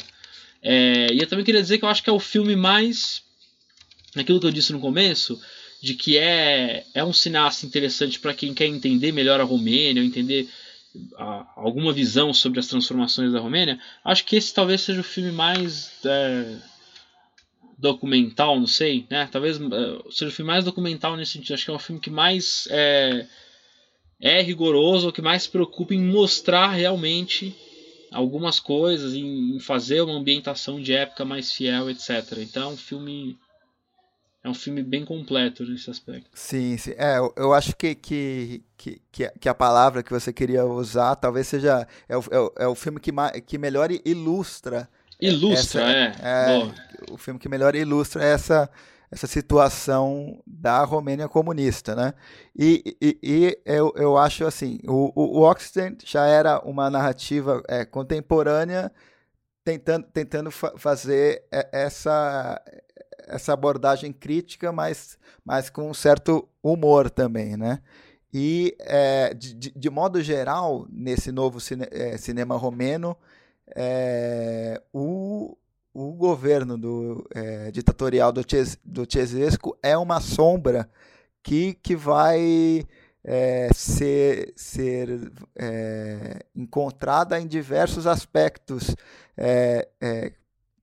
[0.61, 3.23] É, e eu também queria dizer que eu acho que é o filme mais
[4.15, 5.41] naquilo que eu disse no começo,
[5.83, 10.49] de que é, é um cineasta interessante para quem quer entender melhor a Romênia, entender
[11.57, 15.93] alguma visão sobre as transformações da Romênia, acho que esse talvez seja o filme mais
[16.05, 16.57] é,
[17.79, 19.29] documental, não sei, né?
[19.31, 21.55] Talvez é, seja o filme mais documental nesse sentido.
[21.55, 23.27] Acho que é um filme que mais é,
[24.21, 27.55] é rigoroso, que mais se preocupa em mostrar realmente
[28.13, 32.39] algumas coisas, em fazer uma ambientação de época mais fiel, etc.
[32.39, 33.37] Então é um filme
[34.45, 36.29] é um filme bem completo nesse aspecto.
[36.35, 36.93] Sim, sim.
[36.99, 39.01] É, eu, eu acho que, que, que,
[39.41, 41.89] que, a palavra que você queria usar talvez seja.
[42.07, 43.11] É o, é o, é o filme que,
[43.41, 44.87] que melhor ilustra.
[45.19, 46.61] Ilustra, essa, é.
[46.61, 48.69] é o filme que melhor ilustra essa,
[49.11, 52.13] essa situação da Romênia comunista, né?
[52.55, 57.63] E, e, e eu, eu acho assim, o, o, o Occident já era uma narrativa
[57.67, 58.93] é, contemporânea
[59.65, 62.61] tentando, tentando fa fazer essa
[63.27, 67.81] essa abordagem crítica, mas, mas com um certo humor também, né?
[68.33, 73.17] E, é, de, de, modo geral, nesse novo cine, é, cinema romeno,
[73.75, 75.57] é, o,
[75.93, 79.07] o governo do, é, ditatorial do, Ches, do
[79.83, 80.91] é uma sombra
[81.43, 82.85] que, que vai
[83.25, 88.95] é, ser, ser é, encontrada em diversos aspectos,
[89.37, 90.33] é, é,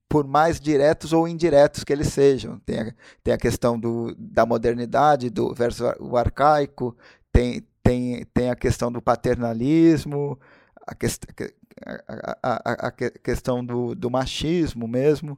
[0.10, 2.60] por mais diretos ou indiretos que eles sejam.
[2.60, 2.94] Tem a,
[3.24, 6.98] tem a questão do, da modernidade do versus o arcaico,
[7.32, 10.38] tem, tem, tem a questão do paternalismo,
[10.86, 11.24] a, quest,
[11.86, 15.38] a, a, a questão do, do machismo mesmo.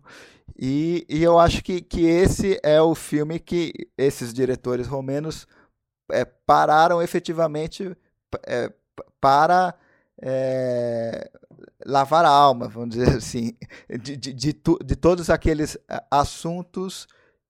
[0.58, 5.48] E, e eu acho que, que esse é o filme que esses diretores romenos
[6.12, 7.96] é, pararam efetivamente
[8.46, 8.72] é,
[9.20, 9.74] para
[10.22, 11.30] é,
[11.86, 13.56] lavar a alma, vamos dizer assim,
[14.02, 15.78] de, de, de, tu, de, todos aqueles
[16.10, 17.08] assuntos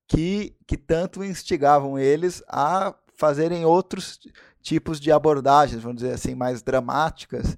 [0.07, 4.19] que, que tanto instigavam eles a fazerem outros
[4.61, 7.57] tipos de abordagens, vamos dizer assim, mais dramáticas.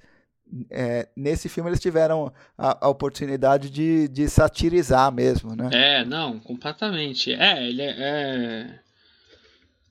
[0.69, 5.69] É, nesse filme eles tiveram a, a oportunidade de, de, satirizar mesmo, né?
[5.73, 7.33] É, não, completamente.
[7.33, 8.79] É, ele é, é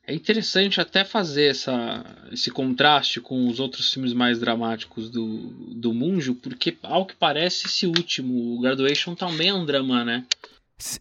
[0.06, 5.94] é interessante até fazer essa, esse contraste com os outros filmes mais dramáticos do, do
[5.94, 10.24] Munjo, porque ao que parece esse último, o Graduation, também é um drama, né?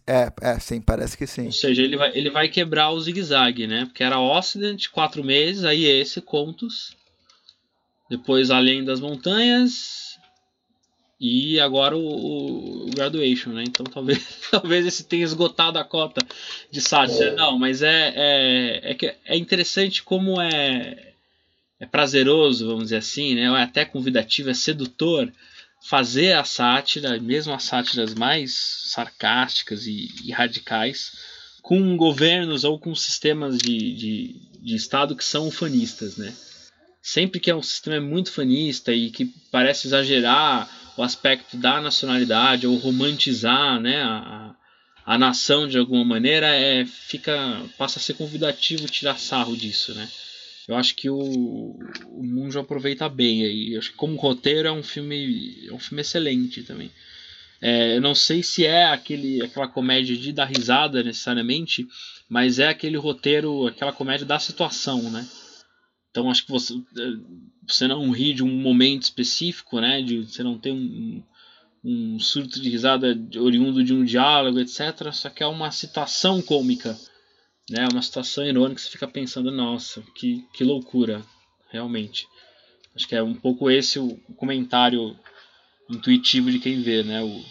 [0.06, 1.46] É, é, sim, parece que sim.
[1.46, 3.84] Ou seja, ele vai, ele vai quebrar o zigue-zague, né?
[3.84, 6.96] Porque era Occident, quatro meses, aí esse, Contos.
[8.08, 10.13] Depois Além das Montanhas,
[11.20, 13.64] e agora o, o, Graduation, né?
[13.66, 16.24] Então talvez, talvez esse tenha esgotado a cota
[16.70, 17.30] de sátira.
[17.30, 17.34] É.
[17.34, 21.12] Não, mas é, é, é, que é interessante como é,
[21.80, 23.42] é prazeroso, vamos dizer assim, né?
[23.42, 25.32] É até convidativo, é sedutor
[25.84, 28.54] fazer a sátira, mesmo as sátiras mais
[28.86, 31.12] sarcásticas e, e radicais,
[31.62, 36.34] com governos ou com sistemas de, de, de Estado que são ufanistas, né?
[37.02, 42.66] Sempre que é um sistema muito fanista e que parece exagerar o aspecto da nacionalidade
[42.66, 44.54] ou romantizar né, a,
[45.04, 50.08] a nação de alguma maneira é fica passa a ser convidativo tirar sarro disso né.
[50.66, 53.74] Eu acho que o, o Munjo aproveita bem aí.
[53.74, 56.90] Eu acho que como roteiro é um filme é um filme excelente também.
[57.60, 61.86] É, eu não sei se é aquele aquela comédia de dar risada necessariamente
[62.28, 65.26] mas é aquele roteiro aquela comédia da situação né
[66.14, 67.18] então acho que você, eh,
[67.66, 70.00] você não ri de um momento específico, né?
[70.00, 71.20] De você não ter um,
[71.84, 75.10] um surto de risada oriundo de um diálogo, etc.
[75.12, 76.96] Só que é uma situação cômica,
[77.68, 77.88] né?
[77.90, 78.80] Uma situação irônica.
[78.80, 81.20] Você fica pensando, nossa, que, que loucura,
[81.68, 82.28] realmente.
[82.94, 85.18] Acho que é um pouco esse o comentário
[85.90, 87.24] intuitivo de quem vê, né?
[87.24, 87.44] O,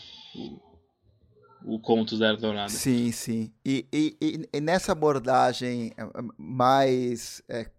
[1.65, 2.69] o, o da Era Dourada.
[2.69, 3.51] Sim, sim.
[3.65, 6.07] E, e, e nessa abordagem eh,
[6.37, 7.69] mais é,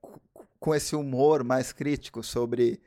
[0.64, 2.80] com esse humor mais crítico sobre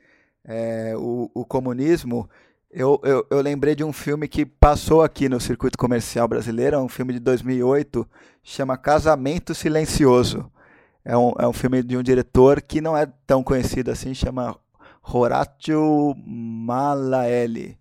[0.44, 2.28] é, o, o, comunismo,
[2.68, 6.80] eu, eu, eu, lembrei de um filme que passou aqui no circuito comercial brasileiro, é
[6.80, 8.04] um filme de 2008,
[8.42, 10.50] chama Casamento Silencioso.
[11.04, 14.58] É um, é um filme de um diretor que não é tão conhecido assim, chama
[15.00, 17.78] Horatio Malaeli.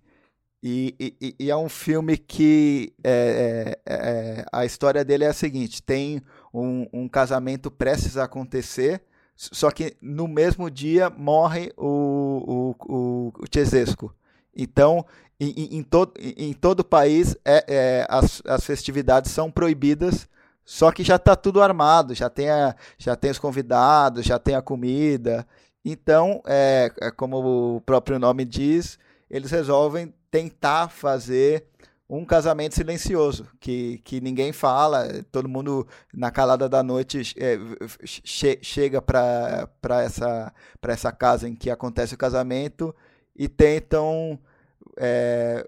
[0.62, 5.34] E, e, e, é um filme que é, é, é, a história dele é a
[5.34, 6.22] seguinte: tem
[6.54, 9.02] um, um casamento prestes a acontecer
[9.38, 14.14] só que no mesmo dia morre o, o, o, o Chesesco.
[14.56, 15.06] Então,
[15.40, 20.28] em, em, todo, em todo o país, é, é, as, as festividades são proibidas,
[20.66, 24.56] só que já está tudo armado, já tem, a, já tem os convidados, já tem
[24.56, 25.48] a comida.
[25.86, 28.98] Então, é, é como o próprio nome diz,
[29.30, 31.68] eles resolvem tentar fazer
[32.10, 37.58] um casamento silencioso, que, que ninguém fala, todo mundo na calada da noite é,
[38.06, 39.70] che, chega para
[40.02, 40.54] essa,
[40.84, 42.96] essa casa em que acontece o casamento
[43.36, 44.40] e tentam,
[44.96, 45.68] é,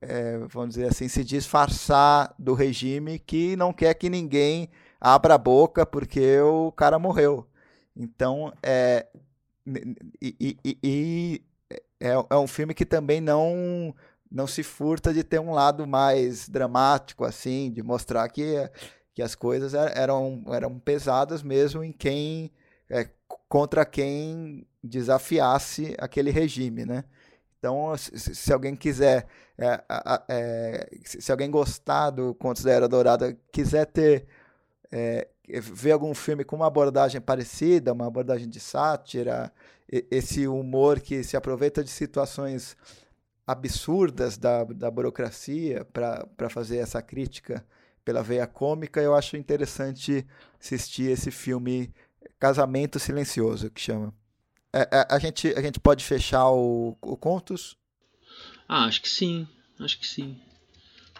[0.00, 5.38] é, vamos dizer assim, se disfarçar do regime que não quer que ninguém abra a
[5.38, 7.46] boca porque o cara morreu.
[7.94, 9.06] Então, é,
[10.20, 11.42] e, e, e
[12.00, 13.94] é, é um filme que também não
[14.32, 18.70] não se furta de ter um lado mais dramático, assim, de mostrar que,
[19.14, 22.50] que as coisas eram, eram pesadas mesmo em quem
[22.88, 23.08] é,
[23.48, 27.04] contra quem desafiasse aquele regime, né?
[27.58, 29.26] Então, se, se alguém quiser,
[29.56, 29.84] é,
[30.28, 34.26] é, se alguém gostar do Contos da Era Dourada, quiser ter
[34.90, 39.52] é, ver algum filme com uma abordagem parecida, uma abordagem de sátira,
[40.10, 42.76] esse humor que se aproveita de situações
[43.46, 47.64] absurdas da, da burocracia para fazer essa crítica
[48.04, 50.26] pela veia cômica, eu acho interessante
[50.60, 51.92] assistir esse filme
[52.38, 54.12] Casamento Silencioso, que chama.
[54.72, 57.76] É, é, a, gente, a gente pode fechar o, o Contos?
[58.68, 59.46] Ah, acho que sim.
[59.78, 60.36] Acho que sim.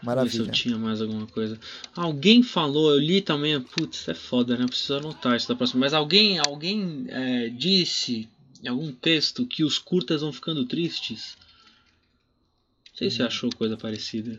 [0.03, 0.33] Maravilha.
[0.33, 1.59] se eu tinha mais alguma coisa.
[1.95, 4.67] Alguém falou, eu li também, putz, é foda, né?
[4.67, 5.81] Preciso anotar isso da próxima.
[5.81, 8.29] Mas alguém, alguém é, disse
[8.63, 11.37] em algum texto que os curtas vão ficando tristes.
[12.93, 13.11] Não sei hum.
[13.11, 14.39] se você achou coisa parecida.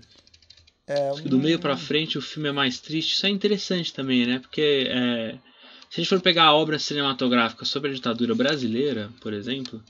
[0.88, 1.24] É, um...
[1.24, 3.14] Do meio para frente o filme é mais triste.
[3.14, 4.40] Isso é interessante também, né?
[4.40, 5.38] Porque é,
[5.90, 9.84] se a gente for pegar a obra cinematográfica sobre a ditadura brasileira, por exemplo,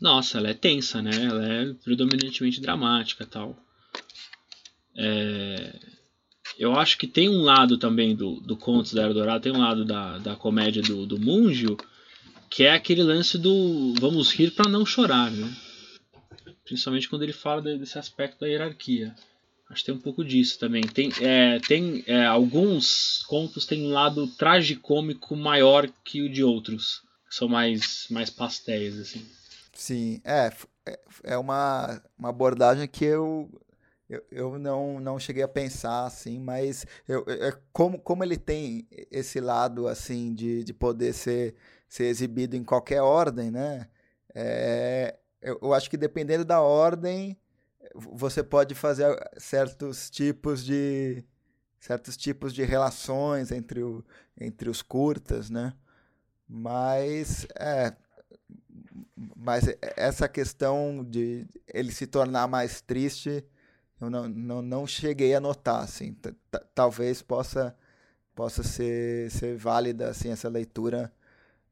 [0.00, 1.24] nossa, ela é tensa, né?
[1.24, 3.56] Ela é predominantemente dramática tal.
[4.96, 5.78] É,
[6.58, 9.60] eu acho que tem um lado também do, do Contos da Era Dourada, tem um
[9.60, 11.76] lado da, da comédia do, do Munjo,
[12.50, 15.56] que é aquele lance do vamos rir para não chorar, né?
[16.68, 19.14] Principalmente quando ele fala desse aspecto da hierarquia.
[19.70, 20.82] Acho que tem um pouco disso também.
[20.82, 27.02] Tem, é, tem é, alguns contos têm um lado tragicômico maior que o de outros.
[27.26, 29.26] Que são mais, mais pastéis, assim.
[29.72, 30.52] Sim, é,
[30.86, 33.50] é, é uma, uma abordagem que eu
[34.08, 38.88] eu, eu não, não cheguei a pensar assim, mas eu, é, como, como ele tem
[39.10, 41.54] esse lado assim de, de poder ser,
[41.86, 43.86] ser exibido em qualquer ordem, né?
[44.34, 47.36] É, eu, eu acho que dependendo da ordem,
[47.94, 51.24] você pode fazer certos tipos de
[51.80, 54.04] certos tipos de relações entre, o,
[54.38, 55.72] entre os curtas, né?
[56.48, 57.94] Mas é,
[59.36, 59.64] mas
[59.96, 63.44] essa questão de ele se tornar mais triste
[64.00, 66.16] eu não, não, não cheguei a notar, assim.
[66.74, 67.76] Talvez possa,
[68.34, 71.12] possa ser, ser válida, assim, essa leitura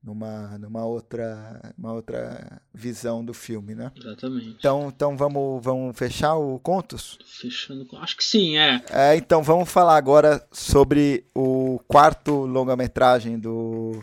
[0.02, 3.90] numa, numa outra, uma outra visão do filme, né?
[3.96, 4.56] Exatamente.
[4.58, 7.18] Então, então vamos, vamos fechar o Contos?
[7.26, 8.82] Fechando, acho que sim, é.
[8.90, 14.02] é então vamos falar agora sobre o quarto longa-metragem do,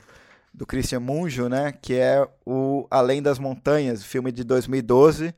[0.54, 1.72] do Christian Munjo, né?
[1.72, 5.34] Que é o Além das Montanhas, filme de 2012,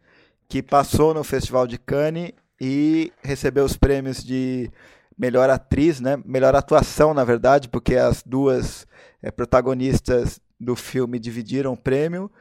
[0.49, 4.71] que passou no Festival de Cannes e recebeu os prêmios de
[5.17, 6.17] melhor atriz, né?
[6.25, 8.87] Melhor atuação, na verdade, porque as duas
[9.21, 12.31] é, protagonistas do filme dividiram o prêmio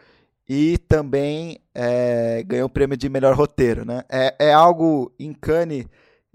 [0.49, 4.05] e também é, ganhou o prêmio de melhor roteiro, né?
[4.09, 5.87] É, é algo em Cannes,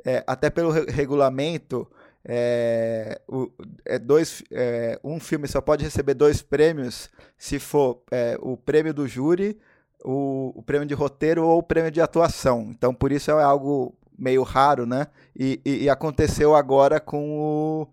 [0.05, 1.87] é, até pelo re regulamento,
[2.25, 3.51] é, o,
[3.85, 8.93] é dois, é, um filme só pode receber dois prêmios se for é, o prêmio
[8.93, 9.57] do júri
[10.03, 12.67] o, o prêmio de roteiro ou o prêmio de atuação.
[12.69, 15.07] Então, por isso é algo meio raro, né?
[15.37, 17.87] E, e, e aconteceu agora com o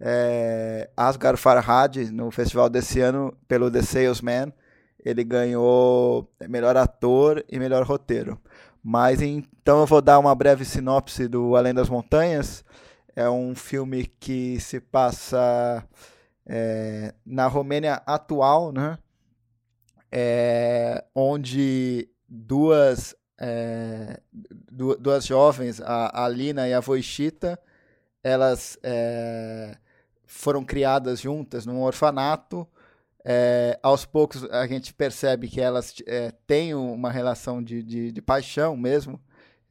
[0.00, 4.52] é, Asghar Farhad no festival desse ano pelo The Salesman.
[5.04, 8.40] Ele ganhou melhor ator e melhor roteiro.
[8.82, 12.64] Mas então eu vou dar uma breve sinopse do Além das Montanhas.
[13.14, 15.84] É um filme que se passa
[16.46, 18.98] é, na Romênia atual, né?
[20.10, 24.20] é, onde duas, é,
[24.70, 27.58] duas jovens, a, a Lina e a Voichita,
[28.22, 29.76] elas é,
[30.30, 32.66] foram criadas juntas num orfanato.
[33.24, 38.22] É, aos poucos a gente percebe que elas é, têm uma relação de, de, de
[38.22, 39.20] paixão mesmo.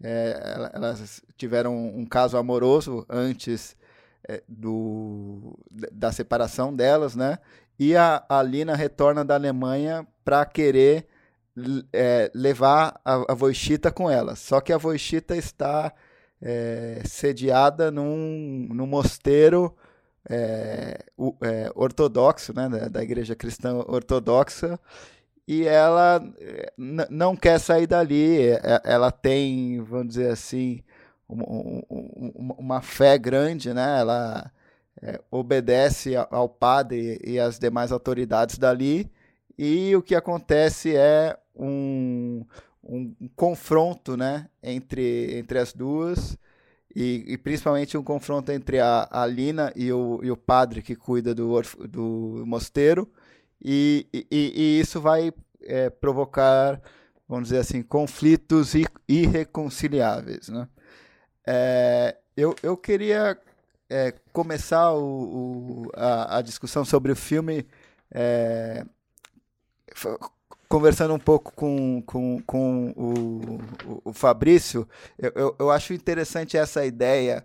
[0.03, 3.75] É, elas tiveram um caso amoroso antes
[4.47, 5.57] do,
[5.91, 7.39] da separação delas, né?
[7.79, 11.07] E a, a Lina retorna da Alemanha para querer
[12.35, 14.35] levar a, a Voichita com ela.
[14.35, 15.91] Só que a Voichita está
[17.05, 19.75] sediada num, num mosteiro
[20.29, 20.99] é,
[21.41, 24.79] é ortodoxo, né, da, da, igreja cristã ortodoxa,
[25.47, 26.71] e ela é,
[27.09, 28.49] não quer sair dali.
[28.49, 30.83] É, ela tem, vamos dizer assim,
[31.27, 33.99] uma, uma, uma fé grande, né?
[33.99, 34.51] Ela
[35.01, 39.09] é, obedece ao padre e às demais autoridades dali,
[39.57, 42.45] e o que acontece é um,
[42.83, 46.37] um, um confronto né, entre, entre as duas,
[46.95, 50.95] e, e, principalmente um confronto entre a, a Lina e o, e o padre que
[50.95, 53.11] cuida do, do mosteiro,
[53.63, 56.81] e, e, e isso vai é, provocar,
[57.27, 58.73] vamos dizer assim, conflitos
[59.07, 60.49] irreconciliáveis.
[60.49, 60.67] Né?
[61.45, 63.37] É, eu, eu queria
[63.89, 67.67] é, começar o, o, a, a, discussão sobre o filme
[68.11, 68.85] é,
[70.69, 73.59] conversando um pouco com, com, com o,
[74.05, 74.87] o Fabrício,
[75.17, 77.43] eu, eu, eu, acho interessante essa ideia,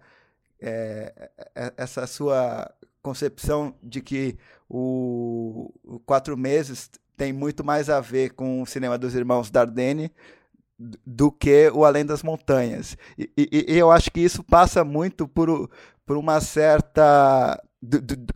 [0.60, 2.70] é, é, essa sua
[3.02, 4.36] concepção de que
[4.68, 10.12] o, o Quatro Meses tem muito mais a ver com o cinema dos irmãos Dardenne
[10.78, 12.96] do que o Além das Montanhas.
[13.16, 15.70] E, e, e eu acho que isso passa muito por,
[16.05, 17.62] por uma certa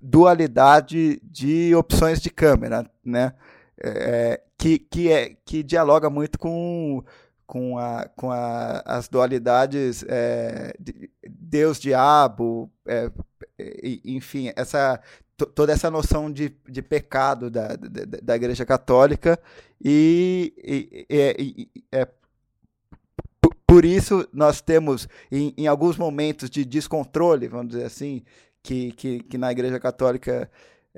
[0.01, 3.35] dualidade de opções de câmera, né?
[3.81, 7.05] É, que, que, é, que dialoga muito com,
[7.47, 13.11] com, a, com a, as dualidades é, de Deus-diabo, é,
[14.05, 15.01] enfim, essa,
[15.55, 19.39] toda essa noção de, de pecado da, da, da Igreja Católica
[19.83, 22.09] e, e, e, e é,
[23.67, 28.25] por isso nós temos em, em, alguns momentos de descontrole, vamos dizer assim,
[28.63, 30.51] que, que, que na Igreja Católica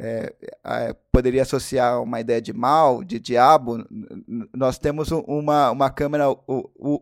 [0.02, 3.84] é, é, poderia associar uma ideia de mal, de diabo,
[4.50, 6.24] nós temos uma, uma câmera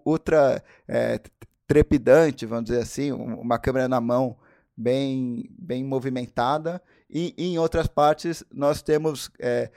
[0.05, 1.21] ultra é,
[1.65, 4.37] trepidante, vamos dizer assim, uma câmera na mão
[4.77, 9.71] bem, bem movimentada, e, e em outras partes nós temos é,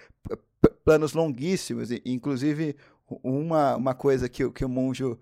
[0.83, 2.75] planos longuíssimos, inclusive
[3.21, 5.19] uma, uma coisa que, que o Monjo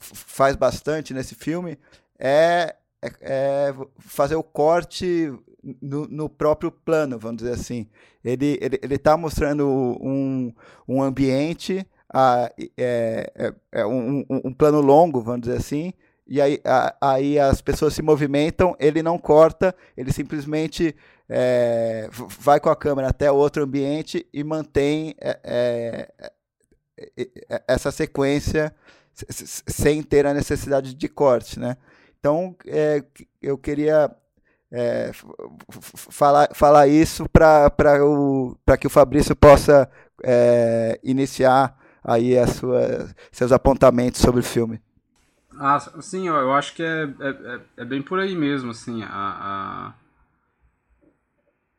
[0.00, 1.78] faz bastante nesse filme
[2.18, 5.32] é é, é fazer o corte
[5.80, 7.88] no, no, próprio plano, vamos dizer assim.
[8.24, 9.66] Ele ele ele está mostrando
[10.00, 10.52] um,
[10.86, 15.92] um ambiente, a, é, é, é um, um, plano longo, vamos dizer assim.
[16.26, 20.94] E aí, a, aí as pessoas se movimentam, ele não corta, ele simplesmente
[21.28, 28.74] é, vai com a câmera até outro ambiente e mantém é, é, essa sequência
[29.66, 31.76] sem ter a necessidade de corte, né?
[32.18, 32.56] Então,
[33.40, 34.10] eu queria
[34.70, 35.10] é,
[36.10, 37.70] falar, falar isso para
[38.78, 39.90] que o Fabrício possa
[40.22, 44.80] é, iniciar aí a sua, seus apontamentos sobre o filme.
[45.58, 49.08] Ah, sim, eu, acho que é, é, é, é, bem por aí mesmo, assim, a,
[49.08, 49.94] a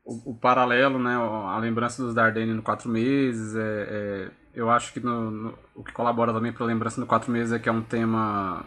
[0.03, 4.91] o, o, paralelo, né, a lembrança dos Dardenne no Quatro Meses, é, é eu acho
[4.91, 7.69] que no, no, o que colabora também para a lembrança no Quatro Meses é que
[7.69, 8.65] é um tema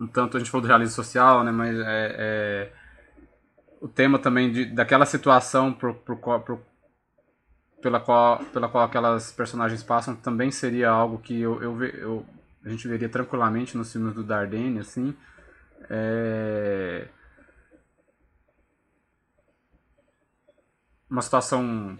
[0.00, 2.72] um tanto a gente falou do realismo social, né, mas é, é
[3.80, 6.62] o tema também de, daquela situação pro, pro, pro,
[7.80, 12.26] pela, qual, pela qual aquelas personagens passam também seria algo que eu, eu, eu
[12.66, 15.14] a gente veria tranquilamente nos filmes do Dardenne, assim.
[15.88, 17.06] É...
[21.08, 21.96] Uma situação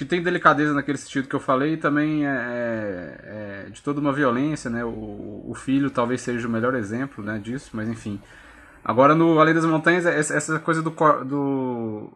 [0.00, 4.00] que tem delicadeza naquele sentido que eu falei e também é, é, é, de toda
[4.00, 4.82] uma violência, né?
[4.82, 8.18] O, o, filho talvez seja o melhor exemplo né, disso, mas enfim.
[8.82, 10.88] Agora no Além das Montanhas, essa coisa do,
[11.24, 12.10] do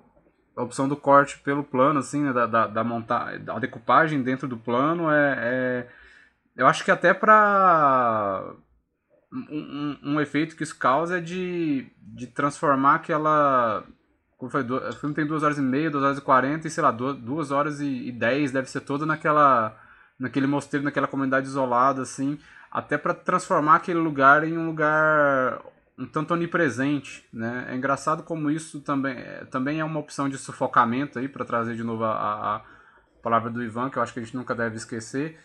[0.56, 4.48] a opção do corte pelo plano, assim, né, da, da, da, monta da decupagem dentro
[4.48, 5.86] do plano é, é
[6.56, 8.51] eu acho que até para
[9.31, 13.85] um, um, um, efeito que isso causa é de, de transformar aquela
[14.51, 16.90] foi, o filme tem 2 horas e meia, 2 horas e 40 e sei lá,
[16.90, 19.77] 2 horas e 10 deve ser toda naquela
[20.19, 22.39] naquele mosteiro, naquela comunidade isolada assim,
[22.70, 25.61] até para transformar aquele lugar em um lugar
[25.98, 27.66] um tanto onipresente, né?
[27.69, 31.77] É engraçado como isso também, é, também é uma opção de sufocamento aí para trazer
[31.77, 32.65] de novo a, a,
[33.23, 35.39] palavra do Ivan, que eu acho que a gente nunca deve esquecer,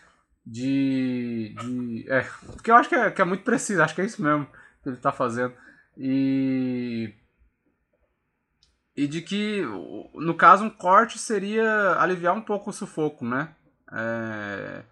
[0.44, 2.26] de, de é,
[2.62, 4.46] que eu acho que é, que é muito preciso, acho que é isso mesmo
[4.82, 5.54] que ele está fazendo.
[5.96, 7.14] E
[9.00, 9.62] e de que,
[10.14, 13.48] no caso, um corte seria aliviar um pouco o sufoco, né?
[13.90, 14.82] É...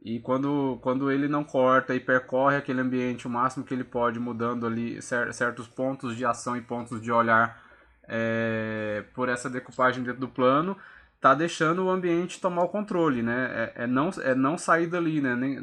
[0.00, 4.20] E quando, quando ele não corta e percorre aquele ambiente o máximo que ele pode,
[4.20, 7.60] mudando ali certos pontos de ação e pontos de olhar
[8.04, 9.04] é...
[9.12, 10.76] por essa decupagem dentro do plano,
[11.20, 13.72] tá deixando o ambiente tomar o controle, né?
[13.74, 15.34] É, é, não, é não sair dali, né?
[15.34, 15.58] Nem,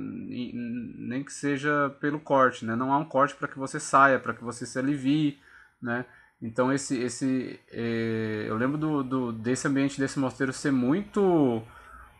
[0.98, 2.76] nem que seja pelo corte, né?
[2.76, 5.40] Não há um corte para que você saia, para que você se alivie,
[5.82, 6.06] né?
[6.42, 11.64] Então esse esse é, eu lembro do, do, desse ambiente desse mosteiro ser muito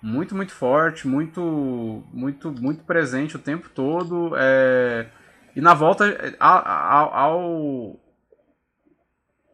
[0.02, 5.10] muito muito forte, muito muito muito presente o tempo todo é,
[5.56, 6.06] e na volta
[6.40, 8.00] ao, ao,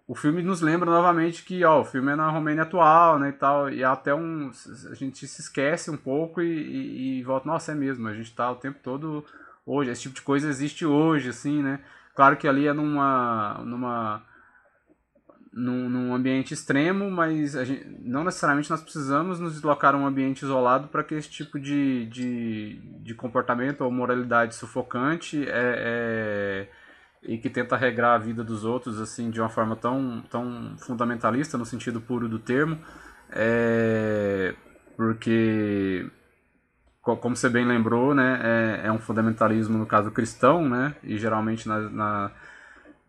[0.07, 3.33] o filme nos lembra novamente que ó, o filme é na Romênia atual, né, e
[3.33, 4.51] tal, e até um
[4.91, 8.25] a gente se esquece um pouco e, e, e volta, nossa, é mesmo, a gente
[8.25, 9.25] está o tempo todo
[9.65, 11.79] hoje, esse tipo de coisa existe hoje, assim, né?
[12.13, 14.30] Claro que ali é numa numa
[15.53, 20.43] num, num ambiente extremo, mas gente, não necessariamente nós precisamos nos deslocar a um ambiente
[20.43, 26.69] isolado para que esse tipo de, de, de comportamento ou moralidade sufocante é, é,
[27.23, 31.57] e que tenta regrar a vida dos outros assim de uma forma tão, tão fundamentalista
[31.57, 32.79] no sentido puro do termo,
[33.29, 34.55] é,
[34.95, 36.09] porque
[37.01, 38.39] como você bem lembrou, né,
[38.83, 42.31] é, é um fundamentalismo no caso cristão, né, e geralmente na, na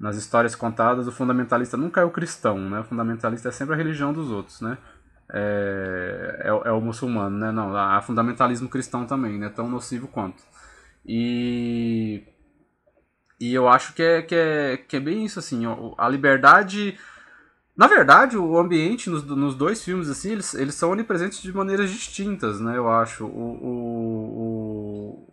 [0.02, 2.80] nas histórias contadas, o fundamentalista nunca é o cristão, né?
[2.80, 4.76] O fundamentalista é sempre a religião dos outros, né?
[5.32, 7.50] é, é, é, o muçulmano, né?
[7.50, 9.48] Não, há fundamentalismo cristão também, né?
[9.48, 10.42] Tão nocivo quanto.
[11.06, 12.22] E
[13.40, 15.62] e eu acho que é, que é, que é bem isso, assim,
[15.98, 16.98] a liberdade...
[17.76, 21.90] Na verdade, o ambiente nos, nos dois filmes, assim, eles, eles são onipresentes de maneiras
[21.90, 23.24] distintas, né, eu acho.
[23.24, 25.31] O, o, o,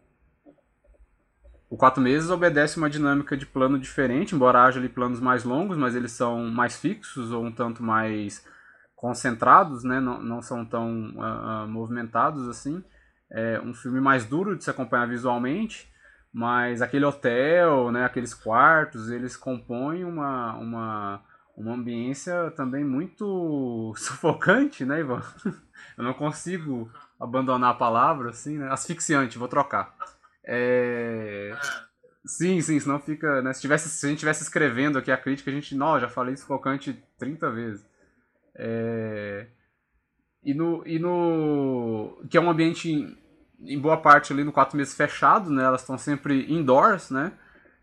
[1.70, 5.78] o Quatro Meses obedece uma dinâmica de plano diferente, embora haja ali planos mais longos,
[5.78, 8.44] mas eles são mais fixos ou um tanto mais
[8.96, 12.84] concentrados, né, não, não são tão uh, uh, movimentados assim.
[13.32, 15.88] É um filme mais duro de se acompanhar visualmente,
[16.34, 21.24] mas aquele hotel, né, aqueles quartos, eles compõem uma, uma,
[21.56, 25.22] uma ambiência também muito sufocante, né, Ivan?
[25.96, 28.72] Eu não consigo abandonar a palavra, assim, né?
[28.72, 29.94] Asfixiante, vou trocar.
[30.52, 31.56] É...
[32.26, 33.42] Sim, sim, senão fica.
[33.42, 33.54] Né?
[33.54, 35.76] Se, tivesse, se a gente estivesse escrevendo aqui a crítica, a gente.
[35.76, 37.86] Não, já falei sufocante 30 vezes.
[38.56, 39.48] É...
[40.44, 42.20] E no, e no.
[42.30, 43.16] Que é um ambiente
[43.62, 45.64] em boa parte ali no quatro meses fechado, né?
[45.64, 47.32] Elas estão sempre indoors, né?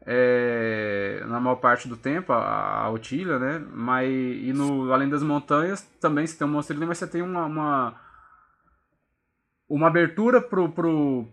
[0.08, 3.64] É, na maior parte do tempo, a, a Otília, né?
[3.72, 7.44] Mas, e no Além das Montanhas também você tem um monstro mas você tem uma,
[7.46, 8.00] uma,
[9.68, 11.26] uma abertura pro, pro,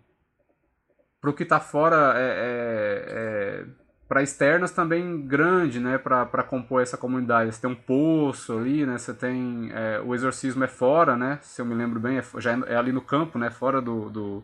[1.24, 3.66] pro que tá fora é, é, é
[4.10, 7.50] para externas também grande, né, para compor essa comunidade.
[7.50, 11.62] Você tem um poço ali, né, você tem é, o exorcismo é fora, né, se
[11.62, 14.44] eu me lembro bem, é, já é, é ali no campo, né, fora do, do,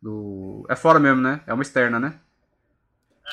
[0.00, 2.20] do, é fora mesmo, né, é uma externa, né.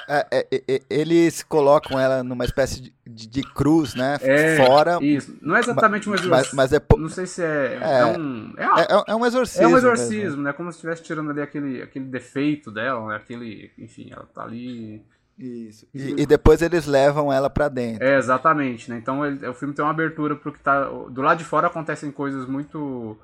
[0.07, 4.17] É, é, é, eles colocam ela numa espécie de, de, cruz, né?
[4.21, 4.97] É, fora.
[5.01, 5.37] Isso.
[5.41, 6.29] Não é exatamente um exorcismo.
[6.29, 7.79] Mas, mas é, não sei se é.
[7.81, 9.63] É, é um, é, é, um exorcismo.
[9.63, 10.41] É um exorcismo, mesmo.
[10.43, 10.53] né?
[10.53, 13.15] Como se estivesse tirando ali aquele, aquele defeito dela, né?
[13.17, 13.71] Aquele.
[13.77, 15.05] Enfim, ela tá ali
[15.37, 15.87] isso.
[15.93, 18.03] E, e, depois eles levam ela para dentro.
[18.03, 18.97] É, exatamente, né?
[18.97, 20.85] Então ele, o filme tem uma abertura pro que tá.
[20.85, 23.17] Do lado de fora acontecem coisas muito.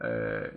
[0.00, 0.52] É,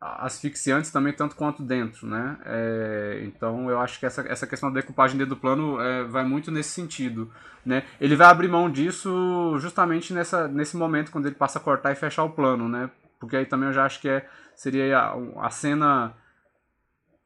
[0.00, 2.38] asfixiantes também, tanto quanto dentro, né?
[2.44, 6.24] É, então eu acho que essa, essa questão da decupagem dentro do plano é, vai
[6.24, 7.30] muito nesse sentido,
[7.66, 7.84] né?
[8.00, 11.96] Ele vai abrir mão disso justamente nessa, nesse momento quando ele passa a cortar e
[11.96, 12.90] fechar o plano, né?
[13.18, 16.14] Porque aí também eu já acho que é, seria a, a cena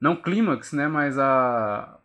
[0.01, 1.97] não clímax, né, mas a,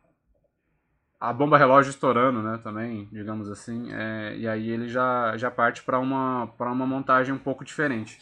[1.19, 5.81] a bomba relógio estourando, né, também, digamos assim, é, e aí ele já, já parte
[5.81, 8.19] para uma, uma montagem um pouco diferente.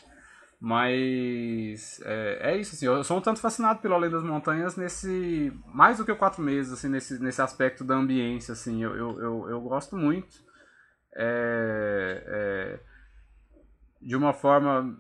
[0.60, 5.53] Mas é, é, isso, assim, eu sou um tanto fascinado pelo Além das Montanhas nesse,
[5.68, 9.49] mais do que quatro meses, assim, nesse, nesse aspecto da ambiência, assim, eu, eu, eu,
[9.49, 10.44] eu gosto muito.
[11.18, 12.80] É, é,
[14.02, 14.98] de uma forma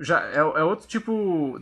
[0.00, 1.60] já é, é, outro tipo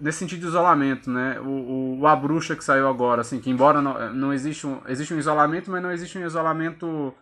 [0.00, 3.82] nesse sentido de isolamento né o, o, a bruxa que saiu agora assim que embora
[3.82, 7.14] não, não existe um existe um isolamento mas não existe um isolamento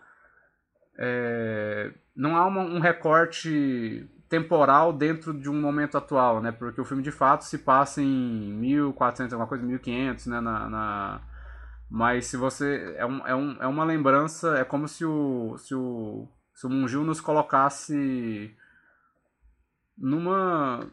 [0.97, 6.85] é, não há uma, um recorte temporal dentro de um momento atual né porque o
[6.85, 11.21] filme de fato se passa em 1400 alguma coisa 1500 né na, na
[11.89, 15.73] mas se você é, um, é, um, é uma lembrança é como se o se
[15.73, 18.53] o se o Munjil nos colocasse
[19.97, 20.87] numa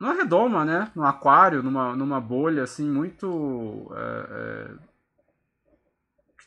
[0.00, 0.90] numa redoma, né?
[0.96, 4.70] Num aquário, numa, numa bolha assim muito é, é,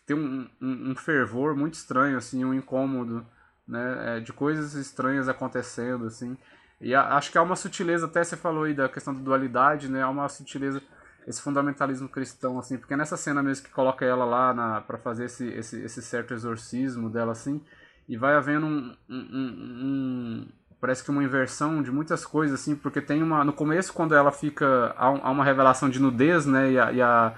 [0.05, 3.25] tem um, um, um, fervor muito estranho assim, um incômodo,
[3.67, 4.17] né?
[4.17, 6.37] É, de coisas estranhas acontecendo assim.
[6.81, 9.89] E a, acho que há uma sutileza, até você falou aí da questão da dualidade,
[9.89, 10.01] né?
[10.01, 10.81] Há uma sutileza
[11.27, 15.47] esse fundamentalismo cristão assim, porque nessa cena mesmo que coloca ela lá para fazer esse,
[15.47, 17.61] esse, esse certo exorcismo dela assim,
[18.07, 20.47] e vai havendo um, um, um,
[20.81, 24.31] parece que uma inversão de muitas coisas assim porque tem uma no começo quando ela
[24.31, 27.33] fica há, uma revelação de nudez né e a, e a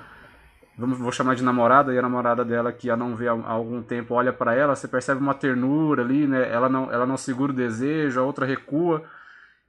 [0.78, 3.82] vamos vou chamar de namorada e a namorada dela que a não vê há, algum
[3.82, 7.52] tempo olha para ela você percebe uma ternura ali né ela não ela não segura
[7.52, 9.04] o desejo a outra recua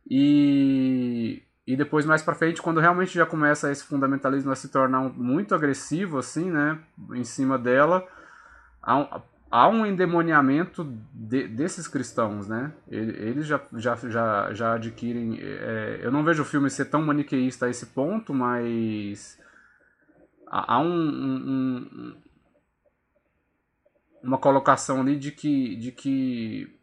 [0.08, 5.00] e e depois mais para frente quando realmente já começa esse fundamentalismo a se tornar
[5.00, 6.78] muito agressivo assim né
[7.12, 8.06] em cima dela
[9.50, 12.72] há um endemoniamento de, desses cristãos, né?
[12.88, 15.38] Eles já, já, já, já adquirem.
[15.40, 19.38] É, eu não vejo o filme ser tão maniqueísta a esse ponto, mas
[20.46, 22.16] há um, um,
[24.22, 26.76] uma colocação ali de que, de que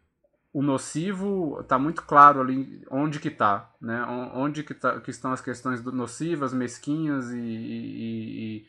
[0.52, 4.04] o nocivo está muito claro ali onde que está, né?
[4.34, 8.66] Onde que, tá, que estão as questões nocivas, mesquinhas e, e,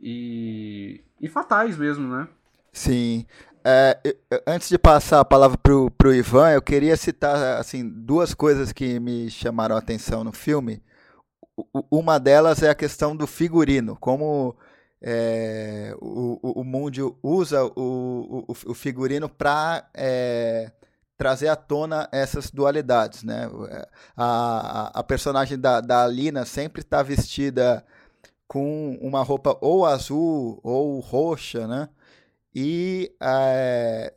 [0.00, 2.28] e, e fatais mesmo, né?
[2.72, 3.26] Sim.
[3.64, 3.98] É,
[4.46, 9.00] antes de passar a palavra para o Ivan, eu queria citar assim, duas coisas que
[9.00, 10.82] me chamaram a atenção no filme.
[11.90, 14.56] Uma delas é a questão do figurino, como
[15.00, 20.72] é, o, o, Mundo usa o, o, o figurino para é,
[21.16, 23.48] trazer à tona essas dualidades, né?
[24.16, 27.84] A, a, personagem da, da Alina sempre está vestida
[28.46, 31.88] com uma roupa ou azul ou roxa, né?
[32.54, 34.12] E é,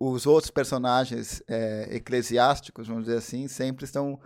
[0.00, 4.18] os outros personagens é, eclesiásticos, vamos dizer assim, sempre estão,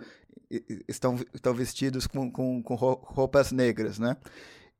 [0.86, 4.16] estão, estão vestidos com, com, com roupas negras, né?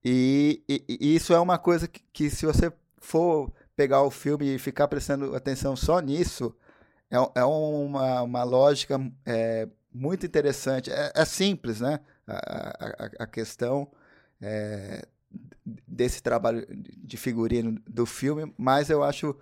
[0.05, 4.55] E, e, e, isso é uma coisa que, que, se você for pegar o filme
[4.55, 6.55] e ficar prestando atenção só nisso,
[7.11, 10.90] é, é uma, uma lógica é, muito interessante.
[10.90, 12.01] É, é, simples, né?
[12.27, 13.90] A, a, a questão
[14.40, 15.07] é,
[15.86, 19.36] desse trabalho de figurino do filme, mas eu acho,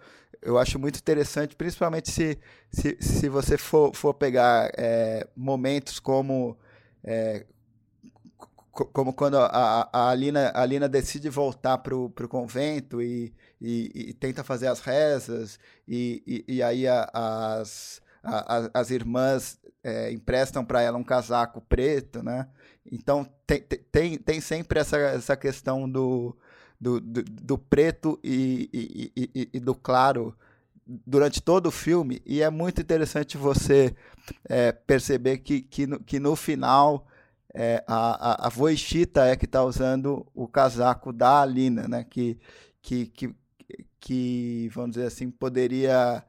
[0.47, 2.39] eu acho muito interessante, principalmente se,
[2.71, 6.57] se, se você for, for pegar é, momentos como
[7.05, 7.45] é,
[8.71, 14.13] como quando a, a, Alina, a Alina decide voltar para o convento e, e, e,
[14.13, 15.59] tenta fazer as rezas,
[15.89, 21.61] e, e, e aí a, as, a, as irmãs é, emprestam para ela um casaco
[21.63, 22.49] preto, né?
[22.91, 26.37] Então tem, tem, tem sempre essa, essa questão do,
[26.81, 30.37] do, do, do preto e, e, e, do claro
[30.87, 33.95] durante todo o filme, e é muito interessante você
[34.49, 37.07] é, perceber que, que, no, que no final
[37.53, 42.05] é, a, a, a é que está usando o casaco da Alina, né?
[42.05, 42.39] Que,
[42.83, 43.35] que, que,
[43.99, 46.23] que vamos dizer assim, poderia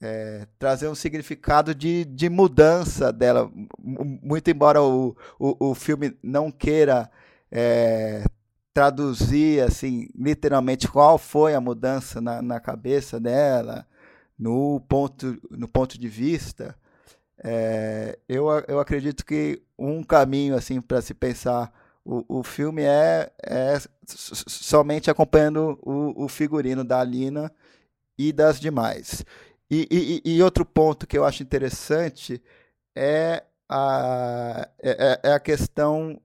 [0.00, 3.50] é, trazer um significado de, de mudança dela.
[3.78, 7.10] Muito embora o, o, o filme não queira
[7.50, 8.24] é,
[8.72, 13.86] traduzir assim literalmente qual foi a mudança na, na cabeça dela,
[14.38, 16.74] no ponto, no ponto de vista,
[17.44, 21.72] é, eu, eu acredito que um caminho assim para se pensar
[22.04, 27.52] o, o filme é, é somente acompanhando o, o figurino da Alina
[28.18, 29.24] e das demais.
[29.70, 29.88] E,
[30.24, 32.42] e, e, outro ponto que eu acho interessante
[32.94, 36.20] é a, é, é, é a questão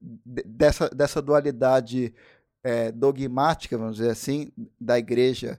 [0.00, 2.14] dessa, dessa dualidade
[2.62, 5.58] é, dogmática, vamos dizer assim, da igreja,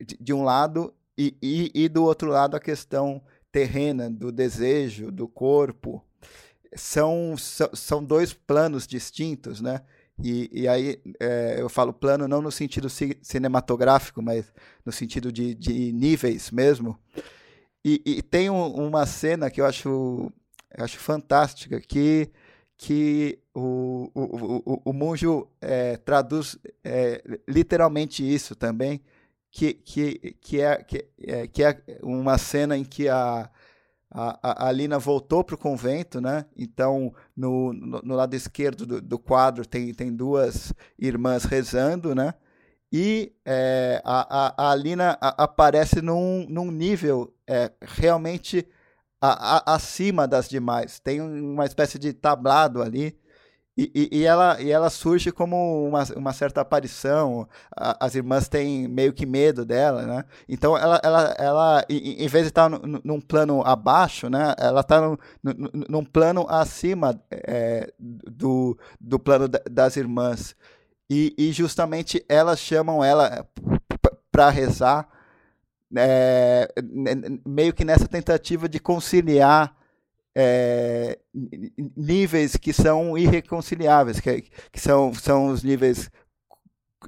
[0.00, 3.22] de, de um lado, e, e, e, do outro lado a questão
[3.52, 6.02] terrena, do desejo, do corpo,
[6.74, 9.82] são, são, são dois planos distintos, né?
[10.22, 14.52] E, e aí é, eu falo plano não no sentido cinematográfico, mas
[14.84, 16.98] no sentido de, de níveis mesmo.
[17.84, 20.30] E, e tem um, uma cena que eu acho,
[20.76, 22.30] eu acho fantástica, que,
[22.82, 29.02] que o, o, o, o é, traduz é, literalmente isso também,
[29.52, 33.50] que, que, que, é, que, é, que é uma cena em que a,
[34.10, 36.46] a, a Alina voltou para o convento, né?
[36.56, 42.32] Então, no, no, no lado esquerdo do, do, quadro tem, tem duas irmãs rezando, né?
[42.90, 48.66] E é, a, a, a, Alina aparece num, num nível é, realmente
[49.20, 50.98] a, a, acima das demais.
[51.00, 53.18] Tem uma espécie de tablado ali
[53.76, 57.48] e, e, ela, e ela surge como uma, uma certa aparição.
[57.74, 60.24] A, as irmãs têm meio que medo dela, né?
[60.48, 64.54] Então ela, ela, ela em, vez de estar num plano abaixo, né?
[64.58, 65.16] Ela está num,
[65.88, 70.54] num, plano acima é, do, do plano das irmãs.
[71.08, 73.46] E, e justamente elas chamam ela
[74.30, 75.08] para rezar,
[75.96, 76.68] é,
[77.46, 79.74] meio que nessa tentativa de conciliar
[80.34, 81.18] é,
[81.96, 86.10] níveis que são irreconciliáveis, que, que são, são os níveis,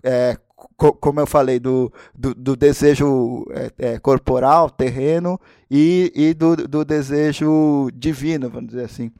[0.02, 0.36] é,
[0.76, 5.40] co, como eu falei, do, do, do desejo é, é, corporal, terreno,
[5.70, 9.12] e, e do, do desejo divino, vamos dizer assim.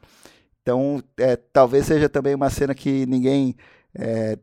[0.62, 3.56] Então, é, talvez seja também uma cena que ninguém
[3.94, 4.38] é,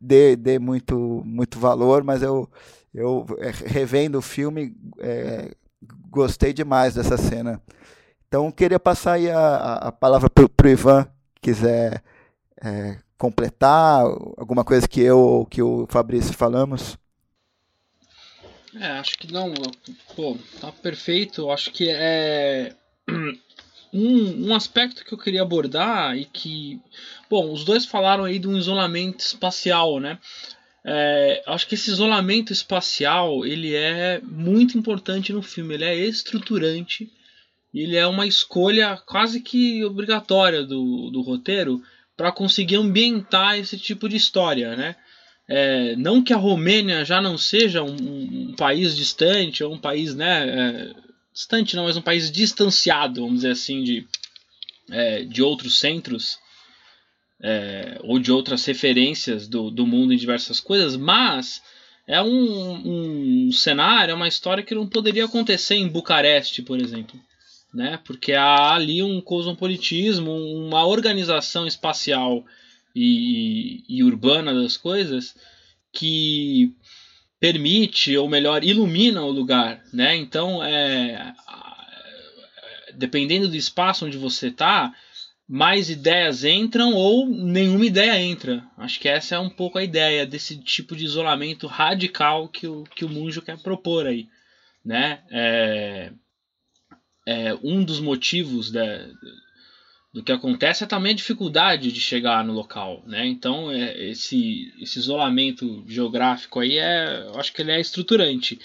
[0.00, 2.48] dê, dê muito, muito valor, mas eu,
[2.94, 3.26] eu
[3.66, 4.74] revendo o filme,
[6.08, 7.60] gostei demais dessa cena.
[8.28, 11.06] Então, queria passar aí a, a palavra para o Ivan,
[11.40, 12.02] quiser
[12.62, 14.02] é, completar
[14.36, 16.98] alguma coisa que eu ou que o Fabrício falamos.
[18.74, 19.54] É, acho que não.
[20.16, 21.50] Pô, tá perfeito.
[21.50, 22.74] Acho que é.
[23.96, 26.80] Um, um aspecto que eu queria abordar e que.
[27.30, 30.18] Bom, os dois falaram aí de um isolamento espacial, né?
[30.86, 37.10] É, acho que esse isolamento espacial ele é muito importante no filme, ele é estruturante.
[37.72, 41.82] Ele é uma escolha quase que obrigatória do, do roteiro
[42.16, 44.94] para conseguir ambientar esse tipo de história, né?
[45.48, 47.96] É, não que a Romênia já não seja um,
[48.50, 50.94] um país distante ou um país, né, é,
[51.34, 54.06] distante não, mas um país distanciado, vamos dizer assim, de,
[54.90, 56.38] é, de outros centros
[57.42, 61.62] é, ou de outras referências do, do mundo em diversas coisas, mas
[62.06, 67.18] é um, um cenário, é uma história que não poderia acontecer em Bucareste, por exemplo.
[67.72, 67.98] Né?
[68.04, 72.44] Porque há ali um cosmopolitismo, uma organização espacial
[72.94, 75.34] e, e urbana das coisas
[75.92, 76.72] que
[77.40, 79.82] permite, ou melhor, ilumina o lugar.
[79.92, 80.14] Né?
[80.16, 81.34] Então, é,
[82.96, 84.94] dependendo do espaço onde você está,
[85.48, 88.64] mais ideias entram ou nenhuma ideia entra.
[88.78, 92.84] Acho que essa é um pouco a ideia desse tipo de isolamento radical que o,
[92.84, 94.26] que o Munjo quer propor aí.
[94.84, 95.22] Né?
[95.30, 96.12] É,
[97.26, 99.06] é, um dos motivos da,
[100.12, 103.02] do que acontece é também a dificuldade de chegar no local.
[103.06, 103.26] Né?
[103.26, 108.58] Então, é, esse, esse isolamento geográfico aí, é, acho que ele é estruturante.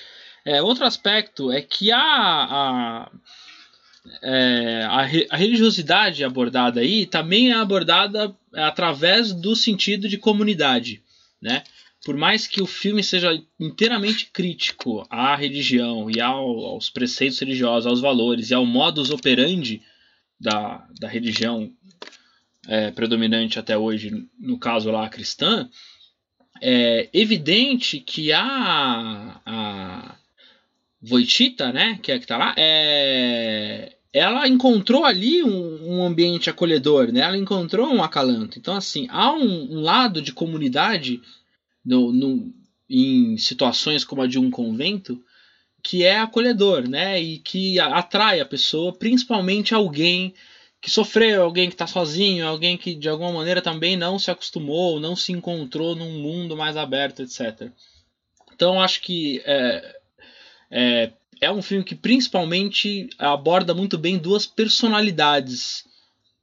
[0.45, 3.11] É, outro aspecto é que a, a
[4.21, 4.99] é, a,
[5.31, 11.01] a, religiosidade abordada aí também é abordada através do sentido de comunidade,
[11.41, 11.63] né?
[12.05, 17.85] Por mais que o filme seja inteiramente crítico à religião e ao, aos preceitos religiosos,
[17.85, 19.81] aos valores e ao modus operandi
[20.39, 21.69] da, da religião
[22.67, 25.69] é, predominante até hoje, no caso lá cristã,
[26.61, 30.17] é evidente que a
[31.01, 37.11] Voitita, né, que é que tá lá, é, ela encontrou ali um, um, ambiente acolhedor,
[37.11, 37.21] né?
[37.21, 38.57] Ela encontrou um acalanto.
[38.57, 41.21] Então, assim, há um, um lado de comunidade
[41.85, 42.53] no, no,
[42.89, 45.23] em situações como a de um convento
[45.83, 47.21] que é acolhedor, né?
[47.21, 50.33] E que atrai a pessoa, principalmente alguém
[50.81, 54.99] que sofreu, alguém que está sozinho, alguém que de alguma maneira também não se acostumou,
[54.99, 57.69] não se encontrou num mundo mais aberto, etc.
[58.53, 59.98] Então, acho que é,
[60.71, 65.85] é, é um filme que principalmente aborda muito bem duas personalidades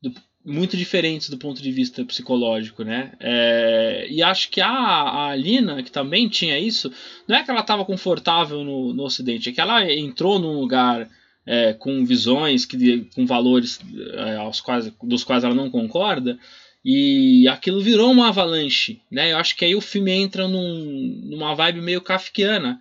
[0.02, 0.12] do,
[0.44, 3.12] muito diferentes do ponto de vista psicológico, né?
[3.20, 6.90] É, e acho que a, a Alina, que também tinha isso,
[7.26, 11.08] não é que ela estava confortável no, no Ocidente, é que ela entrou num lugar
[11.44, 13.80] é, com visões, que, com valores
[14.14, 16.38] é, aos quais, dos quais ela não concorda,
[16.84, 19.32] e aquilo virou uma avalanche, né?
[19.32, 22.80] Eu acho que aí o filme entra num, numa vibe meio kafkiana,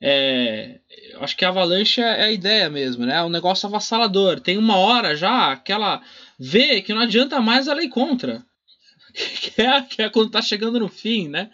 [0.00, 0.78] é,
[1.20, 3.16] acho que a avalanche é a ideia mesmo, né?
[3.16, 4.40] É um negócio avassalador.
[4.40, 6.02] Tem uma hora já que ela
[6.38, 8.44] vê que não adianta mais ela ir contra.
[9.14, 11.50] que, é, que é quando tá chegando no fim, né?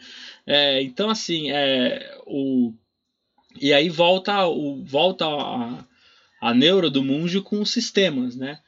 [0.46, 2.74] É, então, assim, é, o,
[3.60, 5.84] e aí volta, o, volta a,
[6.40, 8.58] a neuro do Munjo com os sistemas, né?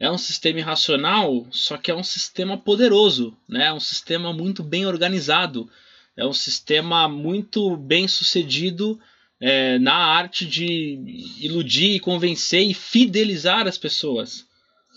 [0.00, 3.66] É um sistema irracional, só que é um sistema poderoso, né?
[3.66, 5.68] É um sistema muito bem organizado,
[6.16, 8.98] é um sistema muito bem sucedido
[9.40, 14.46] é, na arte de iludir, convencer e fidelizar as pessoas.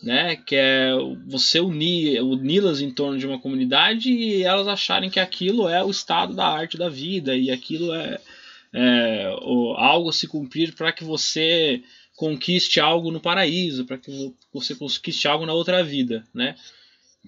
[0.03, 0.35] Né?
[0.35, 0.91] Que é
[1.27, 5.91] você unir, uni-las em torno de uma comunidade e elas acharem que aquilo é o
[5.91, 8.19] estado da arte da vida e aquilo é,
[8.73, 9.25] é
[9.77, 11.83] algo se cumprir para que você
[12.15, 16.55] conquiste algo no paraíso, para que você conquiste algo na outra vida, né?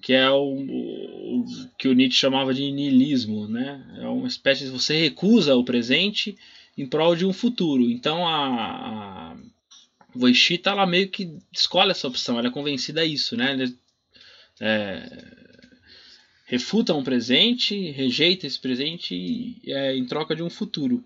[0.02, 1.44] Que é o, o,
[1.78, 3.84] que o Nietzsche chamava de niilismo, né?
[4.00, 6.36] É uma espécie de você recusa o presente
[6.76, 7.90] em prol de um futuro.
[7.90, 9.36] Então a, a
[10.14, 13.72] Voishita ela meio que escolhe essa opção, ela é convencida a isso, né?
[14.60, 15.44] É,
[16.46, 21.04] refuta um presente, rejeita esse presente é, em troca de um futuro.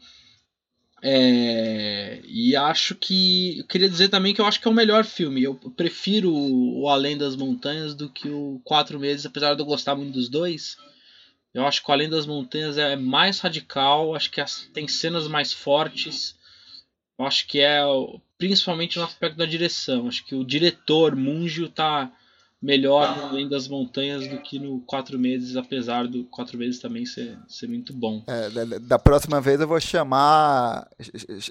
[1.03, 3.59] É, e acho que.
[3.59, 5.43] Eu queria dizer também que eu acho que é o melhor filme.
[5.43, 9.95] Eu prefiro o Além das Montanhas do que o Quatro Meses, apesar de eu gostar
[9.95, 10.77] muito dos dois.
[11.55, 14.43] Eu acho que o Além das Montanhas é mais radical, acho que
[14.73, 16.37] tem cenas mais fortes.
[17.19, 17.81] Eu acho que é
[18.37, 20.07] principalmente no aspecto da direção.
[20.07, 22.11] Acho que o diretor Munjo tá
[22.61, 27.07] melhor no Além das Montanhas do que no Quatro Meses, apesar do Quatro Meses também
[27.07, 28.23] ser, ser muito bom.
[28.27, 30.89] É, da, da, próxima vez eu vou chamar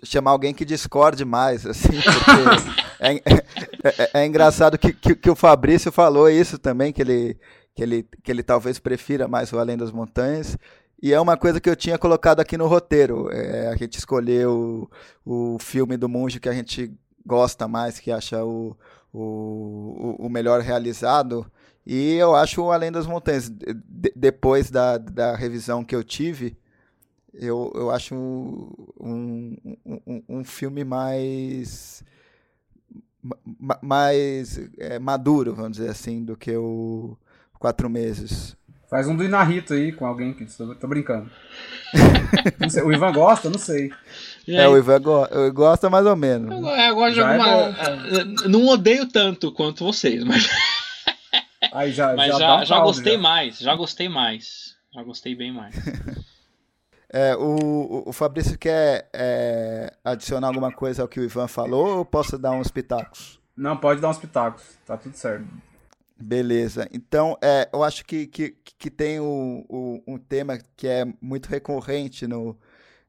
[0.03, 3.21] chamar alguém que discorde mais, assim, porque é, é,
[3.83, 7.37] é, é, engraçado que, que, que o Fabrício falou isso também, que ele
[7.77, 10.57] que ele, que ele talvez prefira mais o Além das Montanhas.
[10.99, 13.29] E é uma coisa que eu tinha colocado aqui no roteiro.
[13.31, 14.89] É, a gente escolheu
[15.23, 16.91] o, o filme do Munge que a gente
[17.23, 18.75] gosta mais, que acha o,
[19.13, 21.45] o, o melhor realizado.
[21.85, 26.57] E eu acho o Além das Montanhas, de, depois da, da revisão que eu tive,
[27.31, 29.55] eu, eu acho um,
[30.03, 32.03] um, um filme mais
[33.81, 37.17] mais é, maduro, vamos dizer assim, do que o,
[37.59, 38.55] quatro meses.
[38.89, 41.29] Faz um do Inarito aí com alguém que tô brincando.
[42.69, 43.91] sei, o Ivan gosta, não sei.
[44.47, 46.49] É, o Ivan go gosta mais ou menos.
[46.49, 47.47] Eu, eu gosto de alguma.
[47.47, 50.47] É não odeio tanto quanto vocês, mas.
[51.73, 53.19] Aí já, Mas já, já, um já gostei já.
[53.19, 54.75] mais, já gostei mais.
[54.93, 55.75] Já gostei bem mais.
[57.09, 62.05] É, o, o Fabrício quer é, adicionar alguma coisa ao que o Ivan falou ou
[62.05, 63.39] posso dar uns pitacos?
[63.55, 65.47] Não, pode dar uns pitacos, tá tudo certo.
[66.19, 66.87] Beleza.
[66.91, 71.47] Então, é, eu acho que, que, que tem o, o, um tema que é muito
[71.47, 72.57] recorrente no,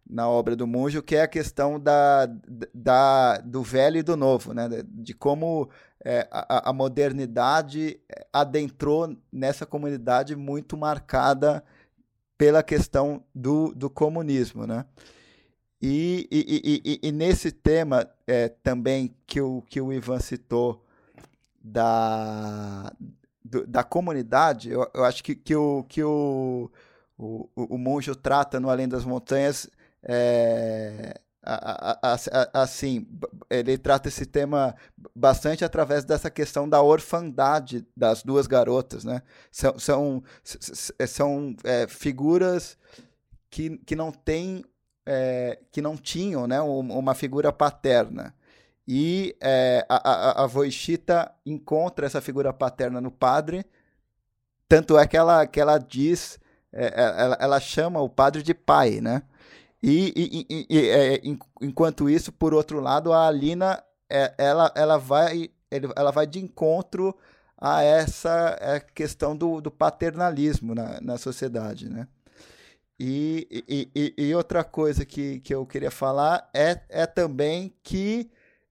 [0.08, 2.26] na obra do Munjo, que é a questão da,
[2.74, 4.68] da, do velho e do novo, né?
[4.86, 5.70] de como
[6.04, 7.98] é, a, a, modernidade
[8.32, 11.64] adentrou nessa comunidade muito marcada
[12.36, 14.66] pela questão do, do comunismo.
[14.66, 14.84] Né?
[15.80, 20.84] E, e, e, e nesse tema é, também que o, que o Ivan citou,
[21.68, 22.92] da,
[23.44, 26.70] do, da comunidade, eu, eu, acho que, que, o, que o,
[27.16, 29.68] o, o Monjo trata no Além das Montanhas
[30.02, 33.06] é, a, a, a, assim,
[33.48, 34.74] ele trata esse tema
[35.14, 39.22] bastante através dessa questão da orfandade das duas garotas, né?
[39.50, 40.22] São, são,
[41.06, 42.76] são é, figuras
[43.50, 44.62] que, que não têm,
[45.06, 48.34] é, que não tinham, né, uma figura paterna.
[48.90, 53.66] E é, a, a, a Voishita encontra essa figura paterna no padre,
[54.66, 56.38] tanto é que ela, que ela diz,
[56.72, 59.24] é, é ela, ela chama o padre de pai, né?
[59.82, 61.20] E, e, e, e é,
[61.60, 65.50] enquanto isso, por outro lado, a Alina, é, ela, ela, vai,
[65.94, 67.14] ela vai de encontro
[67.58, 72.08] a essa é, questão do, do paternalismo na, na sociedade, né?
[72.98, 73.46] E,
[73.94, 78.28] e, e, outra coisa que, que eu queria falar é, é também que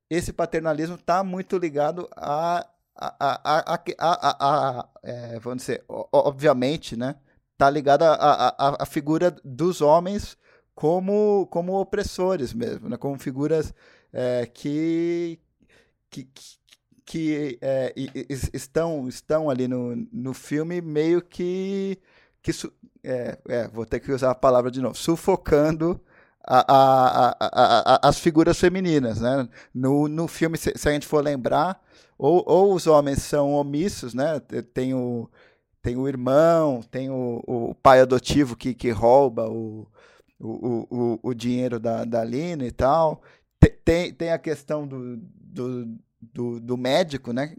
[0.09, 7.15] esse paternalismo está muito ligado a, a, a, a, é, vamos dizer, obviamente, né?
[7.53, 10.37] Está ligado a figura dos homens
[10.75, 12.97] como, como opressores mesmo, né?
[12.97, 13.73] Como figuras
[14.13, 15.39] é, que,
[16.09, 16.29] que,
[17.03, 17.93] que é,
[18.53, 21.97] estão, estão ali no, no filme meio que,
[22.41, 22.51] que
[23.03, 25.99] é, é, vou ter que usar a palavra de novo, sufocando
[26.47, 29.47] a, a, a, as figuras femininas, né?
[29.73, 31.81] No, no filme, se, se, a gente for lembrar,
[32.17, 34.39] ou, ou os homens são omissos, né?
[34.73, 35.29] Tem o,
[35.81, 39.87] tem o irmão, tem o, o pai adotivo que, que rouba o,
[40.39, 43.21] o, o, o dinheiro da, da Lina e tal.
[43.83, 47.55] Tem, tem a questão do, do, do, do médico, né?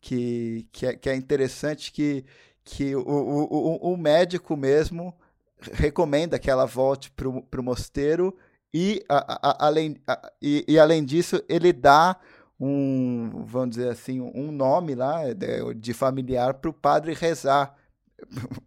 [0.00, 2.24] Que, que, é, que é interessante que,
[2.62, 5.14] que o, o, o médico mesmo
[5.60, 8.36] recomenda que ela volte para o mosteiro
[8.72, 12.16] e, a, a, além, a, e, e, além disso, ele dá
[12.60, 17.74] um, vamos dizer assim, um nome lá de, de familiar para o padre rezar.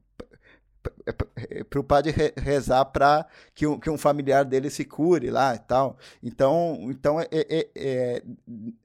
[1.70, 5.60] para o padre rezar para que, um, que um familiar dele se cure lá e
[5.60, 5.98] tal.
[6.24, 8.24] Então, então é, é, é,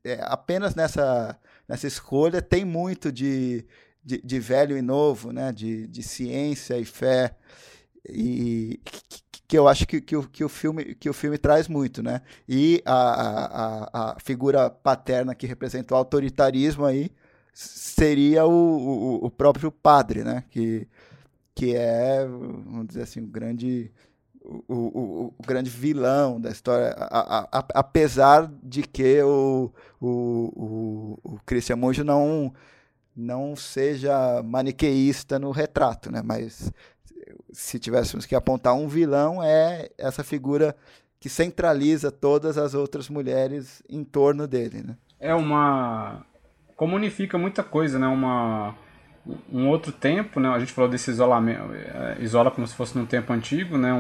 [0.05, 3.65] é apenas nessa, nessa escolha tem muito de,
[4.05, 5.53] de, de, velho e novo, né?
[5.53, 7.35] de, de ciência e fé
[8.09, 8.81] e
[9.47, 12.23] que eu acho que, que, o, que, o filme, que o filme traz muito, né?
[12.49, 17.11] E a, a, a figura paterna que representa o autoritarismo aí
[17.53, 20.45] seria o, o, o, próprio padre, né?
[20.51, 20.89] Que,
[21.55, 23.93] que é, vamos dizer assim, o grande,
[24.43, 29.71] o, o, o grande vilão da história, a, a, apesar de que o,
[30.01, 32.53] o, o, o Christian Monjo não,
[33.17, 36.23] não seja maniqueísta no retrato, né?
[36.25, 36.73] Mas
[37.55, 40.77] se tivéssemos que apontar um vilão, é essa figura
[41.21, 44.97] que centraliza todas as outras mulheres em torno dele, né?
[45.19, 46.27] É uma
[46.77, 48.07] comunifica muita coisa, né?
[48.07, 48.75] Uma
[49.51, 50.51] um outro tempo, né?
[50.51, 53.91] A gente falou desse isolamento, é, isola como se fosse num tempo antigo, né?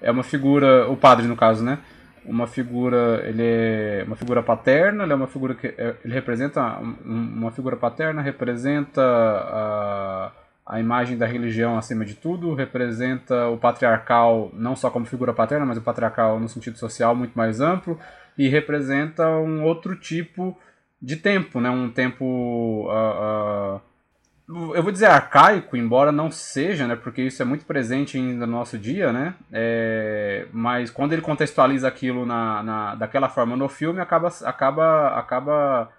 [0.00, 1.78] É uma figura, o padre no caso, né?
[2.24, 6.60] Uma figura, ele é uma figura paterna, ele é uma figura que é, ele representa
[7.04, 10.32] uma figura paterna, representa a
[10.66, 15.64] a imagem da religião acima de tudo, representa o patriarcal não só como figura paterna,
[15.64, 17.98] mas o patriarcal no sentido social muito mais amplo,
[18.36, 20.58] e representa um outro tipo
[21.00, 21.70] de tempo, né?
[21.70, 22.88] um tempo.
[22.90, 26.96] Uh, uh, eu vou dizer arcaico, embora não seja, né?
[26.96, 29.34] porque isso é muito presente ainda no nosso dia, né?
[29.52, 34.28] É, mas quando ele contextualiza aquilo na, na, daquela forma no filme, acaba.
[34.44, 35.90] acaba, acaba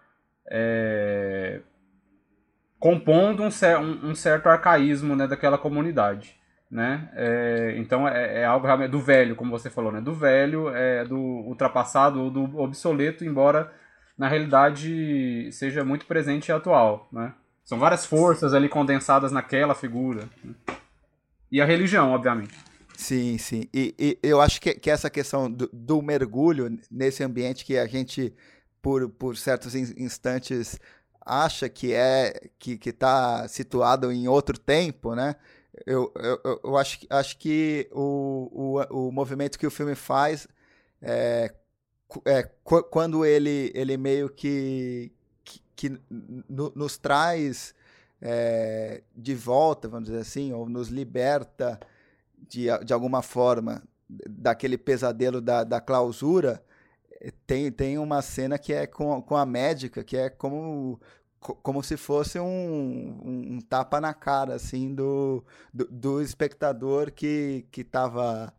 [0.50, 1.60] é,
[2.80, 6.36] compondo um, um, um certo arcaísmo né, daquela comunidade.
[6.70, 7.10] Né?
[7.14, 10.02] É, então é, é, algo realmente do velho, como você falou, né?
[10.02, 13.72] do velho, é, do ultrapassado ou do obsoleto, embora
[14.18, 17.08] na realidade seja muito presente e atual.
[17.12, 17.34] Né?
[17.64, 20.28] São várias forças ali condensadas naquela figura.
[20.44, 20.54] Né?
[21.52, 22.54] E a religião, obviamente.
[22.98, 23.70] Sim, sim.
[23.74, 27.86] E, e eu acho que, que essa questão do, do, mergulho nesse ambiente que a
[27.86, 28.34] gente,
[28.82, 30.80] por, por certos instantes,
[31.28, 35.36] acha que é que está situado em outro tempo, né?
[35.86, 40.48] Eu, eu, eu acho, acho que o, o, o movimento que o filme faz
[41.02, 41.54] é,
[42.26, 45.12] é quando ele, ele meio que,
[45.44, 47.76] que, que nos traz
[48.22, 51.80] é, de volta, vamos dizer assim, ou nos liberta
[52.38, 56.64] de, de alguma forma daquele pesadelo da, da clausura,
[57.46, 61.00] tem, tem uma cena que é com, com a médica, que é como,
[61.40, 65.44] como se fosse um, um, tapa na cara assim do,
[65.74, 68.54] do, do espectador que estava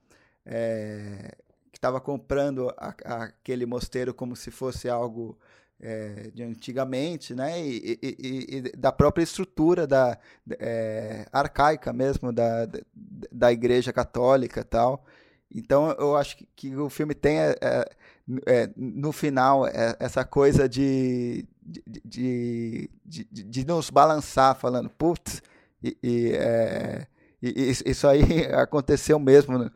[0.47, 1.37] é,
[1.71, 5.39] que estava comprando a, a, aquele mosteiro como se fosse algo
[5.81, 7.61] é, de antigamente, né?
[7.61, 10.19] E, e, e, da própria estrutura da
[10.59, 12.81] é, arcaica mesmo da, da,
[13.31, 15.05] da Igreja Católica tal.
[15.55, 17.91] Então eu acho que, que o filme tem é, é,
[18.47, 25.43] é no final é, essa coisa de de, de, de, de, nos balançar, falando, putz,
[25.83, 27.07] e, e, é,
[27.43, 29.71] e, isso aí aconteceu mesmo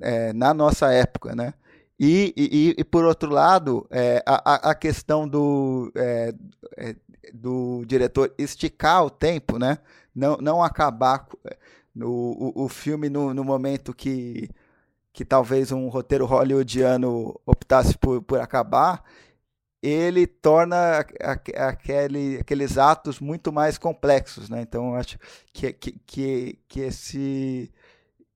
[0.00, 1.54] é, na nossa época, né?
[1.98, 6.34] E, e, e, por outro lado, é, a, a questão do, é,
[6.78, 6.96] é,
[7.34, 9.78] do diretor esticar o tempo, né?
[10.14, 11.26] não, não acabar
[11.94, 14.50] no, o, o filme no, no momento que,
[15.12, 19.02] que talvez um roteiro hollywoodiano optasse por, por acabar,
[19.82, 20.98] ele torna
[21.56, 24.48] aquele, aqueles atos muito mais complexos.
[24.48, 24.60] Né?
[24.62, 25.18] Então, acho
[25.52, 27.72] que, que, que, esse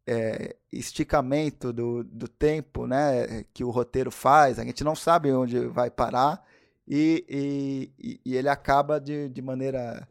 [0.07, 5.67] é, esticamento do, do tempo né, que o roteiro faz, a gente não sabe onde
[5.67, 6.43] vai parar
[6.87, 10.07] e, e, e ele acaba de, de maneira,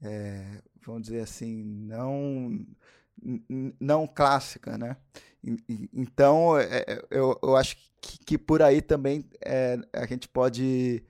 [0.00, 2.64] é, vamos dizer assim, não,
[3.80, 4.76] não clássica.
[4.76, 4.96] Né?
[5.92, 11.04] Então, é, é, eu, eu acho que, que por aí também é, a gente pode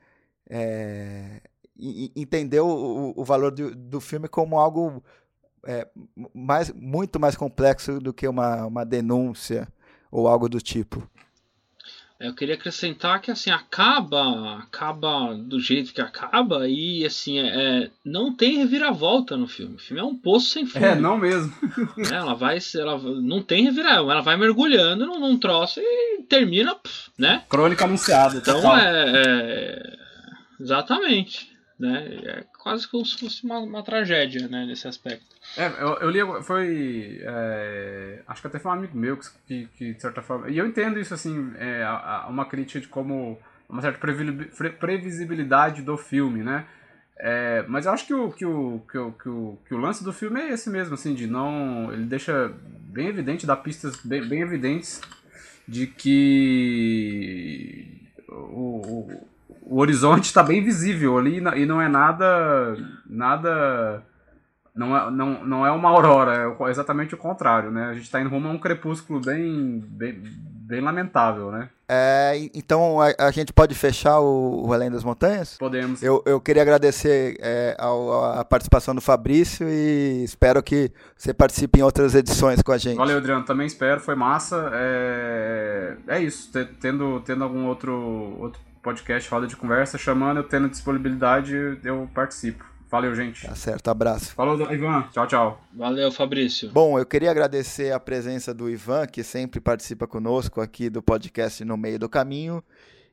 [0.48, 1.40] é,
[2.16, 5.02] entender o, o valor do, do filme como algo
[5.66, 5.88] é,
[6.34, 9.68] mais, muito mais complexo do que uma, uma denúncia
[10.10, 11.08] ou algo do tipo.
[12.22, 17.46] É, eu queria acrescentar que assim acaba, acaba do jeito que acaba e assim é,
[17.46, 19.74] é, não tem reviravolta no filme.
[19.74, 20.84] O filme é um poço sem fundo.
[20.84, 21.52] É, não mesmo.
[22.12, 26.76] É, ela vai, ela não tem reviravolta, ela vai mergulhando num, num troço e termina,
[27.18, 27.42] né?
[27.48, 28.36] Crônica anunciada.
[28.36, 29.96] Então é, é,
[30.60, 32.20] exatamente, né?
[32.24, 35.31] É quase como se fosse uma, uma tragédia, né, nesse aspecto.
[35.56, 37.20] É, eu, eu li, foi.
[37.22, 40.48] É, acho que até foi um amigo meu que, que, de certa forma.
[40.48, 43.38] E eu entendo isso, assim, é, a, a uma crítica de como.
[43.68, 43.98] uma certa
[44.78, 46.64] previsibilidade do filme, né?
[47.18, 50.02] É, mas eu acho que o, que, o, que, o, que, o, que o lance
[50.02, 51.92] do filme é esse mesmo, assim, de não.
[51.92, 55.00] Ele deixa bem evidente, dá pistas bem, bem evidentes
[55.68, 57.86] de que
[58.28, 59.28] o, o,
[59.62, 62.76] o horizonte está bem visível ali e não é nada.
[63.06, 64.02] nada
[64.74, 67.86] não é, não, não é uma aurora, é exatamente o contrário, né?
[67.86, 71.68] A gente está indo rumo a um crepúsculo bem, bem, bem lamentável, né?
[71.86, 75.58] É, então a, a, gente pode fechar o, o Além das Montanhas?
[75.58, 76.02] Podemos.
[76.02, 81.80] Eu, eu queria agradecer é, ao, a participação do Fabrício e espero que você participe
[81.80, 82.96] em outras edições com a gente.
[82.96, 83.44] Valeu, Adriano.
[83.44, 84.70] Também espero, foi massa.
[84.72, 86.50] É, é isso,
[86.80, 87.92] tendo, tendo algum outro,
[88.40, 92.71] outro podcast, roda de conversa, chamando, eu tendo disponibilidade, eu participo.
[92.92, 93.46] Valeu, gente.
[93.46, 94.34] Tá certo, abraço.
[94.34, 95.08] Falou, Ivan.
[95.10, 95.60] Tchau, tchau.
[95.72, 96.70] Valeu, Fabrício.
[96.72, 101.64] Bom, eu queria agradecer a presença do Ivan, que sempre participa conosco aqui do podcast
[101.64, 102.62] No Meio do Caminho.